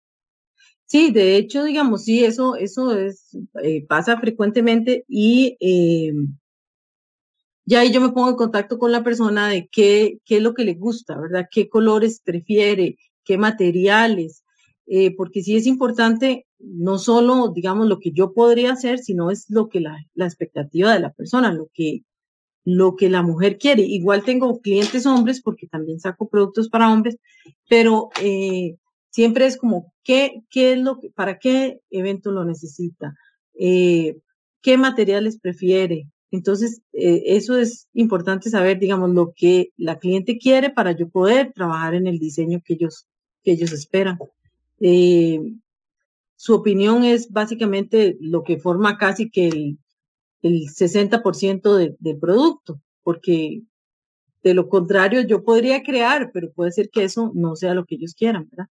Sí, 0.88 1.12
de 1.12 1.36
hecho, 1.38 1.64
digamos, 1.64 2.04
sí, 2.04 2.24
eso, 2.24 2.56
eso 2.56 2.96
es, 2.98 3.36
eh, 3.64 3.86
pasa 3.88 4.20
frecuentemente 4.20 5.04
y 5.08 5.58
eh, 5.60 6.14
ya 7.66 7.80
ahí 7.80 7.92
yo 7.92 8.02
me 8.02 8.10
pongo 8.10 8.30
en 8.30 8.36
contacto 8.36 8.78
con 8.78 8.92
la 8.92 9.04
persona 9.04 9.50
de 9.50 9.68
qué, 9.68 10.20
qué 10.26 10.38
es 10.38 10.44
lo 10.44 10.54
que 10.54 10.64
le 10.64 10.76
gusta, 10.76 11.18
¿verdad? 11.18 11.48
¿Qué 11.50 11.70
colores 11.70 12.22
prefiere? 12.24 12.98
¿Qué 13.26 13.38
materiales? 13.38 14.44
Eh, 14.88 15.16
porque 15.16 15.42
sí 15.42 15.56
es 15.56 15.66
importante 15.66 16.46
no 16.60 17.00
solo, 17.00 17.50
digamos, 17.50 17.88
lo 17.88 18.00
que 18.00 18.12
yo 18.12 18.34
podría 18.34 18.74
hacer, 18.74 19.00
sino 19.00 19.32
es 19.32 19.50
lo 19.50 19.68
que 19.68 19.80
la, 19.80 19.98
la 20.14 20.26
expectativa 20.26 20.94
de 20.94 21.00
la 21.00 21.12
persona, 21.12 21.52
lo 21.52 21.70
que, 21.74 22.04
lo 22.64 22.96
que 22.96 23.10
la 23.10 23.24
mujer 23.24 23.58
quiere. 23.58 23.84
Igual 23.84 24.24
tengo 24.24 24.60
clientes 24.60 25.06
hombres, 25.06 25.42
porque 25.42 25.68
también 25.68 26.00
saco 26.00 26.30
productos 26.30 26.70
para 26.70 26.92
hombres, 26.92 27.18
pero 27.68 28.10
eh, 28.22 28.76
siempre 29.10 29.46
es 29.48 29.58
como, 29.58 29.94
¿qué, 30.04 30.42
qué 30.50 30.74
es 30.74 30.80
lo 30.80 31.00
para 31.16 31.40
qué 31.40 31.80
evento 31.90 32.32
lo 32.32 32.46
necesita? 32.46 33.16
Eh, 33.58 34.18
¿Qué 34.62 34.78
materiales 34.78 35.40
prefiere? 35.40 36.10
Entonces, 36.32 36.82
eso 36.92 37.58
es 37.58 37.88
importante 37.94 38.50
saber, 38.50 38.80
digamos, 38.80 39.12
lo 39.12 39.32
que 39.34 39.70
la 39.78 40.00
cliente 40.00 40.38
quiere 40.38 40.70
para 40.70 40.92
yo 40.92 41.08
poder 41.08 41.54
trabajar 41.54 41.94
en 41.94 42.08
el 42.08 42.20
diseño 42.20 42.62
que 42.66 42.74
ellos, 42.74 43.08
que 43.46 43.52
ellos 43.52 43.72
esperan. 43.72 44.18
Eh, 44.82 45.40
su 46.36 46.54
opinión 46.54 47.06
es 47.06 47.32
básicamente 47.32 48.18
lo 48.20 48.44
que 48.44 48.58
forma 48.58 48.98
casi 48.98 49.30
que 49.30 49.48
el, 49.48 49.78
el 50.42 50.64
60% 50.64 51.78
de, 51.78 51.96
del 52.00 52.20
producto, 52.20 52.82
porque 53.04 53.62
de 54.44 54.54
lo 54.54 54.68
contrario 54.68 55.22
yo 55.22 55.44
podría 55.44 55.82
crear, 55.84 56.32
pero 56.34 56.52
puede 56.52 56.72
ser 56.72 56.90
que 56.90 57.04
eso 57.04 57.32
no 57.34 57.56
sea 57.56 57.74
lo 57.74 57.86
que 57.86 57.96
ellos 57.96 58.14
quieran, 58.16 58.50
¿verdad? 58.50 58.68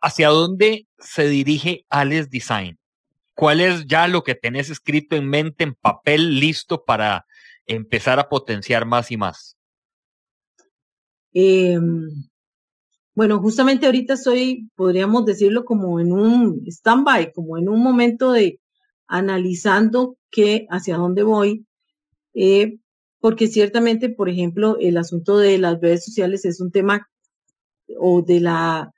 ¿Hacia 0.00 0.28
dónde 0.28 0.86
se 0.98 1.28
dirige 1.28 1.84
Alex 1.88 2.30
Design? 2.30 2.78
¿Cuál 3.34 3.60
es 3.60 3.86
ya 3.86 4.08
lo 4.08 4.22
que 4.22 4.34
tenés 4.34 4.70
escrito 4.70 5.16
en 5.16 5.28
mente, 5.28 5.64
en 5.64 5.74
papel, 5.74 6.40
listo 6.40 6.84
para 6.84 7.26
empezar 7.66 8.18
a 8.18 8.28
potenciar 8.28 8.86
más 8.86 9.10
y 9.10 9.16
más? 9.16 9.56
Eh, 11.34 11.78
bueno, 13.16 13.40
justamente 13.40 13.86
ahorita 13.86 14.14
estoy, 14.14 14.70
podríamos 14.76 15.24
decirlo, 15.24 15.64
como 15.64 15.98
en 16.00 16.12
un 16.12 16.62
stand-by, 16.66 17.32
como 17.32 17.58
en 17.58 17.68
un 17.68 17.82
momento 17.82 18.30
de 18.32 18.60
analizando 19.08 20.18
qué, 20.30 20.66
hacia 20.70 20.98
dónde 20.98 21.22
voy, 21.22 21.66
eh, 22.34 22.78
porque 23.18 23.48
ciertamente, 23.48 24.10
por 24.10 24.28
ejemplo, 24.28 24.76
el 24.78 24.98
asunto 24.98 25.38
de 25.38 25.58
las 25.58 25.80
redes 25.80 26.04
sociales 26.04 26.44
es 26.44 26.60
un 26.60 26.70
tema 26.70 27.08
o 27.98 28.22
de 28.22 28.40
la 28.40 28.92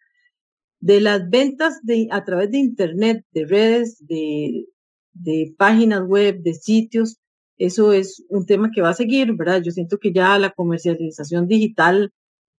de 0.80 1.00
las 1.00 1.28
ventas 1.30 1.80
de, 1.82 2.08
a 2.10 2.24
través 2.24 2.50
de 2.50 2.58
Internet, 2.58 3.24
de 3.32 3.46
redes, 3.46 4.04
de, 4.06 4.66
de 5.12 5.54
páginas 5.56 6.02
web, 6.06 6.40
de 6.42 6.54
sitios, 6.54 7.18
eso 7.56 7.92
es 7.92 8.24
un 8.28 8.46
tema 8.46 8.70
que 8.72 8.80
va 8.82 8.90
a 8.90 8.94
seguir, 8.94 9.32
¿verdad? 9.34 9.62
Yo 9.62 9.72
siento 9.72 9.98
que 9.98 10.12
ya 10.12 10.38
la 10.38 10.50
comercialización 10.50 11.48
digital 11.48 12.12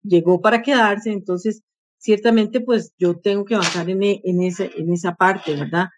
llegó 0.08 0.40
para 0.40 0.62
quedarse, 0.62 1.10
entonces 1.12 1.62
ciertamente 1.98 2.60
pues 2.60 2.92
yo 2.98 3.18
tengo 3.18 3.44
que 3.44 3.54
avanzar 3.54 3.88
en, 3.90 4.02
en, 4.02 4.42
ese, 4.42 4.70
en 4.76 4.92
esa 4.92 5.14
parte, 5.14 5.54
¿verdad? 5.54 5.88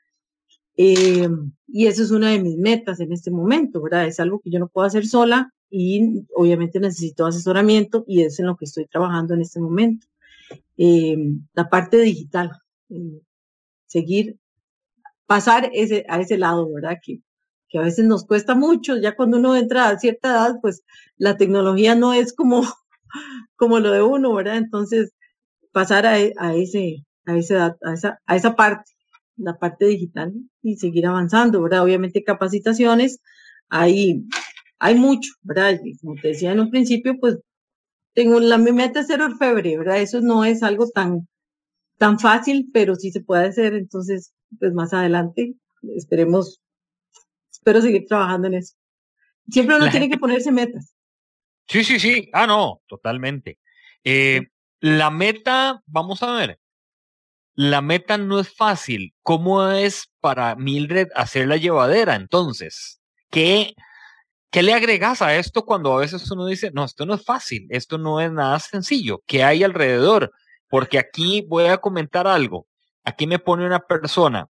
Eh, 0.77 1.29
y 1.69 1.87
eso 1.87 2.03
es 2.03 2.11
una 2.11 2.31
de 2.31 2.41
mis 2.41 2.57
metas 2.57 3.01
en 3.01 3.13
este 3.13 3.31
momento, 3.31 3.83
¿verdad? 3.83 4.07
Es 4.07 4.19
algo 4.19 4.41
que 4.41 4.51
yo 4.51 4.59
no 4.59 4.69
puedo 4.69 4.87
hacer 4.87 5.07
sola 5.07 5.53
y 5.71 6.25
obviamente 6.35 6.81
necesito 6.81 7.27
asesoramiento 7.27 8.05
y 8.07 8.23
es 8.23 8.39
en 8.41 8.47
lo 8.47 8.57
que 8.57 8.65
estoy 8.65 8.87
trabajando 8.87 9.35
en 9.35 9.43
este 9.43 9.61
momento. 9.61 10.07
Eh, 10.79 11.17
la 11.53 11.69
parte 11.69 11.99
digital, 11.99 12.53
eh, 12.89 13.21
seguir, 13.87 14.39
pasar 15.27 15.71
ese, 15.75 16.05
a 16.09 16.21
ese 16.21 16.39
lado, 16.39 16.73
¿verdad? 16.73 16.99
Que, 17.03 17.21
que 17.69 17.79
a 17.79 17.83
veces 17.83 18.07
nos 18.07 18.25
cuesta 18.27 18.55
mucho, 18.55 18.97
ya 18.97 19.15
cuando 19.15 19.39
uno 19.39 19.55
entra 19.57 19.89
a 19.89 19.99
cierta 19.99 20.31
edad, 20.31 20.59
pues 20.61 20.83
la 21.19 21.37
tecnología 21.37 21.95
no 21.95 22.15
es 22.15 22.33
como, 22.33 22.63
como 23.57 23.81
lo 23.81 23.93
de 23.93 24.03
uno, 24.03 24.35
¿verdad? 24.35 24.57
Entonces, 24.57 25.13
pasar 25.73 26.07
a, 26.07 26.15
a 26.15 26.55
ese, 26.55 27.05
a, 27.27 27.37
esa, 27.37 27.77
a, 27.83 27.95
esa, 27.95 28.19
a 28.27 28.37
esa 28.37 28.57
parte, 28.57 28.91
la 29.37 29.59
parte 29.59 29.87
digital 29.87 30.33
y 30.63 30.77
seguir 30.77 31.07
avanzando, 31.07 31.63
¿verdad? 31.63 31.83
Obviamente 31.83 32.25
capacitaciones, 32.25 33.21
hay, 33.69 34.25
hay 34.79 34.95
mucho, 34.97 35.31
¿verdad? 35.43 35.79
como 36.03 36.15
te 36.21 36.29
decía 36.29 36.53
en 36.53 36.61
un 36.61 36.71
principio, 36.71 37.17
pues 37.21 37.39
tengo 38.15 38.41
la 38.41 38.59
mi 38.59 38.73
meta 38.73 39.01
es 39.01 39.07
ser 39.07 39.23
orfebre, 39.23 39.79
¿verdad? 39.79 40.01
Eso 40.01 40.21
no 40.21 40.45
es 40.45 40.63
algo 40.63 40.89
tan, 40.89 41.29
tan 41.99 42.19
fácil, 42.19 42.71
pero 42.73 42.95
sí 42.97 43.11
se 43.13 43.23
puede 43.23 43.47
hacer. 43.47 43.75
Entonces, 43.75 44.33
pues 44.59 44.73
más 44.73 44.93
adelante, 44.93 45.55
esperemos, 45.97 46.61
espero 47.51 47.81
seguir 47.81 48.07
trabajando 48.07 48.49
en 48.49 48.55
eso. 48.55 48.75
Siempre 49.49 49.77
uno 49.77 49.91
tiene 49.91 50.09
que 50.11 50.19
ponerse 50.19 50.53
metas. 50.53 50.95
Sí, 51.71 51.85
sí, 51.85 52.01
sí. 52.01 52.29
Ah, 52.33 52.49
no, 52.49 52.83
totalmente. 52.89 53.61
Eh, 54.03 54.49
la 54.81 55.11
meta, 55.11 55.81
vamos 55.87 56.21
a 56.25 56.33
ver, 56.33 56.59
la 57.55 57.81
meta 57.81 58.19
no 58.19 58.41
es 58.41 58.53
fácil. 58.55 59.15
¿Cómo 59.23 59.69
es 59.71 60.11
para 60.21 60.57
Mildred 60.57 61.09
hacer 61.15 61.47
la 61.47 61.57
llevadera 61.59 62.17
entonces? 62.17 63.01
¿Qué, 63.31 63.75
¿Qué 64.51 64.63
le 64.65 64.75
agregas 64.75 65.23
a 65.23 65.37
esto 65.37 65.65
cuando 65.65 65.95
a 65.95 66.01
veces 66.01 66.31
uno 66.33 66.47
dice, 66.47 66.73
no, 66.73 66.85
esto 66.85 67.07
no 67.07 67.15
es 67.15 67.25
fácil, 67.25 67.69
esto 67.71 67.99
no 67.99 68.21
es 68.21 68.33
nada 68.33 68.59
sencillo? 68.61 69.23
¿Qué 69.27 69.45
hay 69.45 69.63
alrededor? 69.65 70.33
Porque 70.69 70.99
aquí 70.99 71.47
voy 71.49 71.67
a 71.67 71.79
comentar 71.79 72.27
algo. 72.27 72.67
Aquí 73.05 73.29
me 73.29 73.39
pone 73.39 73.67
una 73.67 73.81
persona. 73.81 74.49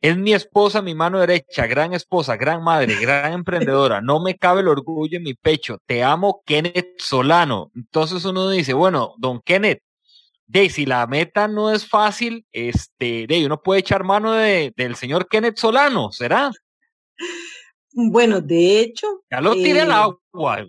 Es 0.00 0.16
mi 0.16 0.32
esposa, 0.32 0.80
mi 0.80 0.94
mano 0.94 1.20
derecha, 1.20 1.66
gran 1.66 1.92
esposa, 1.92 2.36
gran 2.36 2.62
madre, 2.62 2.94
gran 3.00 3.34
emprendedora. 3.34 4.00
No 4.00 4.20
me 4.20 4.38
cabe 4.38 4.62
el 4.62 4.68
orgullo 4.68 5.18
en 5.18 5.24
mi 5.24 5.34
pecho. 5.34 5.78
Te 5.84 6.02
amo, 6.02 6.42
Kenneth 6.46 6.98
Solano. 6.98 7.70
Entonces 7.74 8.24
uno 8.24 8.48
dice, 8.48 8.72
bueno, 8.72 9.14
don 9.18 9.42
Kenneth, 9.42 9.82
de 10.46 10.70
si 10.70 10.86
la 10.86 11.06
meta 11.06 11.48
no 11.48 11.70
es 11.70 11.86
fácil, 11.86 12.46
este, 12.50 13.26
de 13.26 13.44
uno 13.44 13.62
puede 13.62 13.80
echar 13.80 14.02
mano 14.02 14.32
de, 14.32 14.72
del 14.74 14.96
señor 14.96 15.28
Kenneth 15.28 15.58
Solano, 15.58 16.10
¿será? 16.12 16.50
Bueno, 17.92 18.40
de 18.40 18.80
hecho. 18.80 19.06
Ya 19.30 19.40
lo 19.40 19.52
tiré 19.52 19.82
al 19.82 19.90
eh, 19.90 19.92
agua. 20.32 20.66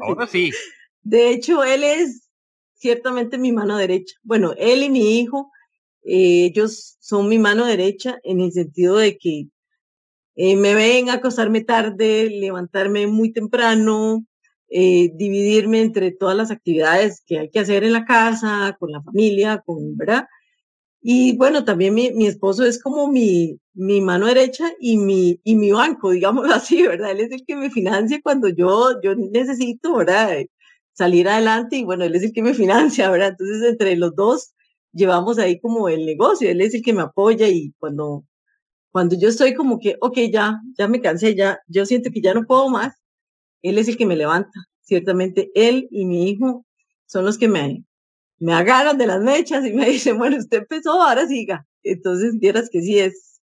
Ahora 0.00 0.26
sí. 0.26 0.52
De 1.02 1.30
hecho, 1.30 1.64
él 1.64 1.82
es 1.82 2.30
ciertamente 2.74 3.36
mi 3.36 3.52
mano 3.52 3.76
derecha. 3.76 4.16
Bueno, 4.22 4.54
él 4.56 4.84
y 4.84 4.90
mi 4.90 5.18
hijo, 5.18 5.50
eh, 6.06 6.46
ellos 6.46 6.96
son 7.00 7.28
mi 7.28 7.38
mano 7.38 7.66
derecha 7.66 8.18
en 8.22 8.40
el 8.40 8.52
sentido 8.52 8.96
de 8.96 9.18
que 9.18 9.48
eh, 10.36 10.56
me 10.56 10.74
ven 10.74 11.10
acostarme 11.10 11.62
tarde, 11.64 12.30
levantarme 12.30 13.06
muy 13.06 13.32
temprano, 13.32 14.24
dividirme 14.68 15.80
entre 15.80 16.10
todas 16.12 16.36
las 16.36 16.50
actividades 16.50 17.22
que 17.26 17.38
hay 17.38 17.50
que 17.50 17.60
hacer 17.60 17.84
en 17.84 17.92
la 17.92 18.04
casa, 18.04 18.76
con 18.78 18.90
la 18.90 19.02
familia, 19.02 19.62
con, 19.64 19.96
¿verdad? 19.96 20.26
Y 21.08 21.36
bueno, 21.36 21.64
también 21.64 21.94
mi, 21.94 22.10
mi, 22.10 22.26
esposo 22.26 22.64
es 22.64 22.82
como 22.82 23.06
mi, 23.06 23.60
mi 23.74 24.00
mano 24.00 24.26
derecha 24.26 24.72
y 24.80 24.96
mi, 24.98 25.40
y 25.44 25.54
mi 25.54 25.70
banco, 25.70 26.10
digámoslo 26.10 26.52
así, 26.54 26.82
¿verdad? 26.82 27.12
Él 27.12 27.20
es 27.20 27.30
el 27.30 27.44
que 27.46 27.54
me 27.54 27.70
financia 27.70 28.20
cuando 28.20 28.48
yo, 28.48 29.00
yo 29.00 29.14
necesito, 29.14 29.94
¿verdad? 29.94 30.44
Salir 30.94 31.28
adelante 31.28 31.76
y 31.76 31.84
bueno, 31.84 32.02
él 32.02 32.16
es 32.16 32.24
el 32.24 32.32
que 32.32 32.42
me 32.42 32.54
financia, 32.54 33.08
¿verdad? 33.08 33.36
Entonces, 33.38 33.62
entre 33.70 33.94
los 33.94 34.16
dos 34.16 34.55
llevamos 34.96 35.38
ahí 35.38 35.60
como 35.60 35.88
el 35.88 36.06
negocio, 36.06 36.50
él 36.50 36.60
es 36.60 36.74
el 36.74 36.82
que 36.82 36.92
me 36.94 37.02
apoya 37.02 37.48
y 37.48 37.72
cuando, 37.78 38.24
cuando 38.90 39.16
yo 39.18 39.28
estoy 39.28 39.54
como 39.54 39.78
que, 39.78 39.96
ok, 40.00 40.18
ya, 40.32 40.60
ya 40.78 40.88
me 40.88 41.00
cansé, 41.00 41.34
ya, 41.34 41.60
yo 41.68 41.86
siento 41.86 42.10
que 42.10 42.22
ya 42.22 42.34
no 42.34 42.46
puedo 42.46 42.68
más, 42.70 42.94
él 43.62 43.78
es 43.78 43.88
el 43.88 43.96
que 43.96 44.06
me 44.06 44.16
levanta. 44.16 44.52
Ciertamente, 44.82 45.50
él 45.54 45.88
y 45.90 46.06
mi 46.06 46.30
hijo 46.30 46.64
son 47.06 47.24
los 47.24 47.38
que 47.38 47.48
me, 47.48 47.84
me 48.38 48.54
agarran 48.54 48.98
de 48.98 49.06
las 49.06 49.22
mechas 49.22 49.66
y 49.66 49.72
me 49.72 49.86
dicen, 49.90 50.18
bueno, 50.18 50.38
usted 50.38 50.58
empezó, 50.58 51.02
ahora 51.02 51.26
siga. 51.26 51.66
Entonces, 51.82 52.38
vieras 52.38 52.70
que 52.70 52.80
sí 52.82 52.98
es. 52.98 53.40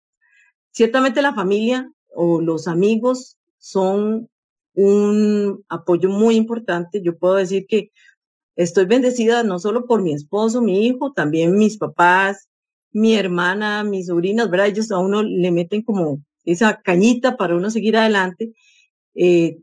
Ciertamente 0.71 1.21
la 1.21 1.35
familia 1.35 1.89
o 2.15 2.41
los 2.41 2.67
amigos 2.67 3.37
son 3.59 4.29
un 4.73 5.63
apoyo 5.69 6.09
muy 6.09 6.35
importante. 6.35 7.01
Yo 7.03 7.17
puedo 7.17 7.35
decir 7.35 7.65
que 7.67 7.91
estoy 8.55 8.85
bendecida 8.85 9.43
no 9.43 9.59
solo 9.59 9.85
por 9.85 10.01
mi 10.01 10.13
esposo, 10.13 10.61
mi 10.61 10.85
hijo, 10.85 11.13
también 11.13 11.57
mis 11.57 11.77
papás, 11.77 12.49
mi 12.91 13.15
hermana, 13.15 13.83
mis 13.83 14.07
sobrinas, 14.07 14.49
¿verdad? 14.49 14.67
Ellos 14.67 14.91
a 14.91 14.99
uno 14.99 15.23
le 15.23 15.51
meten 15.51 15.81
como 15.81 16.19
esa 16.45 16.81
cañita 16.81 17.37
para 17.37 17.55
uno 17.55 17.69
seguir 17.69 17.97
adelante. 17.97 18.53
Eh, 19.15 19.57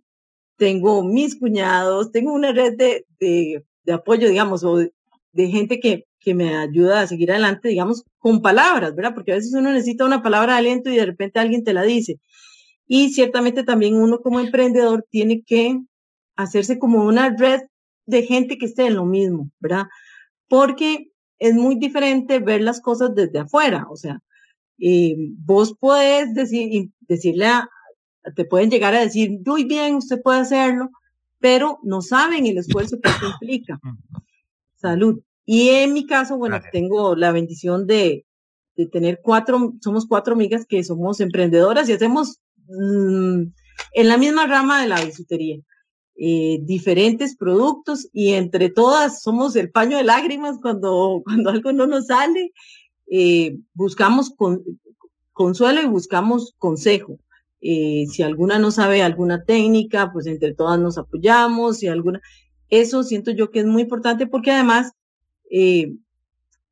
tengo 0.56 1.04
mis 1.04 1.38
cuñados, 1.38 2.12
tengo 2.12 2.32
una 2.32 2.52
red 2.52 2.76
de, 2.76 3.06
de, 3.18 3.64
de 3.84 3.92
apoyo, 3.92 4.28
digamos, 4.28 4.64
o 4.64 4.76
de 4.76 5.48
gente 5.48 5.80
que, 5.80 6.06
que 6.18 6.34
me 6.34 6.56
ayuda 6.56 7.00
a 7.00 7.06
seguir 7.06 7.30
adelante, 7.30 7.68
digamos, 7.68 8.04
con 8.18 8.42
palabras, 8.42 8.94
¿verdad? 8.94 9.14
Porque 9.14 9.32
a 9.32 9.36
veces 9.36 9.54
uno 9.54 9.72
necesita 9.72 10.04
una 10.04 10.22
palabra 10.22 10.54
de 10.54 10.58
aliento 10.58 10.90
y 10.90 10.96
de 10.96 11.06
repente 11.06 11.38
alguien 11.38 11.64
te 11.64 11.72
la 11.72 11.82
dice. 11.82 12.20
Y 12.86 13.10
ciertamente 13.10 13.64
también 13.64 13.94
uno 13.96 14.20
como 14.20 14.40
emprendedor 14.40 15.06
tiene 15.10 15.42
que 15.46 15.80
hacerse 16.36 16.78
como 16.78 17.04
una 17.04 17.34
red 17.36 17.60
de 18.10 18.22
gente 18.24 18.58
que 18.58 18.66
esté 18.66 18.86
en 18.86 18.96
lo 18.96 19.06
mismo, 19.06 19.50
¿verdad? 19.60 19.86
Porque 20.48 21.12
es 21.38 21.54
muy 21.54 21.76
diferente 21.76 22.38
ver 22.38 22.60
las 22.60 22.80
cosas 22.80 23.14
desde 23.14 23.38
afuera, 23.38 23.86
o 23.90 23.96
sea, 23.96 24.20
eh, 24.78 25.14
vos 25.38 25.74
podés 25.78 26.34
decir, 26.34 26.90
decirle 27.00 27.46
a, 27.46 27.68
te 28.34 28.44
pueden 28.44 28.70
llegar 28.70 28.94
a 28.94 29.00
decir, 29.00 29.38
muy 29.44 29.64
bien, 29.64 29.96
usted 29.96 30.20
puede 30.22 30.40
hacerlo, 30.40 30.90
pero 31.38 31.78
no 31.82 32.02
saben 32.02 32.46
el 32.46 32.58
esfuerzo 32.58 32.98
que 33.00 33.10
esto 33.10 33.26
implica. 33.26 33.80
Salud. 34.76 35.20
Y 35.44 35.70
en 35.70 35.92
mi 35.92 36.06
caso, 36.06 36.36
bueno, 36.36 36.60
tengo 36.72 37.16
la 37.16 37.32
bendición 37.32 37.86
de, 37.86 38.24
de, 38.76 38.86
tener 38.86 39.20
cuatro, 39.22 39.74
somos 39.80 40.06
cuatro 40.06 40.34
amigas 40.34 40.64
que 40.66 40.84
somos 40.84 41.20
emprendedoras 41.20 41.88
y 41.88 41.92
hacemos 41.92 42.40
mm, 42.68 43.42
en 43.92 44.08
la 44.08 44.16
misma 44.16 44.46
rama 44.46 44.80
de 44.80 44.88
la 44.88 45.04
bisutería. 45.04 45.58
Eh, 46.22 46.58
diferentes 46.64 47.34
productos 47.34 48.06
y 48.12 48.34
entre 48.34 48.68
todas 48.68 49.22
somos 49.22 49.56
el 49.56 49.70
paño 49.70 49.96
de 49.96 50.04
lágrimas 50.04 50.58
cuando, 50.60 51.22
cuando 51.24 51.50
algo 51.50 51.72
no 51.72 51.86
nos 51.86 52.08
sale. 52.08 52.52
Eh, 53.10 53.58
buscamos 53.72 54.30
con, 54.30 54.62
consuelo 55.32 55.80
y 55.80 55.86
buscamos 55.86 56.54
consejo. 56.58 57.18
Eh, 57.62 58.04
si 58.10 58.22
alguna 58.22 58.58
no 58.58 58.70
sabe 58.70 59.02
alguna 59.02 59.44
técnica, 59.44 60.12
pues 60.12 60.26
entre 60.26 60.54
todas 60.54 60.78
nos 60.78 60.98
apoyamos. 60.98 61.78
Si 61.78 61.88
alguna, 61.88 62.20
eso 62.68 63.02
siento 63.02 63.30
yo 63.30 63.50
que 63.50 63.60
es 63.60 63.66
muy 63.66 63.82
importante 63.82 64.26
porque 64.26 64.50
además, 64.50 64.92
eh, 65.50 65.94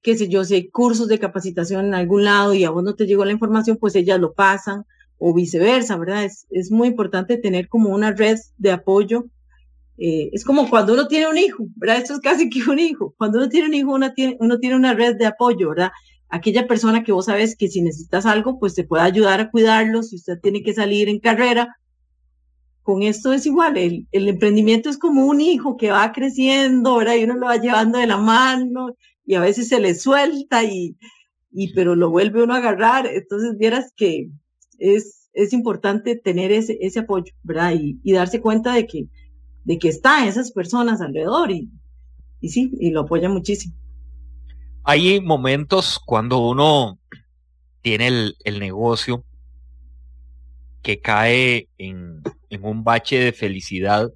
qué 0.02 0.16
sé 0.16 0.28
yo, 0.28 0.44
si 0.44 0.54
hay 0.54 0.68
cursos 0.68 1.08
de 1.08 1.18
capacitación 1.18 1.86
en 1.86 1.94
algún 1.94 2.24
lado 2.24 2.54
y 2.54 2.64
a 2.64 2.70
vos 2.70 2.84
no 2.84 2.94
te 2.94 3.06
llegó 3.06 3.24
la 3.24 3.32
información, 3.32 3.78
pues 3.78 3.94
ellas 3.96 4.20
lo 4.20 4.34
pasan 4.34 4.84
o 5.18 5.34
viceversa, 5.34 5.96
¿verdad? 5.96 6.24
Es, 6.24 6.46
es 6.50 6.70
muy 6.70 6.88
importante 6.88 7.38
tener 7.38 7.68
como 7.68 7.90
una 7.90 8.12
red 8.12 8.38
de 8.58 8.72
apoyo. 8.72 9.26
Eh, 9.98 10.30
es 10.32 10.44
como 10.44 10.70
cuando 10.70 10.94
uno 10.94 11.08
tiene 11.08 11.28
un 11.28 11.36
hijo, 11.36 11.66
¿verdad? 11.76 11.98
Esto 11.98 12.14
es 12.14 12.20
casi 12.20 12.48
que 12.48 12.62
un 12.70 12.78
hijo. 12.78 13.14
Cuando 13.18 13.38
uno 13.38 13.48
tiene 13.48 13.68
un 13.68 13.74
hijo, 13.74 13.92
uno 13.92 14.12
tiene, 14.12 14.36
uno 14.40 14.58
tiene 14.58 14.76
una 14.76 14.94
red 14.94 15.16
de 15.16 15.26
apoyo, 15.26 15.70
¿verdad? 15.70 15.90
aquella 16.28 16.66
persona 16.66 17.02
que 17.02 17.12
vos 17.12 17.26
sabes 17.26 17.56
que 17.56 17.68
si 17.68 17.82
necesitas 17.82 18.26
algo, 18.26 18.58
pues 18.58 18.74
te 18.74 18.84
puede 18.84 19.02
ayudar 19.02 19.40
a 19.40 19.50
cuidarlo, 19.50 20.02
si 20.02 20.16
usted 20.16 20.38
tiene 20.40 20.62
que 20.62 20.74
salir 20.74 21.08
en 21.08 21.20
carrera. 21.20 21.76
Con 22.82 23.02
esto 23.02 23.32
es 23.32 23.44
igual, 23.46 23.76
el, 23.76 24.06
el 24.12 24.28
emprendimiento 24.28 24.88
es 24.88 24.96
como 24.98 25.26
un 25.26 25.40
hijo 25.40 25.76
que 25.76 25.90
va 25.90 26.12
creciendo, 26.12 26.96
¿verdad? 26.96 27.16
Y 27.16 27.24
uno 27.24 27.36
lo 27.36 27.46
va 27.46 27.56
llevando 27.56 27.98
de 27.98 28.06
la 28.06 28.16
mano 28.16 28.94
y 29.26 29.34
a 29.34 29.40
veces 29.40 29.68
se 29.68 29.78
le 29.78 29.94
suelta 29.94 30.64
y, 30.64 30.96
y 31.52 31.74
pero 31.74 31.94
lo 31.94 32.10
vuelve 32.10 32.42
uno 32.42 32.54
a 32.54 32.58
agarrar. 32.58 33.06
Entonces, 33.06 33.58
vieras 33.58 33.92
que 33.94 34.30
es, 34.78 35.28
es 35.34 35.52
importante 35.52 36.16
tener 36.16 36.50
ese, 36.50 36.78
ese 36.80 37.00
apoyo, 37.00 37.32
¿verdad? 37.42 37.74
Y, 37.74 38.00
y 38.02 38.12
darse 38.12 38.40
cuenta 38.40 38.72
de 38.72 38.86
que, 38.86 39.08
de 39.68 39.78
que 39.78 39.88
están 39.90 40.26
esas 40.26 40.50
personas 40.50 41.02
alrededor 41.02 41.50
y, 41.50 41.68
y 42.40 42.48
sí, 42.48 42.72
y 42.80 42.90
lo 42.90 43.00
apoya 43.00 43.28
muchísimo. 43.28 43.74
Hay 44.82 45.20
momentos 45.20 46.00
cuando 46.06 46.38
uno 46.38 46.98
tiene 47.82 48.06
el, 48.06 48.58
negocio 48.60 49.24
que 50.80 51.02
cae 51.02 51.68
en, 51.76 52.22
un 52.62 52.82
bache 52.82 53.18
de 53.18 53.32
felicidad 53.32 54.10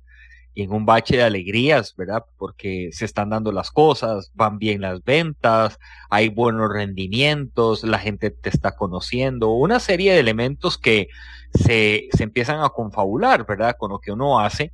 y 0.54 0.62
en 0.62 0.72
un 0.72 0.86
bache 0.86 1.18
de 1.18 1.22
alegrías, 1.22 1.94
¿verdad? 1.98 2.24
Porque 2.38 2.88
se 2.92 3.04
están 3.04 3.28
dando 3.28 3.52
las 3.52 3.70
cosas, 3.70 4.32
van 4.32 4.58
bien 4.58 4.80
las 4.80 5.04
ventas, 5.04 5.78
hay 6.08 6.30
buenos 6.30 6.72
rendimientos, 6.72 7.84
la 7.84 7.98
gente 7.98 8.30
te 8.30 8.48
está 8.48 8.74
conociendo, 8.74 9.50
una 9.50 9.80
serie 9.80 10.14
de 10.14 10.20
elementos 10.20 10.78
que 10.78 11.08
se, 11.52 12.08
empiezan 12.18 12.64
a 12.64 12.70
confabular, 12.70 13.44
¿verdad? 13.44 13.76
Con 13.78 13.90
lo 13.90 13.98
que 13.98 14.12
uno 14.12 14.40
hace 14.40 14.72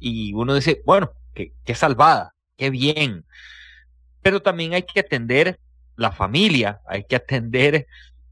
y 0.00 0.32
uno 0.34 0.54
dice, 0.54 0.82
bueno, 0.84 1.12
qué, 1.34 1.52
qué 1.64 1.74
salvada, 1.74 2.34
qué 2.56 2.70
bien, 2.70 3.24
pero 4.22 4.42
también 4.42 4.74
hay 4.74 4.82
que 4.82 5.00
atender 5.00 5.58
la 5.96 6.12
familia, 6.12 6.80
hay 6.86 7.04
que 7.04 7.16
atender 7.16 7.86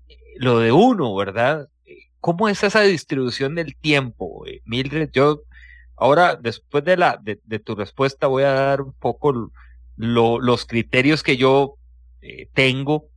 eh, 0.08 0.16
lo 0.36 0.58
de 0.58 0.72
uno, 0.72 1.14
¿verdad? 1.14 1.68
¿Cómo 2.20 2.48
es 2.48 2.62
esa 2.64 2.80
distribución 2.82 3.54
del 3.54 3.76
tiempo, 3.76 4.44
eh, 4.46 4.62
Mildred? 4.64 5.10
Yo 5.12 5.42
ahora, 5.96 6.36
después 6.36 6.84
de, 6.84 6.96
la, 6.96 7.20
de, 7.22 7.58
tu 7.58 7.74
respuesta, 7.74 8.26
voy 8.26 8.44
a 8.44 8.52
dar 8.52 8.80
un 8.82 8.92
poco 8.94 9.52
los 9.96 10.66
criterios 10.66 11.22
que 11.22 11.36
yo 11.36 11.74
eh, 12.22 12.48
tengo 12.54 13.08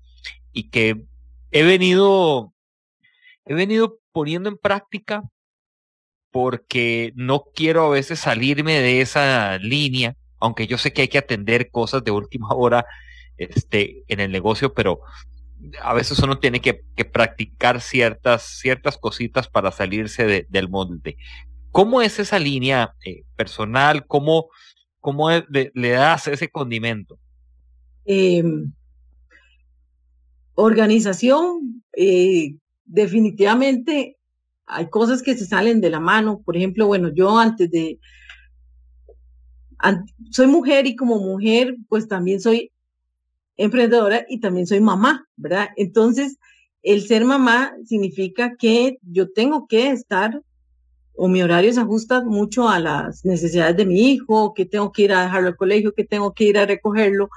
y 0.52 0.70
que 0.70 1.06
he 1.52 1.64
venido, 1.64 2.54
he 3.45 3.54
venido 3.54 3.99
poniendo 4.12 4.49
en 4.49 4.58
práctica 4.58 5.24
porque 6.32 7.14
no 7.16 7.44
quiero 7.54 7.86
a 7.86 7.90
veces 7.90 8.20
salirme 8.20 8.80
de 8.80 9.02
esa 9.02 9.58
línea 9.58 10.16
aunque 10.42 10.68
yo 10.68 10.78
sé 10.78 10.92
que 10.92 11.04
hay 11.04 11.08
que 11.08 11.20
atender 11.20 11.72
cosas 11.72 12.04
de 12.04 12.12
última 12.12 12.50
hora 12.56 12.86
este, 13.38 14.04
en 14.08 14.20
el 14.20 14.32
negocio, 14.32 14.74
pero 14.74 15.00
a 15.82 15.94
veces 15.94 16.20
uno 16.20 16.40
tiene 16.40 16.60
que, 16.60 16.84
practicar 17.06 17.82
ciertas, 17.82 18.44
ciertas 18.60 18.98
cositas 18.98 19.48
para 19.48 19.72
salirse 19.72 20.48
del 20.50 20.70
molde. 20.70 21.18
¿Cómo 21.72 22.02
es 22.02 22.20
esa 22.20 22.40
línea 22.40 22.96
eh, 23.06 23.24
personal? 23.36 24.06
¿Cómo, 24.08 24.50
cómo 25.00 25.30
le, 25.30 25.90
das 25.90 26.28
ese 26.28 26.50
condimento? 26.50 27.20
Em, 28.06 28.74
organización, 30.56 31.84
eh, 31.94 32.56
definitivamente 32.86 34.18
hay 34.72 34.90
cosas 34.90 35.22
que 35.22 35.38
se 35.38 35.46
salen 35.46 35.82
de 35.82 35.90
la 35.90 36.00
mano. 36.00 36.42
Por 36.44 36.56
ejemplo, 36.56 36.88
bueno, 36.88 37.10
yo 37.14 37.38
antes 37.38 37.70
de, 37.70 38.00
soy 40.32 40.48
mujer 40.48 40.88
y 40.88 40.96
como 40.96 41.18
mujer, 41.18 41.76
pues 41.90 42.08
también 42.08 42.40
soy 42.40 42.72
emprendedora 43.58 44.26
y 44.30 44.40
también 44.40 44.66
soy 44.66 44.80
mamá, 44.80 45.28
¿verdad? 45.36 45.70
Entonces, 45.76 46.38
el 46.84 47.02
ser 47.06 47.26
mamá 47.26 47.74
significa 47.86 48.56
que 48.56 48.98
yo 49.04 49.32
tengo 49.32 49.68
que 49.68 49.92
estar 49.92 50.42
o 51.14 51.28
mi 51.28 51.42
horario 51.44 51.72
se 51.74 51.82
ajusta 51.82 52.24
mucho 52.24 52.70
a 52.70 52.80
las 52.80 53.26
necesidades 53.26 53.78
de 53.78 53.86
mi 53.86 54.12
hijo, 54.12 54.54
que 54.54 54.66
tengo 54.66 54.92
que 54.92 55.04
ir 55.04 55.14
a 55.14 55.24
dejarlo 55.24 55.50
al 55.50 55.58
colegio, 55.58 55.94
que 55.94 56.06
tengo 56.06 56.34
que 56.34 56.46
ir 56.46 56.58
a 56.58 56.66
recogerlo, 56.66 57.30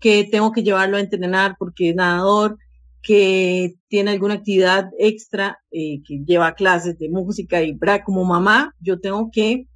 que 0.00 0.24
tengo 0.24 0.52
que 0.52 0.62
llevarlo 0.62 0.96
a 0.96 1.00
entrenar 1.00 1.56
porque 1.58 1.90
es 1.90 1.94
nadador, 1.96 2.58
que 3.02 3.76
tiene 3.88 4.10
alguna 4.10 4.34
actividad 4.34 4.90
extra, 4.98 5.58
eh, 5.70 6.02
que 6.06 6.22
lleva 6.24 6.54
clases 6.54 6.98
de 6.98 7.08
música 7.08 7.62
y 7.62 7.72
¿verdad? 7.72 8.02
como 8.04 8.24
mamá, 8.24 8.74
yo 8.80 9.00
tengo 9.00 9.30
que 9.32 9.66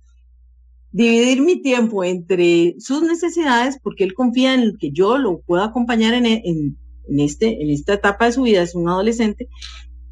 dividir 0.94 1.42
mi 1.42 1.60
tiempo 1.60 2.04
entre 2.04 2.76
sus 2.78 3.02
necesidades, 3.02 3.78
porque 3.82 4.04
él 4.04 4.14
confía 4.14 4.54
en 4.54 4.76
que 4.78 4.92
yo 4.92 5.18
lo 5.18 5.40
pueda 5.40 5.64
acompañar 5.64 6.14
en, 6.14 6.24
en, 6.26 6.76
este, 7.18 7.60
en 7.60 7.70
esta 7.70 7.94
etapa 7.94 8.26
de 8.26 8.32
su 8.32 8.42
vida, 8.42 8.62
es 8.62 8.76
un 8.76 8.88
adolescente, 8.88 9.48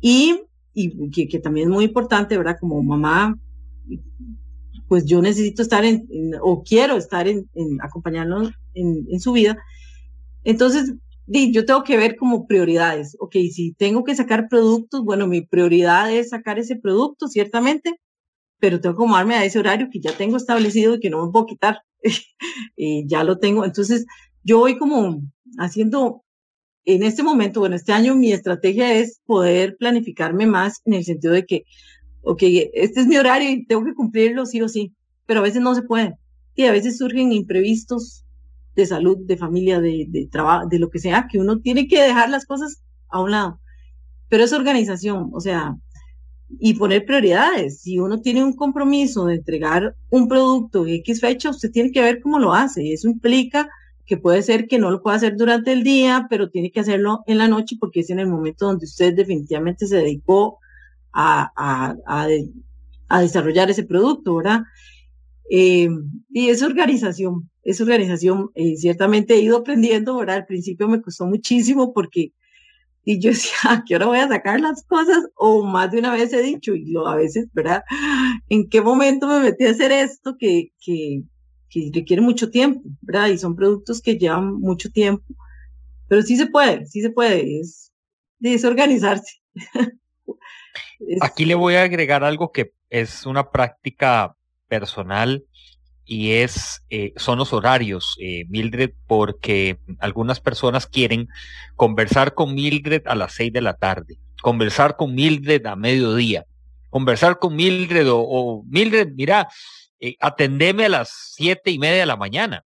y, 0.01 0.41
y 0.75 1.29
que, 1.29 1.39
también 1.39 1.69
es 1.69 1.73
muy 1.73 1.85
importante, 1.85 2.37
¿verdad? 2.37 2.57
Como 2.59 2.83
mamá, 2.83 3.39
pues 4.89 5.05
yo 5.05 5.23
necesito 5.23 5.63
estar 5.63 5.85
en, 5.85 6.07
o 6.43 6.65
quiero 6.65 6.97
estar 6.97 7.29
en, 7.29 7.49
acompañarlo 7.81 8.51
en, 8.75 9.21
su 9.21 9.33
vida. 9.33 9.57
Entonces, 10.43 10.95
yo 11.27 11.65
tengo 11.65 11.83
que 11.85 11.97
ver 11.97 12.17
como 12.17 12.47
prioridades. 12.47 13.17
Ok, 13.21 13.35
si 13.53 13.73
tengo 13.75 14.05
que 14.05 14.15
sacar 14.15 14.49
productos, 14.49 15.05
bueno, 15.05 15.27
mi 15.27 15.43
prioridad 15.43 16.13
es 16.13 16.31
sacar 16.31 16.59
ese 16.59 16.77
producto, 16.77 17.29
ciertamente, 17.29 18.01
pero 18.59 18.81
tengo 18.81 18.95
que 18.95 19.03
acomodarme 19.03 19.35
a 19.37 19.45
ese 19.45 19.59
horario 19.59 19.89
que 19.91 20.01
ya 20.01 20.17
tengo 20.17 20.37
establecido 20.37 20.95
y 20.95 21.01
que 21.01 21.11
no 21.11 21.25
me 21.25 21.33
puedo 21.33 21.47
quitar. 21.47 21.83
y 22.77 23.07
ya 23.09 23.25
lo 23.25 23.39
tengo. 23.39 23.65
Entonces, 23.65 24.07
yo 24.45 24.59
voy 24.59 24.79
como 24.79 25.23
haciendo, 25.59 26.25
en 26.85 27.03
este 27.05 27.23
momento, 27.23 27.61
bueno, 27.61 27.77
este 27.77 27.93
año 27.93 28.15
mi 28.15 28.33
estrategia 28.33 28.95
es 28.95 29.21
poder 29.25 29.77
planificarme 29.77 30.47
más 30.47 30.81
en 30.85 30.95
el 30.95 31.05
sentido 31.05 31.33
de 31.35 31.47
que, 31.47 31.65
ok, 32.23 32.43
este 32.75 33.01
es 33.01 33.07
mi 33.07 33.17
horario 33.17 33.51
y 33.51 33.67
tengo 33.67 33.85
que 33.85 33.95
cumplirlo 33.95 34.47
sí 34.47 34.61
o 34.63 34.69
sí, 34.69 34.95
pero 35.27 35.41
a 35.41 35.45
veces 35.45 35.63
no 35.63 35.75
se 35.75 35.83
puede. 35.83 36.17
Y 36.55 36.65
a 36.65 36.73
veces 36.73 36.99
surgen 36.99 37.33
imprevistos 37.33 38.22
de 38.75 38.87
salud, 38.87 39.19
de 39.19 39.37
familia, 39.37 39.81
de, 39.81 40.07
de 40.09 40.27
trabajo, 40.27 40.67
de 40.69 40.79
lo 40.79 40.91
que 40.91 40.99
sea, 40.99 41.29
que 41.31 41.39
uno 41.39 41.61
tiene 41.61 41.89
que 41.89 42.01
dejar 42.03 42.31
las 42.31 42.47
cosas 42.47 42.83
a 43.09 43.21
un 43.21 43.31
lado. 43.33 43.61
Pero 44.29 44.45
es 44.45 44.53
organización, 44.53 45.31
o 45.33 45.41
sea, 45.41 45.77
y 46.59 46.75
poner 46.75 47.05
prioridades. 47.05 47.81
Si 47.81 47.99
uno 47.99 48.21
tiene 48.21 48.45
un 48.45 48.55
compromiso 48.55 49.27
de 49.27 49.37
entregar 49.37 49.97
un 50.11 50.29
producto 50.29 50.87
en 50.87 50.95
X 50.97 51.21
fecha, 51.21 51.51
usted 51.51 51.71
tiene 51.71 51.93
que 51.93 52.03
ver 52.03 52.21
cómo 52.21 52.39
lo 52.39 52.53
hace. 52.55 52.93
Eso 52.93 53.09
implica 53.09 53.69
que 54.05 54.17
puede 54.17 54.43
ser 54.43 54.67
que 54.67 54.79
no 54.79 54.91
lo 54.91 55.03
pueda 55.03 55.17
hacer 55.17 55.37
durante 55.37 55.73
el 55.73 55.85
día, 55.85 56.27
pero 56.29 56.51
tiene 56.51 56.71
que 56.71 56.81
hacerlo 56.81 57.23
en 57.27 57.39
la 57.39 57.49
noche 57.49 57.77
porque 57.79 58.01
es 58.01 58.11
en 58.11 58.19
el 58.19 58.27
momento 58.27 58.67
donde 58.67 58.85
usted 58.85 59.15
definitivamente 59.15 59.87
se 59.87 59.97
dedicó 59.97 60.59
a, 61.13 61.51
a, 61.57 61.95
a, 63.09 63.21
desarrollar 63.21 63.71
ese 63.71 63.85
producto, 63.85 64.37
¿verdad? 64.37 64.63
Eh, 65.51 65.89
y 66.31 66.49
es 66.49 66.63
organización, 66.63 67.51
es 67.63 67.81
organización. 67.81 68.51
Eh, 68.55 68.77
ciertamente 68.77 69.35
he 69.35 69.41
ido 69.41 69.59
aprendiendo, 69.59 70.17
¿verdad? 70.17 70.37
Al 70.37 70.47
principio 70.47 70.89
me 70.89 71.03
costó 71.03 71.27
muchísimo 71.27 71.93
porque 71.93 72.33
y 73.05 73.19
yo 73.21 73.31
decía, 73.31 73.57
¿a 73.69 73.85
qué 73.85 73.97
hora 73.97 74.07
voy 74.07 74.19
a 74.19 74.29
sacar 74.29 74.61
las 74.61 74.85
cosas? 74.85 75.29
O 75.35 75.65
más 75.65 75.91
de 75.91 75.99
una 75.99 76.13
vez 76.13 76.33
he 76.33 76.43
dicho, 76.43 76.75
y 76.75 76.91
lo 76.91 77.07
a 77.07 77.17
veces, 77.17 77.49
¿verdad? 77.53 77.85
¿En 78.49 78.69
qué 78.69 78.81
momento 78.81 79.27
me 79.27 79.41
metí 79.41 79.67
a 79.67 79.71
hacer 79.71 79.93
esto 79.93 80.37
que, 80.39 80.73
que, 80.81 81.23
que 81.69 81.91
requiere 81.93 82.23
mucho 82.23 82.51
tiempo, 82.51 82.83
¿verdad? 83.01 83.29
Y 83.29 83.39
son 83.39 83.57
productos 83.57 84.01
que 84.01 84.19
llevan 84.19 84.55
mucho 84.55 84.91
tiempo. 84.91 85.25
Pero 86.09 86.23
sí 86.23 86.37
se 86.37 86.47
puede, 86.47 86.87
sí 86.87 87.01
se 87.01 87.11
puede, 87.11 87.61
es, 87.61 87.93
es 88.41 88.65
organizarse. 88.65 89.41
Aquí 91.21 91.45
le 91.45 91.55
voy 91.55 91.75
a 91.75 91.83
agregar 91.83 92.23
algo 92.23 92.53
que 92.53 92.75
es 92.89 93.27
una 93.27 93.51
práctica 93.51 94.37
personal 94.69 95.45
y 96.05 96.33
es 96.33 96.85
eh, 96.91 97.13
son 97.17 97.39
los 97.39 97.53
horarios, 97.53 98.17
eh, 98.21 98.45
Mildred, 98.49 98.93
porque 99.07 99.79
algunas 100.01 100.41
personas 100.41 100.87
quieren 100.87 101.29
conversar 101.77 102.35
con 102.35 102.55
Mildred 102.55 103.03
a 103.07 103.15
las 103.15 103.35
seis 103.35 103.53
de 103.53 103.61
la 103.61 103.75
tarde, 103.75 104.19
conversar 104.43 104.97
con 104.97 105.15
Mildred 105.15 105.65
a 105.67 105.77
mediodía, 105.77 106.45
conversar 106.91 107.39
con 107.39 107.57
Mildred 107.57 108.07
o, 108.11 108.65
Mildred, 108.67 109.13
mira, 109.15 109.49
eh, 110.01 110.17
atendeme 110.21 110.87
a 110.87 110.91
las 110.91 111.33
siete 111.35 111.71
y 111.71 111.79
media 111.79 112.01
de 112.01 112.07
la 112.07 112.17
mañana. 112.17 112.65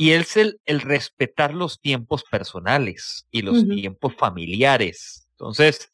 Y 0.00 0.12
es 0.12 0.36
el, 0.36 0.60
el 0.64 0.80
respetar 0.80 1.52
los 1.52 1.80
tiempos 1.80 2.22
personales 2.22 3.26
y 3.32 3.42
los 3.42 3.66
tiempos 3.68 4.14
familiares. 4.14 5.26
Entonces, 5.32 5.90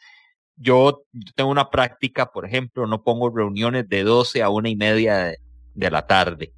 yo 0.56 1.06
tengo 1.34 1.50
una 1.50 1.70
práctica, 1.70 2.30
por 2.30 2.44
ejemplo, 2.44 2.86
no 2.86 3.02
pongo 3.02 3.34
reuniones 3.34 3.88
de 3.88 4.04
12 4.04 4.42
a 4.42 4.50
una 4.50 4.68
y 4.68 4.76
media 4.76 5.16
de, 5.16 5.38
la 5.74 6.06
tarde. 6.06 6.54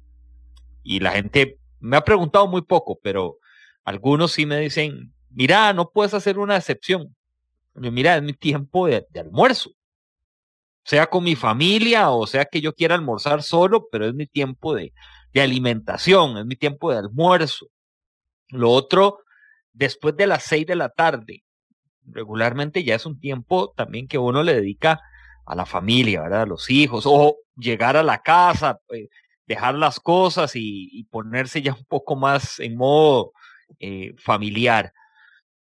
Y 0.83 0.99
la 0.99 1.11
gente 1.11 1.59
me 1.79 1.97
ha 1.97 2.01
preguntado 2.01 2.47
muy 2.47 2.61
poco, 2.61 2.99
pero 3.01 3.37
algunos 3.83 4.31
sí 4.31 4.45
me 4.45 4.59
dicen, 4.59 5.13
mira, 5.29 5.73
no 5.73 5.89
puedes 5.91 6.13
hacer 6.13 6.39
una 6.39 6.57
excepción. 6.57 7.15
mira, 7.75 8.17
es 8.17 8.23
mi 8.23 8.33
tiempo 8.33 8.87
de, 8.87 9.05
almuerzo. 9.15 9.71
Sea 10.83 11.07
con 11.07 11.25
mi 11.25 11.35
familia 11.35 12.11
o 12.11 12.25
sea 12.27 12.45
que 12.45 12.61
yo 12.61 12.73
quiera 12.73 12.95
almorzar 12.95 13.43
solo, 13.43 13.87
pero 13.91 14.07
es 14.07 14.13
mi 14.13 14.25
tiempo 14.25 14.73
de, 14.73 14.93
de 15.33 15.41
alimentación, 15.41 16.37
es 16.37 16.45
mi 16.45 16.55
tiempo 16.55 16.91
de 16.91 16.99
almuerzo. 16.99 17.67
Lo 18.49 18.71
otro, 18.71 19.19
después 19.73 20.15
de 20.15 20.27
las 20.27 20.43
seis 20.43 20.65
de 20.65 20.75
la 20.75 20.89
tarde, 20.89 21.43
regularmente 22.05 22.83
ya 22.83 22.95
es 22.95 23.05
un 23.05 23.19
tiempo 23.19 23.73
también 23.75 24.07
que 24.07 24.17
uno 24.17 24.43
le 24.43 24.53
dedica 24.53 25.01
a 25.47 25.55
la 25.55 25.65
familia, 25.65 26.21
¿verdad? 26.21 26.41
A 26.43 26.45
los 26.45 26.69
hijos, 26.69 27.05
o 27.07 27.37
llegar 27.55 27.97
a 27.97 28.03
la 28.03 28.21
casa, 28.21 28.79
eh, 28.89 29.07
dejar 29.47 29.75
las 29.75 29.99
cosas 29.99 30.51
y, 30.55 31.05
ponerse 31.09 31.61
ya 31.61 31.73
un 31.73 31.85
poco 31.85 32.15
más 32.15 32.59
en 32.59 32.75
modo 32.75 33.31
eh, 33.79 34.13
familiar. 34.17 34.93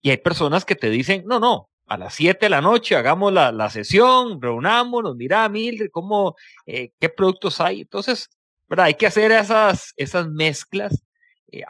Y 0.01 0.11
hay 0.11 0.19
personas 0.19 0.65
que 0.65 0.77
te 0.77 0.89
dicen, 0.89 1.25
no, 1.27 1.41
no, 1.41 1.69
a 1.87 1.99
las 1.99 2.15
7 2.15 2.47
de 2.47 2.51
la 2.51 2.61
noche 2.61 2.97
hagamos 2.97 3.33
la, 3.33 3.51
la 3.51 3.71
sesión, 3.71 4.41
reunámonos, 4.41 5.17
mira, 5.17 5.49
Mildred, 5.49 5.91
cómo, 5.91 6.37
eh, 6.67 6.93
qué 7.01 7.09
productos 7.09 7.61
hay. 7.61 7.83
Entonces, 7.83 8.31
¿verdad? 8.69 8.87
Hay 8.87 8.95
que 8.95 9.07
hacer 9.07 9.33
esas, 9.33 9.93
esas 9.97 10.29
mezclas. 10.29 11.05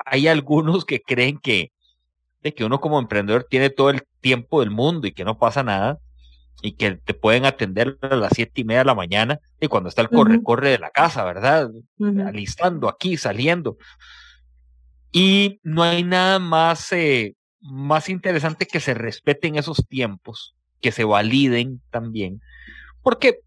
hay 0.05 0.29
algunos 0.29 0.85
que 0.85 1.01
creen 1.01 1.39
que, 1.39 1.73
de 2.43 2.55
que 2.55 2.65
uno 2.65 2.81
como 2.81 2.99
emprendedor 2.99 3.47
tiene 3.49 3.71
todo 3.71 3.91
el 3.91 4.03
tiempo 4.21 4.61
del 4.61 4.71
mundo 4.71 5.07
y 5.07 5.13
que 5.13 5.25
no 5.25 5.39
pasa 5.39 5.63
nada 5.63 5.99
y 6.63 6.73
que 6.73 6.93
te 6.93 7.13
pueden 7.13 7.45
atender 7.45 7.99
a 8.01 8.17
las 8.17 8.33
siete 8.35 8.61
y 8.61 8.65
media 8.65 8.81
de 8.81 8.87
la 8.87 8.95
mañana 8.95 9.41
y 9.61 9.67
cuando 9.67 9.89
está 9.89 10.03
el 10.03 10.09
corre-corre 10.09 10.71
de 10.71 10.79
la 10.79 10.91
casa, 10.91 11.25
¿verdad? 11.25 11.71
Alistando 12.27 12.89
aquí, 12.89 13.17
saliendo. 13.17 13.77
Y 15.11 15.61
no 15.63 15.83
hay 15.83 16.05
nada 16.05 16.39
más, 16.39 16.93
eh, 16.93 17.35
más 17.61 18.09
interesante 18.09 18.67
que 18.67 18.81
se 18.81 18.95
respeten 18.95 19.57
esos 19.57 19.87
tiempos, 19.89 20.55
que 20.81 20.93
se 20.93 21.05
validen 21.05 21.83
también, 21.91 22.41
porque 23.03 23.41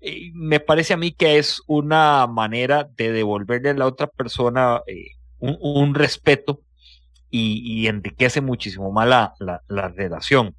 eh, 0.00 0.30
me 0.34 0.60
parece 0.60 0.92
a 0.92 0.96
mí 0.96 1.12
que 1.12 1.38
es 1.38 1.62
una 1.66 2.26
manera 2.26 2.88
de 2.96 3.12
devolverle 3.12 3.70
a 3.70 3.74
la 3.74 3.86
otra 3.86 4.08
persona 4.08 4.82
eh, 4.86 5.12
un 5.38 5.94
respeto 5.94 6.60
y, 7.30 7.86
enriquece 7.86 8.40
muchísimo 8.40 8.90
más 8.90 9.08
la, 9.08 9.62
la, 9.68 9.88
relación. 9.88 10.54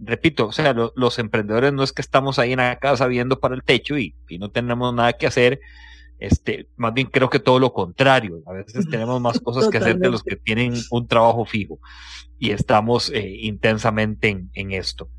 Repito, 0.00 0.46
o 0.46 0.52
sea, 0.52 0.74
los 0.94 1.18
emprendedores 1.18 1.72
no 1.72 1.82
es 1.82 1.92
que 1.92 2.02
estamos 2.02 2.38
ahí 2.38 2.52
en 2.52 2.58
la 2.58 2.78
casa 2.78 3.06
viendo 3.06 3.40
para 3.40 3.54
el 3.54 3.62
techo 3.62 3.98
y, 3.98 4.14
y, 4.28 4.38
no 4.38 4.50
tenemos 4.50 4.94
nada 4.94 5.12
que 5.14 5.26
hacer, 5.26 5.60
este, 6.18 6.68
más 6.76 6.94
bien 6.94 7.08
creo 7.08 7.30
que 7.30 7.38
todo 7.38 7.58
lo 7.58 7.72
contrario, 7.72 8.42
a 8.46 8.52
veces 8.52 8.86
tenemos 8.90 9.20
más 9.20 9.40
cosas 9.40 9.68
que 9.68 9.78
hacer 9.78 9.98
de 9.98 10.10
los 10.10 10.22
que 10.22 10.36
tienen 10.36 10.74
un 10.90 11.06
trabajo 11.06 11.44
fijo 11.44 11.78
y 12.38 12.50
estamos 12.50 13.10
eh, 13.10 13.28
intensamente 13.40 14.28
en, 14.28 14.50
en 14.54 14.72
esto. 14.72 15.10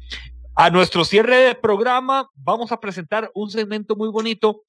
A 0.56 0.70
nuestro 0.70 1.06
cierre 1.06 1.38
de 1.38 1.56
programa 1.56 2.30
vamos 2.36 2.72
a 2.72 2.80
presentar 2.80 3.32
un 3.34 3.50
segmento 3.50 3.96
muy 3.96 4.10
bonito 4.10 4.64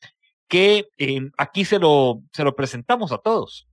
que 0.50 0.88
eh, 0.98 1.30
aquí 1.38 1.64
se 1.64 1.78
lo, 1.78 2.22
se 2.32 2.44
lo 2.44 2.54
presentamos 2.54 3.12
a 3.12 3.18
todos. 3.18 3.68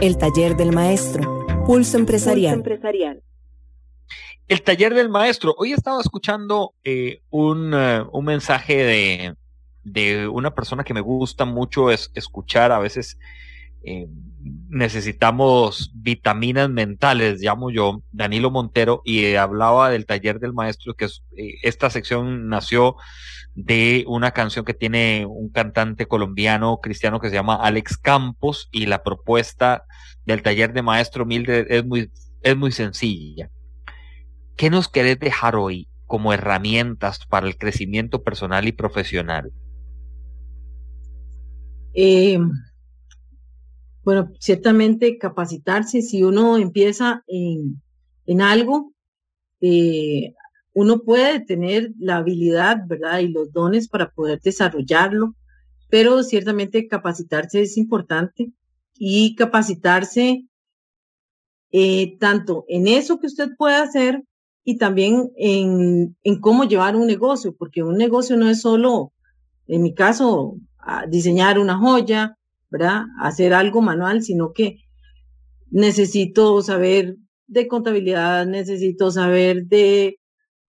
El 0.00 0.16
taller 0.16 0.56
del 0.56 0.72
maestro. 0.72 1.46
Pulso 1.66 1.98
empresarial. 1.98 2.62
El 4.48 4.62
taller 4.62 4.94
del 4.94 5.10
maestro. 5.10 5.54
Hoy 5.58 5.72
estaba 5.72 6.00
escuchando 6.00 6.72
eh, 6.82 7.20
un, 7.28 7.74
eh, 7.74 8.02
un, 8.10 8.24
mensaje 8.24 8.76
de, 8.76 9.34
de, 9.84 10.26
una 10.26 10.54
persona 10.54 10.84
que 10.84 10.94
me 10.94 11.02
gusta 11.02 11.44
mucho 11.44 11.90
es, 11.90 12.10
escuchar. 12.14 12.72
A 12.72 12.78
veces 12.78 13.18
eh, 13.84 14.08
necesitamos 14.70 15.92
vitaminas 15.94 16.70
mentales, 16.70 17.42
llamo 17.42 17.70
yo, 17.70 18.02
Danilo 18.10 18.50
Montero, 18.50 19.02
y 19.04 19.34
hablaba 19.34 19.90
del 19.90 20.06
taller 20.06 20.40
del 20.40 20.54
maestro, 20.54 20.94
que 20.94 21.04
es, 21.04 21.22
esta 21.62 21.90
sección 21.90 22.48
nació 22.48 22.96
de 23.54 24.04
una 24.06 24.30
canción 24.30 24.64
que 24.64 24.72
tiene 24.72 25.26
un 25.28 25.50
cantante 25.50 26.06
colombiano 26.06 26.78
cristiano 26.80 27.20
que 27.20 27.28
se 27.28 27.34
llama 27.34 27.56
Alex 27.56 27.98
Campos 27.98 28.70
y 28.72 28.86
la 28.86 29.02
propuesta 29.02 29.84
del 30.24 30.40
taller 30.42 30.72
de 30.72 30.80
maestro 30.80 31.26
Mildred 31.26 31.66
es 31.68 31.84
muy, 31.84 32.10
es 32.40 32.56
muy 32.56 32.72
sencilla. 32.72 33.50
¿Qué 34.58 34.70
nos 34.70 34.88
querés 34.88 35.20
dejar 35.20 35.54
hoy 35.54 35.86
como 36.04 36.32
herramientas 36.32 37.24
para 37.26 37.46
el 37.46 37.56
crecimiento 37.56 38.24
personal 38.24 38.66
y 38.66 38.72
profesional? 38.72 39.52
Eh, 41.94 42.40
bueno, 44.02 44.32
ciertamente 44.40 45.16
capacitarse, 45.16 46.02
si 46.02 46.24
uno 46.24 46.58
empieza 46.58 47.22
en, 47.28 47.80
en 48.26 48.40
algo, 48.42 48.92
eh, 49.60 50.34
uno 50.72 51.02
puede 51.02 51.38
tener 51.38 51.92
la 52.00 52.16
habilidad, 52.16 52.78
¿verdad? 52.88 53.20
Y 53.20 53.28
los 53.28 53.52
dones 53.52 53.86
para 53.86 54.10
poder 54.10 54.40
desarrollarlo, 54.40 55.36
pero 55.88 56.24
ciertamente 56.24 56.88
capacitarse 56.88 57.62
es 57.62 57.76
importante 57.76 58.50
y 58.94 59.36
capacitarse 59.36 60.48
eh, 61.70 62.16
tanto 62.18 62.64
en 62.66 62.88
eso 62.88 63.20
que 63.20 63.28
usted 63.28 63.50
puede 63.56 63.76
hacer 63.76 64.24
y 64.68 64.76
también 64.76 65.32
en, 65.38 66.14
en, 66.22 66.40
cómo 66.40 66.64
llevar 66.64 66.94
un 66.94 67.06
negocio, 67.06 67.56
porque 67.56 67.82
un 67.82 67.96
negocio 67.96 68.36
no 68.36 68.50
es 68.50 68.60
solo, 68.60 69.14
en 69.66 69.82
mi 69.82 69.94
caso, 69.94 70.58
diseñar 71.08 71.58
una 71.58 71.78
joya, 71.78 72.36
¿verdad? 72.68 73.04
Hacer 73.18 73.54
algo 73.54 73.80
manual, 73.80 74.22
sino 74.22 74.52
que 74.52 74.76
necesito 75.70 76.60
saber 76.60 77.16
de 77.46 77.66
contabilidad, 77.66 78.46
necesito 78.46 79.10
saber 79.10 79.64
de 79.64 80.18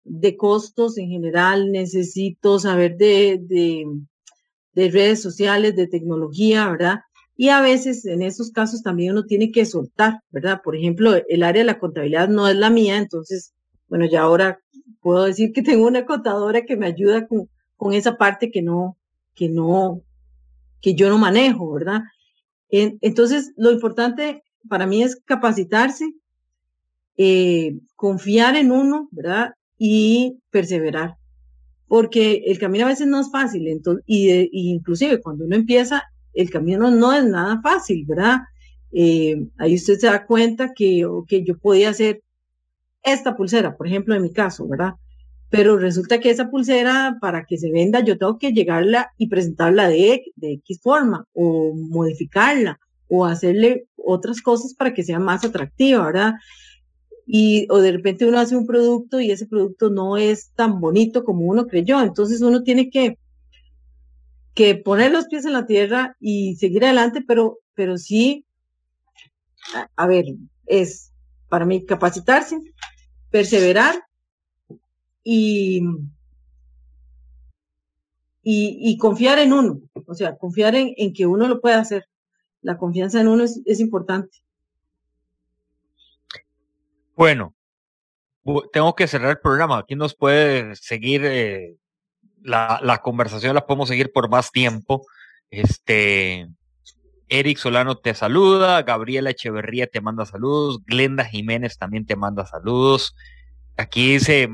de 0.06 0.38
costos 0.38 0.97
en 0.97 1.10
general, 1.10 1.70
necesito 1.70 2.58
saber 2.58 2.95
de, 2.95 3.38
de, 3.41 4.89
redes 4.91 5.22
sociales, 5.22 5.76
de 5.76 5.88
tecnología, 5.88 6.70
¿verdad? 6.70 7.00
Y 7.36 7.50
a 7.50 7.60
veces 7.60 8.06
en 8.06 8.22
esos 8.22 8.52
casos 8.52 8.82
también 8.82 9.12
uno 9.12 9.26
tiene 9.26 9.52
que 9.52 9.66
soltar, 9.66 10.22
¿verdad? 10.30 10.62
Por 10.64 10.78
ejemplo, 10.78 11.12
el 11.28 11.43
área 11.43 11.64
de 11.64 11.68
la 11.68 11.80
contabilidad 11.80 12.30
no 12.30 12.47
es 12.47 12.56
la 12.56 12.70
mía, 12.70 12.95
entonces, 12.95 13.54
bueno, 13.90 14.06
ya 14.06 14.22
ahora 14.22 14.60
puedo 15.02 15.26
decir 15.26 15.52
que 15.52 15.62
tengo 15.62 15.88
una 15.88 16.06
contadora 16.06 16.66
que 16.66 16.78
me 16.78 16.88
ayuda 16.88 17.28
con, 17.28 17.50
con 17.78 17.94
esa 17.94 18.18
parte 18.18 18.52
que 18.52 18.62
no, 18.62 18.98
que 19.36 19.50
no, 19.50 20.02
que 20.82 20.96
yo 20.96 21.10
no 21.10 21.18
manejo, 21.18 21.72
¿verdad? 21.72 22.02
entonces, 22.72 23.52
lo 23.58 23.72
importante 23.72 24.44
para 24.68 24.86
mí 24.86 25.02
es 25.02 25.16
capacitarse, 25.26 26.14
eh, 27.18 27.80
confiar 27.96 28.56
en 28.56 28.72
uno, 28.72 29.10
¿verdad? 29.12 29.54
y 29.80 30.38
perseverar. 30.52 31.16
Porque 31.88 32.44
el 32.46 32.60
camino 32.60 32.86
a 32.86 32.90
veces 32.90 33.08
no 33.08 33.20
es 33.22 33.32
fácil, 33.32 33.68
entonces, 33.68 34.04
y, 34.06 34.30
inclusive 34.52 35.20
cuando 35.20 35.46
uno 35.46 35.56
empieza, 35.56 36.04
el 36.34 36.52
camino 36.52 36.92
no 36.92 37.14
es 37.14 37.26
nada 37.26 37.60
fácil, 37.64 38.06
¿verdad? 38.06 38.42
Eh, 38.92 39.48
ahí 39.58 39.74
usted 39.74 39.98
se 39.98 40.08
da 40.08 40.28
cuenta 40.28 40.74
que, 40.76 41.08
que 41.28 41.44
yo 41.44 41.58
podía 41.58 41.90
hacer 41.90 42.22
esta 43.04 43.36
pulsera, 43.36 43.78
por 43.78 43.88
ejemplo, 43.88 44.16
en 44.16 44.24
mi 44.24 44.32
caso, 44.32 44.68
¿verdad? 44.68 44.93
Pero 45.50 45.78
resulta 45.78 46.20
que 46.20 46.30
esa 46.30 46.50
pulsera, 46.50 47.18
para 47.22 47.45
que 47.45 47.58
se 47.58 47.72
venda, 47.72 48.02
yo 48.02 48.18
tengo 48.18 48.38
que 48.38 48.54
llegarla 48.54 49.12
y 49.18 49.28
presentarla 49.28 49.89
de, 49.89 50.24
de 50.36 50.54
X 50.54 50.80
forma, 50.82 51.26
o 51.34 51.74
modificarla, 51.74 52.80
o 53.08 53.26
hacerle 53.26 53.88
otras 53.95 54.41
cosas 54.41 54.74
para 54.76 54.93
que 54.93 55.04
sea 55.04 55.20
más 55.20 55.43
atractiva, 55.43 56.06
¿verdad? 56.06 56.34
y 57.32 57.68
o 57.70 57.78
de 57.78 57.91
repente 57.91 58.26
uno 58.26 58.39
hace 58.39 58.56
un 58.56 58.66
producto 58.66 59.22
y 59.22 59.30
ese 59.30 59.45
producto 59.45 59.91
no 59.91 60.18
es 60.18 60.50
tan 60.56 60.82
bonito 60.82 61.24
como 61.24 61.45
uno 61.45 61.68
creyó. 61.68 62.02
Entonces 62.02 62.41
uno 62.41 62.64
tiene 62.64 62.89
que, 62.89 63.20
que 64.56 64.74
poner 64.74 65.12
los 65.12 65.28
pies 65.28 65.45
en 65.45 65.54
la 65.54 65.68
tierra 65.68 66.18
y 66.20 66.56
seguir 66.56 66.84
adelante, 66.84 67.24
pero, 67.26 67.60
pero 67.76 68.00
sí, 68.00 68.45
a, 69.95 70.08
ver, 70.08 70.26
es 70.66 71.09
para 71.50 71.66
mí 71.66 71.86
capacitarse, 71.86 72.60
perseverar 73.30 73.95
y, 75.24 75.84
y, 78.43 78.97
confiar 78.97 79.39
en 79.39 79.54
uno, 79.54 79.82
o 80.06 80.14
sea, 80.14 80.38
confiar 80.38 80.76
en, 80.76 80.93
en, 80.97 81.14
que 81.14 81.26
uno 81.26 81.47
lo 81.47 81.60
puede 81.62 81.76
hacer. 81.76 82.08
La 82.62 82.78
confianza 82.78 83.22
en 83.22 83.28
uno 83.28 83.43
es, 83.43 83.62
es 83.66 83.80
importante. 83.80 84.39
Bueno, 87.16 87.54
tengo 88.72 88.95
que 88.95 89.08
cerrar 89.08 89.32
el 89.32 89.39
programa. 89.39 89.80
Aquí 89.80 89.95
nos 89.95 90.16
puede 90.16 90.76
seguir 90.76 91.22
eh, 91.26 91.76
la, 92.41 92.80
la, 92.82 93.00
conversación, 93.00 93.56
la 93.56 93.66
podemos 93.66 93.89
seguir 93.89 94.12
por 94.12 94.30
más 94.30 94.52
tiempo. 94.52 95.06
Este, 95.50 96.47
Eric 97.30 97.58
Solano 97.58 97.96
te 97.96 98.14
saluda, 98.14 98.82
Gabriela 98.84 99.30
Echeverría 99.30 99.88
te 99.88 100.02
manda 100.02 100.26
saludos, 100.26 100.84
Glenda 100.86 101.24
Jiménez 101.24 101.78
también 101.78 102.06
te 102.06 102.16
manda 102.16 102.46
saludos. 102.46 103.16
Aquí 103.78 104.14
dice 104.14 104.50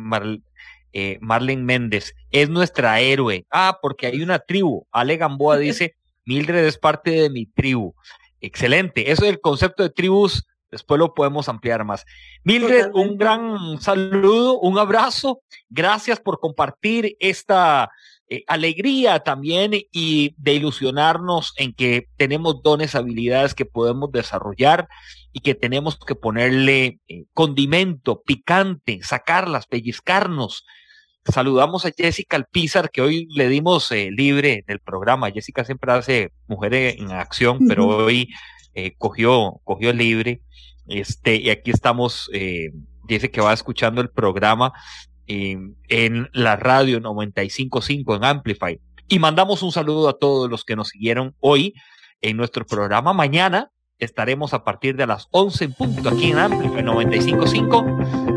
eh, 0.93 1.17
Marlene 1.21 1.63
Méndez, 1.63 2.13
es 2.31 2.49
nuestra 2.49 2.99
héroe. 2.99 3.45
Ah, 3.49 3.79
porque 3.81 4.07
hay 4.07 4.21
una 4.21 4.39
tribu. 4.39 4.85
Ale 4.91 5.17
Gamboa 5.17 5.57
dice, 5.57 5.95
Mildred 6.25 6.65
es 6.65 6.77
parte 6.77 7.11
de 7.11 7.29
mi 7.29 7.45
tribu. 7.45 7.95
Excelente. 8.41 9.11
Eso 9.11 9.23
es 9.23 9.29
el 9.29 9.41
concepto 9.41 9.83
de 9.83 9.89
tribus 9.89 10.45
Después 10.75 10.99
lo 10.99 11.13
podemos 11.13 11.47
ampliar 11.47 11.85
más. 11.85 12.05
Mildred, 12.43 12.91
un 12.93 13.17
gran 13.17 13.79
saludo, 13.79 14.59
un 14.59 14.77
abrazo. 14.77 15.41
Gracias 15.69 16.19
por 16.19 16.41
compartir 16.41 17.15
esta 17.21 17.89
eh, 18.29 18.43
alegría 18.47 19.19
también 19.19 19.71
y 19.91 20.33
de 20.37 20.53
ilusionarnos 20.53 21.53
en 21.57 21.73
que 21.73 22.07
tenemos 22.17 22.61
dones, 22.63 22.95
habilidades 22.95 23.53
que 23.53 23.65
podemos 23.65 24.11
desarrollar 24.11 24.87
y 25.31 25.41
que 25.41 25.55
tenemos 25.55 25.97
que 25.97 26.15
ponerle 26.15 26.99
eh, 27.07 27.25
condimento, 27.33 28.21
picante, 28.23 28.99
sacarlas, 29.03 29.67
pellizcarnos. 29.67 30.65
Saludamos 31.25 31.85
a 31.85 31.91
Jessica 31.91 32.37
Alpizar, 32.37 32.91
que 32.91 33.01
hoy 33.01 33.27
le 33.35 33.49
dimos 33.49 33.91
eh, 33.91 34.09
libre 34.11 34.63
del 34.67 34.79
programa. 34.79 35.31
Jessica 35.31 35.63
siempre 35.63 35.91
hace 35.91 36.31
mujeres 36.47 36.95
en 36.97 37.11
acción, 37.11 37.59
pero 37.67 37.87
hoy 37.87 38.29
cogió, 38.97 39.61
cogió 39.63 39.93
libre. 39.93 40.41
Este, 40.87 41.35
y 41.37 41.49
aquí 41.49 41.71
estamos, 41.71 42.29
eh, 42.33 42.71
dice 43.07 43.31
que 43.31 43.41
va 43.41 43.53
escuchando 43.53 44.01
el 44.01 44.09
programa 44.09 44.73
en 45.27 46.29
la 46.33 46.55
radio 46.55 46.99
955 46.99 48.15
en 48.15 48.23
Amplify. 48.23 48.79
Y 49.07 49.19
mandamos 49.19 49.63
un 49.63 49.71
saludo 49.71 50.09
a 50.09 50.17
todos 50.17 50.49
los 50.49 50.63
que 50.63 50.75
nos 50.75 50.89
siguieron 50.89 51.35
hoy 51.39 51.73
en 52.21 52.37
nuestro 52.37 52.65
programa. 52.65 53.13
Mañana 53.13 53.71
estaremos 53.99 54.53
a 54.53 54.63
partir 54.63 54.95
de 54.95 55.07
las 55.07 55.27
11 55.31 55.65
en 55.65 55.73
punto 55.73 56.09
aquí 56.09 56.31
en 56.31 56.39
Amplify 56.39 56.83
955. 56.83 57.85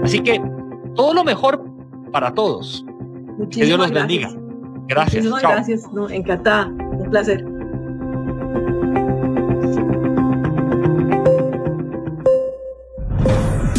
Así 0.05 0.21
que 0.21 0.41
todo 0.95 1.15
lo 1.15 1.25
mejor 1.25 1.65
para 2.13 2.33
todos. 2.33 2.85
que 3.51 3.65
Dios 3.65 3.79
los 3.79 3.91
bendiga. 3.91 4.31
Gracias. 4.89 5.25
Muchísimas 5.25 5.43
gracias. 5.43 5.93
No, 5.93 6.09
encantada. 6.09 6.67
Un 6.67 7.11
placer. 7.11 7.58